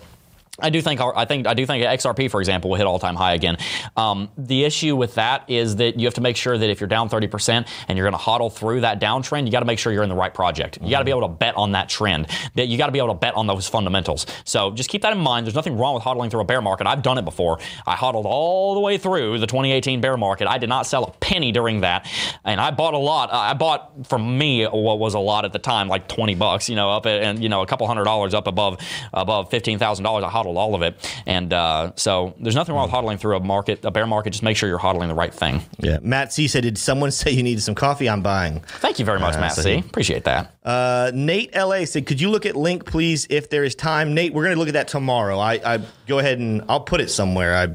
[0.59, 3.15] I do think I think I do think XRP, for example, will hit all time
[3.15, 3.57] high again.
[3.97, 6.89] Um, the issue with that is that you have to make sure that if you're
[6.89, 9.93] down 30% and you're going to hodl through that downtrend, you got to make sure
[9.93, 10.79] you're in the right project.
[10.83, 12.27] You got to be able to bet on that trend.
[12.57, 14.27] That you got to be able to bet on those fundamentals.
[14.45, 15.47] So just keep that in mind.
[15.47, 16.87] There's nothing wrong with hodling through a bear market.
[16.87, 17.59] I've done it before.
[17.87, 20.49] I hodled all the way through the 2018 bear market.
[20.49, 22.07] I did not sell a penny during that,
[22.45, 23.33] and I bought a lot.
[23.33, 26.77] I bought for me what was a lot at the time, like 20 bucks, you
[26.77, 28.79] know, up at, and you know a couple hundred dollars up above
[29.13, 30.25] above fifteen thousand dollars.
[30.25, 30.97] I hodled all of it,
[31.27, 34.31] and uh, so there's nothing wrong with hodling through a market, a bear market.
[34.31, 35.61] Just make sure you're hodling the right thing.
[35.79, 35.99] Yeah.
[36.01, 38.09] Matt C said, "Did someone say you needed some coffee?
[38.09, 39.75] I'm buying." Thank you very much, Uh, Matt so C.
[39.79, 40.55] Appreciate that.
[40.65, 44.33] Uh, Nate LA said, "Could you look at link, please, if there is time?" Nate,
[44.33, 45.39] we're going to look at that tomorrow.
[45.39, 47.55] I, I go ahead and I'll put it somewhere.
[47.57, 47.75] I,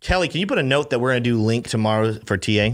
[0.00, 2.70] Kelly, can you put a note that we're going to do link tomorrow for TA?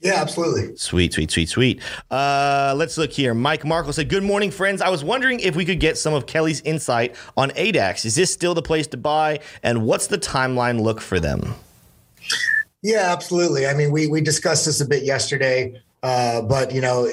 [0.00, 0.76] Yeah, absolutely.
[0.76, 1.82] Sweet, sweet, sweet, sweet.
[2.10, 3.34] Uh, let's look here.
[3.34, 4.80] Mike Markle said, Good morning, friends.
[4.80, 8.04] I was wondering if we could get some of Kelly's insight on ADAX.
[8.04, 9.40] Is this still the place to buy?
[9.64, 11.54] And what's the timeline look for them?
[12.82, 13.66] Yeah, absolutely.
[13.66, 17.10] I mean, we we discussed this a bit yesterday, uh, but you know,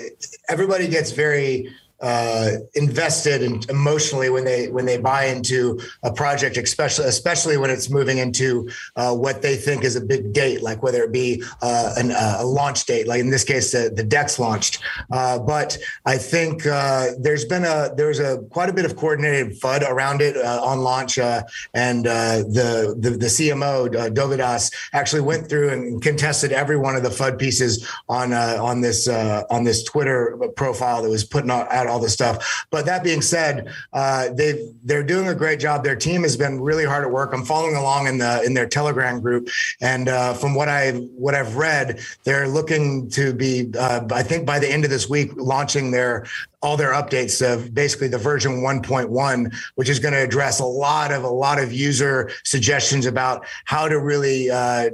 [0.47, 6.57] everybody gets very uh, invested and emotionally when they when they buy into a project,
[6.57, 10.83] especially especially when it's moving into uh, what they think is a big date, like
[10.83, 14.03] whether it be uh, an, uh, a launch date, like in this case, the, the
[14.03, 14.79] Dex launched.
[15.11, 19.59] Uh, but I think uh, there's been a there's a quite a bit of coordinated
[19.59, 25.69] FUD around it on launch, and the, the the CMO uh, Dovidas actually went through
[25.69, 31.01] and contested every one of the FUD pieces on on this on this Twitter profile
[31.01, 32.65] that was putting out, all this stuff.
[32.69, 35.83] But that being said, uh, they they're doing a great job.
[35.83, 37.33] Their team has been really hard at work.
[37.33, 39.49] I'm following along in the in their Telegram group,
[39.81, 44.45] and uh, from what I what I've read, they're looking to be uh, I think
[44.45, 46.25] by the end of this week launching their
[46.61, 51.11] all their updates of basically the version 1.1 which is going to address a lot
[51.11, 54.89] of a lot of user suggestions about how to really uh,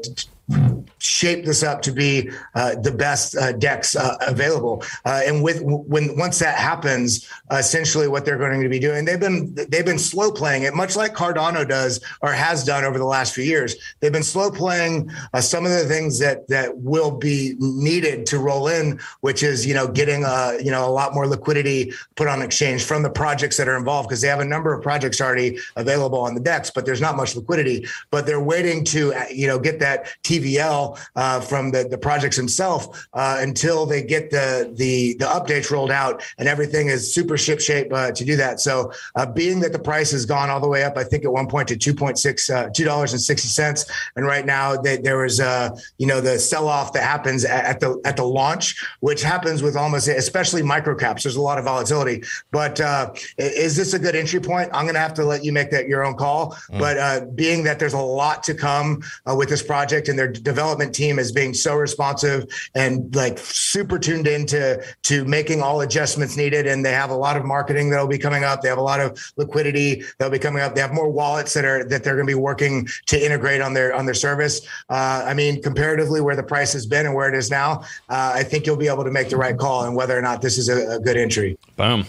[1.02, 4.84] shape this up to be uh, the best uh, DEX uh, available.
[5.04, 9.20] Uh, and with when once that happens, essentially what they're going to be doing, they've
[9.20, 13.06] been they've been slow playing it, much like Cardano does or has done over the
[13.06, 13.76] last few years.
[14.00, 18.40] They've been slow playing uh, some of the things that that will be needed to
[18.40, 22.28] roll in, which is you know getting uh, you know a lot more liquidity put
[22.28, 25.20] on exchange from the projects that are involved because they have a number of projects
[25.20, 27.88] already available on the DEX, but there's not much liquidity.
[28.12, 33.08] But they're waiting to you know get that TVL uh, from the, the projects themselves
[33.14, 37.60] uh, until they get the, the the updates rolled out and everything is super ship
[37.60, 38.60] shape uh, to do that.
[38.60, 41.32] So uh, being that the price has gone all the way up, I think at
[41.32, 43.86] one point to two point six uh, two dollars and sixty cents,
[44.16, 47.66] and right now they, there was uh, you know the sell off that happens at,
[47.66, 51.24] at the at the launch, which happens with almost especially microcaps.
[51.24, 54.70] There's a lot of volatility, but uh, is this a good entry point?
[54.74, 56.58] I'm going to have to let you make that your own call.
[56.70, 60.31] But uh, being that there's a lot to come uh, with this project and their
[60.32, 62.46] development team is being so responsive
[62.76, 67.38] and like super tuned into to making all adjustments needed, and they have a lot
[67.38, 68.62] of marketing that'll be coming up.
[68.62, 70.76] They have a lot of liquidity that'll be coming up.
[70.76, 73.74] They have more wallets that are that they're going to be working to integrate on
[73.74, 74.62] their on their service.
[74.90, 78.34] Uh, I mean, comparatively where the price has been and where it is now, uh,
[78.36, 80.58] I think you'll be able to make the right call and whether or not this
[80.58, 81.58] is a, a good entry.
[81.76, 82.06] Boom.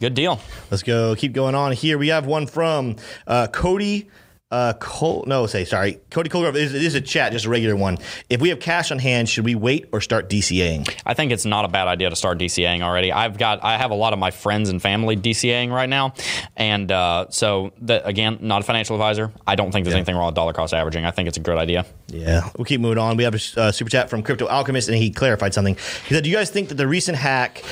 [0.00, 0.40] Good deal.
[0.70, 1.14] Let's go.
[1.14, 1.98] Keep going on here.
[1.98, 2.96] We have one from
[3.26, 4.08] uh, Cody.
[4.52, 6.52] Uh, Cole, no, say sorry, Cody Colgrove.
[6.52, 7.96] This, this is a chat, just a regular one.
[8.28, 10.94] If we have cash on hand, should we wait or start DCAing?
[11.06, 13.10] I think it's not a bad idea to start DCAing already.
[13.10, 16.12] I've got I have a lot of my friends and family DCAing right now,
[16.54, 19.32] and uh, so that again, not a financial advisor.
[19.46, 21.06] I don't think there's anything wrong with dollar cost averaging.
[21.06, 21.86] I think it's a good idea.
[22.08, 23.16] Yeah, we'll keep moving on.
[23.16, 25.76] We have a uh, super chat from Crypto Alchemist, and he clarified something.
[26.06, 27.64] He said, "Do you guys think that the recent hack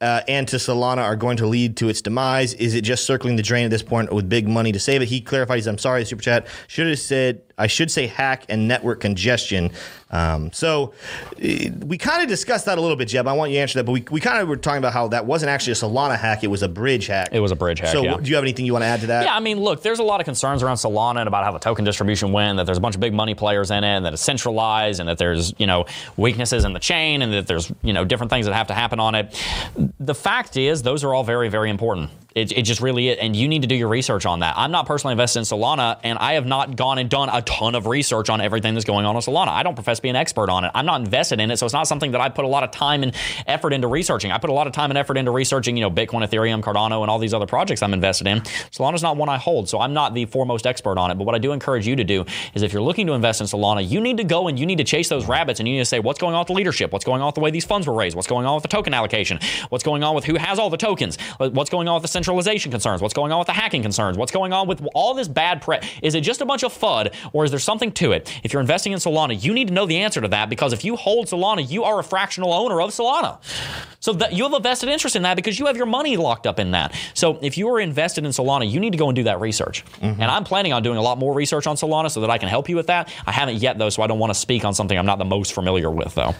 [0.00, 2.54] uh, and to Solana are going to lead to its demise?
[2.54, 5.08] Is it just circling the drain at this point with big money to save it?"
[5.08, 8.68] He clarified, he "I'm sorry, super chat should have said." I should say hack and
[8.68, 9.70] network congestion.
[10.10, 10.92] Um, so
[11.42, 13.26] uh, we kind of discussed that a little bit, Jeb.
[13.26, 15.08] I want you to answer that, but we, we kind of were talking about how
[15.08, 17.30] that wasn't actually a Solana hack; it was a bridge hack.
[17.32, 18.16] It was a bridge hack, So, yeah.
[18.18, 19.24] do you have anything you want to add to that?
[19.24, 21.58] Yeah, I mean, look, there's a lot of concerns around Solana and about how the
[21.58, 24.12] token distribution went, that there's a bunch of big money players in it, and that
[24.12, 27.92] it's centralized, and that there's, you know, weaknesses in the chain, and that there's, you
[27.92, 29.42] know, different things that have to happen on it.
[29.98, 32.10] The fact is, those are all very, very important.
[32.34, 34.54] It, it just really is, and you need to do your research on that.
[34.56, 37.74] I'm not personally invested in Solana, and I have not gone and done a ton
[37.74, 39.48] of research on everything that's going on with Solana.
[39.48, 40.70] I don't profess to be an expert on it.
[40.74, 42.70] I'm not invested in it, so it's not something that I put a lot of
[42.70, 43.14] time and
[43.46, 44.30] effort into researching.
[44.30, 47.02] I put a lot of time and effort into researching, you know, Bitcoin, Ethereum, Cardano,
[47.02, 48.40] and all these other projects I'm invested in.
[48.70, 51.16] Solana's not one I hold, so I'm not the foremost expert on it.
[51.16, 52.24] But what I do encourage you to do
[52.54, 54.78] is if you're looking to invest in Solana, you need to go and you need
[54.78, 56.92] to chase those rabbits and you need to say what's going on with the leadership,
[56.92, 58.68] what's going on with the way these funds were raised, what's going on with the
[58.68, 59.38] token allocation,
[59.68, 62.70] what's going on with who has all the tokens, what's going on with the centralization
[62.70, 65.62] concerns, what's going on with the hacking concerns, what's going on with all this bad
[65.62, 65.86] press.
[66.02, 68.32] Is it just a bunch of FUD or is there something to it?
[68.42, 70.84] If you're investing in Solana, you need to know the answer to that because if
[70.84, 73.38] you hold Solana, you are a fractional owner of Solana.
[74.00, 76.46] So that you have a vested interest in that because you have your money locked
[76.46, 76.92] up in that.
[77.14, 79.84] So if you are invested in Solana, you need to go and do that research.
[79.84, 80.20] Mm-hmm.
[80.20, 82.48] And I'm planning on doing a lot more research on Solana so that I can
[82.48, 83.12] help you with that.
[83.26, 85.24] I haven't yet though, so I don't want to speak on something I'm not the
[85.24, 86.34] most familiar with though.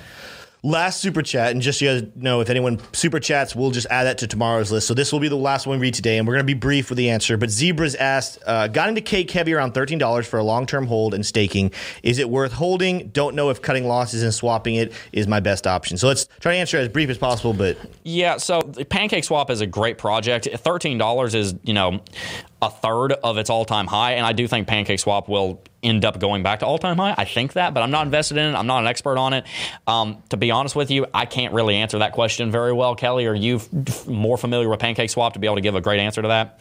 [0.65, 3.89] Last super chat, and just so you guys know, if anyone super chats, we'll just
[3.91, 4.87] add that to tomorrow's list.
[4.87, 6.55] So this will be the last one we read today, and we're going to be
[6.55, 7.37] brief with the answer.
[7.37, 10.87] But Zebra's asked, uh, got into cake heavy around thirteen dollars for a long term
[10.87, 11.73] hold and staking.
[12.05, 13.09] Is it worth holding?
[13.09, 15.97] Don't know if cutting losses and swapping it is my best option.
[15.97, 17.55] So let's try to answer as brief as possible.
[17.55, 20.47] But Yeah, so Pancake Swap is a great project.
[20.59, 22.01] Thirteen dollars is you know
[22.63, 26.21] a third of its all-time high, and I do think Pancake Swap will end up
[26.21, 27.13] going back to all-time high.
[27.19, 28.57] I think that, but I'm not invested in it.
[28.57, 29.45] I'm not an expert on it.
[29.87, 32.95] Um, to be honest with you, I can't really answer that question very well.
[32.95, 35.81] Kelly, are you f- more familiar with Pancake Swap to be able to give a
[35.81, 36.61] great answer to that?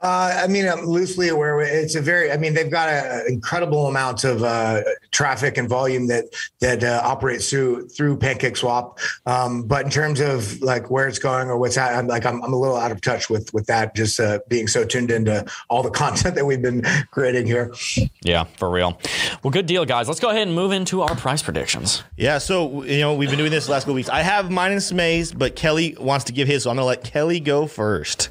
[0.00, 1.60] Uh, I mean, I'm loosely aware.
[1.60, 2.30] It's a very.
[2.30, 6.26] I mean, they've got an incredible amount of uh, traffic and volume that
[6.60, 9.00] that uh, operates through through Pancake Swap.
[9.26, 12.40] Um, but in terms of like where it's going or what's at, I'm like I'm,
[12.44, 13.96] I'm a little out of touch with with that.
[13.96, 17.74] Just uh, being so tuned into all the content that we've been creating here.
[18.22, 19.00] Yeah, for real.
[19.42, 20.06] Well, good deal, guys.
[20.06, 22.04] Let's go ahead and move into our price predictions.
[22.16, 24.08] yeah, so you know we've been doing this the last couple weeks.
[24.08, 26.86] I have mine and Smay's, but Kelly wants to give his, so I'm going to
[26.86, 28.28] let Kelly go first.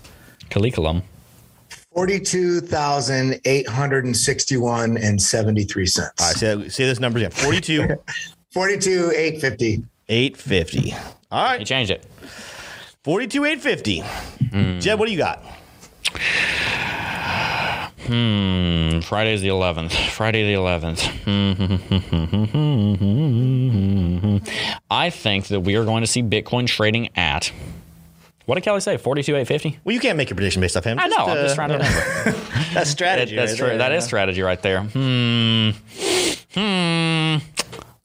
[0.50, 1.04] Kalikulum.
[1.98, 6.12] Forty-two thousand eight hundred and sixty-one and seventy-three cents.
[6.22, 7.88] All right, say, say this number again: forty-two,
[8.54, 9.84] Forty-two eight fifty.
[10.08, 10.94] eight fifty.
[11.32, 12.06] All He right, changed it.
[13.04, 14.04] forty-two, eight fifty.
[14.80, 15.40] Jeb, what do you got?
[18.06, 19.00] Hmm.
[19.00, 19.92] Friday's the 11th.
[20.12, 21.02] Friday the 11th.
[24.92, 27.52] I think that we are going to see Bitcoin trading at.
[28.48, 28.96] What did Kelly say?
[28.96, 29.82] 42,850?
[29.84, 30.98] Well, you can't make a prediction based off him.
[31.00, 31.18] I know.
[31.18, 32.32] I'm uh, just trying to remember.
[32.74, 33.36] That's strategy.
[33.36, 33.68] That's right true.
[33.68, 33.78] there.
[33.78, 34.84] That is strategy right there.
[34.84, 35.72] Hmm.
[36.54, 37.38] Hmm.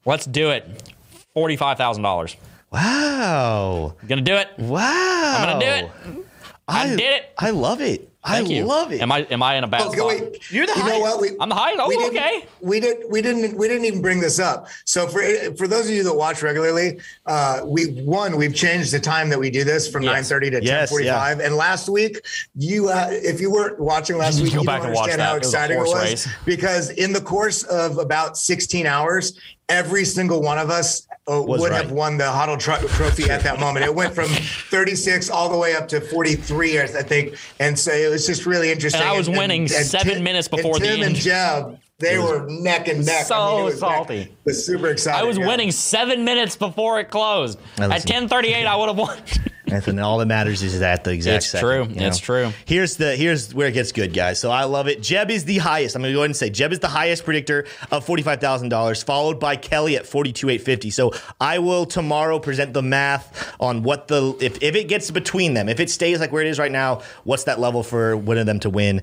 [0.05, 0.93] Let's do it.
[1.37, 2.37] $45,000.
[2.73, 3.95] Wow.
[4.09, 4.49] Gonna do it.
[4.59, 5.37] Wow.
[5.39, 6.27] I'm gonna do it.
[6.67, 7.33] I did it.
[7.39, 8.12] I love it.
[8.25, 8.65] Thank I you.
[8.67, 9.01] love it.
[9.03, 10.07] Am I am I in a bad Oh, spot?
[10.07, 10.51] wait.
[10.53, 11.01] You're the you know highest.
[11.03, 11.21] what?
[11.21, 11.81] We, I'm the highest.
[11.83, 12.47] Oh, we didn't, okay.
[12.61, 12.99] We did.
[13.11, 13.57] We didn't.
[13.59, 14.69] We didn't even bring this up.
[14.85, 15.23] So for
[15.57, 19.41] for those of you that watch regularly, uh, we one we've changed the time that
[19.41, 20.13] we do this from Yes.
[20.15, 21.41] nine thirty to ten Yes, forty five.
[21.41, 22.25] And last week,
[22.55, 25.11] you uh, if you weren't watching last You week, go you back don't and watch
[25.11, 25.25] understand that.
[25.29, 29.39] how It was exciting it was because in the course of about sixteen hours.
[29.69, 31.83] Every single one of us uh, Was would right.
[31.83, 33.85] have won the Huddle tro- Trophy at that moment.
[33.85, 34.27] It went from
[34.71, 37.37] 36 all the way up to 43, I think.
[37.61, 39.01] And so it was just really interesting.
[39.01, 41.05] And I was winning seven minutes before and the Tim end.
[41.05, 43.27] and Jeb, they were neck and neck.
[43.27, 44.17] so it was salty.
[44.23, 45.21] It was super exciting.
[45.21, 45.47] I was yeah.
[45.47, 47.59] winning seven minutes before it closed.
[47.79, 49.19] At 10:38, I would have won.
[49.73, 51.87] And all that matters is that the exact It's second, true.
[51.95, 52.07] you know?
[52.07, 52.53] It's true.
[52.65, 54.39] Here's the here's where it gets good, guys.
[54.41, 55.03] So I love it.
[55.03, 55.97] Jeb is the highest.
[55.97, 58.69] I'm gonna go ahead and say Jeb is the highest predictor of forty five thousand
[58.69, 60.91] dollars, followed by Kelly at forty two eight fifty.
[60.91, 65.55] So I will tomorrow present the math on what the if if it gets between
[65.55, 68.39] them, if it stays like where it is right now, what's that level for one
[68.39, 69.03] of them to win?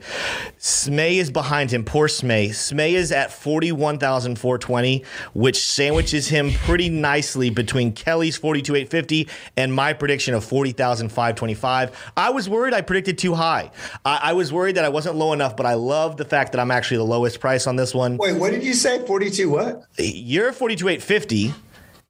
[0.59, 1.83] Smay is behind him.
[1.85, 2.49] Poor Smay.
[2.49, 8.35] Smay is at forty one thousand four twenty, which sandwiches him pretty nicely between Kelly's
[8.37, 12.11] forty two eight fifty and my prediction of forty 40,525.
[12.17, 13.71] I was worried I predicted too high.
[14.03, 16.59] I, I, was worried that I wasn't low enough, but I love the fact that
[16.59, 18.17] I'm actually the lowest price on this one.
[18.17, 19.05] Wait, what did you say?
[19.05, 19.83] 42 what?
[19.97, 21.53] You're 42,850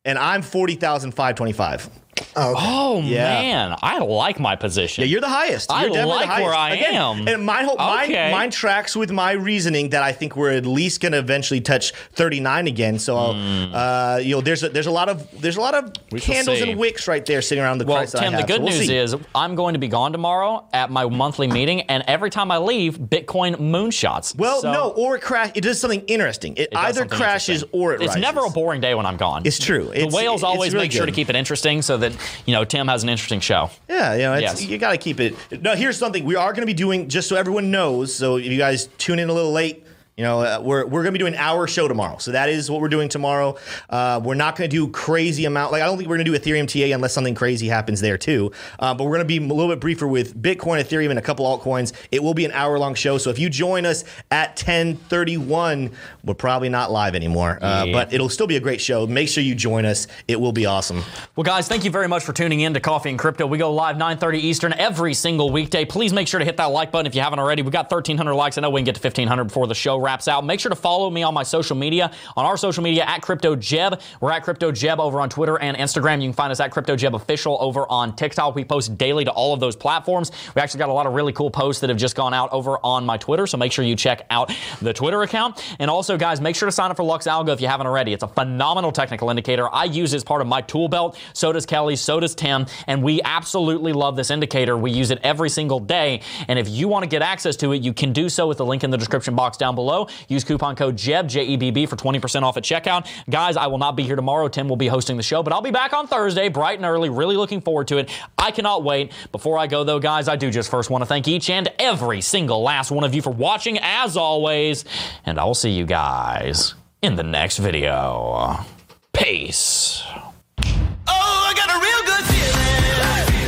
[0.03, 1.89] and I'm 40,525.
[2.35, 2.59] Oh, okay.
[2.65, 3.23] Oh Yeah.
[3.23, 5.03] man, I like my position.
[5.03, 5.71] Yeah, you're the highest.
[5.71, 6.45] I You're definitely like the highest.
[6.45, 7.27] where I Again, am.
[7.27, 8.31] And mine, mine, Okay.
[8.31, 11.91] mine tracks with my reasoning that I think we're at least going to eventually touch
[12.13, 12.99] 39 again.
[12.99, 15.91] So, uh, you know, there's a, there's a lot of there's a lot of Hmm.
[16.11, 18.63] We candles and wicks right there sitting around the well, I Tim, the good So
[18.63, 18.95] we'll news see.
[18.97, 22.57] is I'm going to be gone tomorrow at my monthly meeting, and every time I
[22.57, 24.35] leave, Bitcoin moonshots.
[24.35, 25.51] Well, So no, or it crash.
[25.55, 26.53] It does something interesting.
[26.55, 28.21] It, it either crashes or it It's rises.
[28.21, 29.43] never a boring day when I'm gone.
[29.45, 29.91] It's true.
[29.93, 32.08] The whales it's always really make sure to keep it interesting so that
[32.45, 33.69] you know Tim has an interesting show.
[33.89, 34.65] Yeah, you know, it's, Yes.
[34.65, 35.35] you got to keep it.
[35.61, 38.13] No, here's something we are going to be doing, just so everyone knows.
[38.13, 39.83] So if you guys tune in a little late,
[40.19, 42.81] You know, uh, we're we're gonna be doing our show tomorrow, so that is what
[42.81, 43.55] we're doing tomorrow.
[43.89, 45.71] Uh, we're not gonna do crazy amount.
[45.71, 48.51] Like I don't think we're gonna do Ethereum TA unless something crazy happens there too.
[48.79, 51.45] Uh, but we're gonna be a little bit briefer with Bitcoin, Ethereum, and a couple
[51.45, 51.93] altcoins.
[52.11, 53.17] It will be an hour long show.
[53.17, 55.91] So if you join us at ten thirty one,
[56.25, 57.93] we're probably not live anymore, uh, Yeah.
[57.93, 59.07] but it'll still be a great show.
[59.07, 60.05] Make sure you join us.
[60.27, 61.01] It will be awesome.
[61.37, 63.47] Well, guys, thank you very much for tuning in to Coffee and Crypto.
[63.47, 65.85] We go live 9:30 Eastern every single weekday.
[65.85, 67.61] Please make sure to hit that like button if you haven't already.
[67.61, 68.57] We got 1,300 likes.
[68.57, 70.43] I know we can get to 1,500 before the show wraps out.
[70.43, 72.11] Make sure to follow me on my social media.
[72.35, 74.01] On our social media at CryptoJeb.
[74.19, 76.19] We're at CryptoJeb over on Twitter and Instagram.
[76.19, 78.55] You can find us at CryptoJeb Official over on TikTok.
[78.55, 80.31] We post daily to all of those platforms.
[80.55, 82.79] We actually got a lot of really cool posts that have just gone out over
[82.83, 83.45] on my Twitter.
[83.45, 85.63] So make sure you check out the Twitter account.
[85.77, 88.13] And also, guys, make sure to sign up for Lux Algo if you haven't already.
[88.13, 89.69] It's a phenomenal technical indicator.
[89.71, 91.19] I use it as part of my tool belt.
[91.33, 91.97] So does Kelly.
[91.97, 92.65] So does Tim.
[92.87, 94.75] And we absolutely love this indicator.
[94.75, 96.21] We use it every single day.
[96.47, 98.65] And if you want to get access to it, you can do so with the
[98.65, 99.98] link in the description box down below.
[100.27, 103.07] Use coupon code JEB, J E B B, for 20% off at checkout.
[103.29, 104.47] Guys, I will not be here tomorrow.
[104.47, 107.09] Tim will be hosting the show, but I'll be back on Thursday, bright and early.
[107.09, 108.09] Really looking forward to it.
[108.37, 109.11] I cannot wait.
[109.31, 112.21] Before I go, though, guys, I do just first want to thank each and every
[112.21, 114.85] single last one of you for watching, as always.
[115.25, 118.65] And I will see you guys in the next video.
[119.13, 120.03] Peace.
[120.07, 123.38] Oh, I got a real good feeling.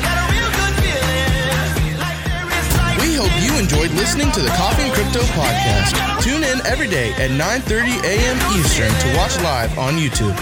[3.21, 6.23] Hope you enjoyed listening to the Coffee and Crypto podcast.
[6.23, 8.37] Tune in every day at 9:30 a.m.
[8.57, 10.35] Eastern to watch live on YouTube.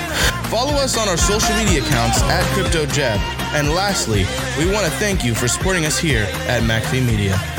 [0.47, 3.19] Follow us on our social media accounts at CryptoJeb.
[3.53, 4.25] And lastly,
[4.57, 7.58] we want to thank you for supporting us here at McAfee Media.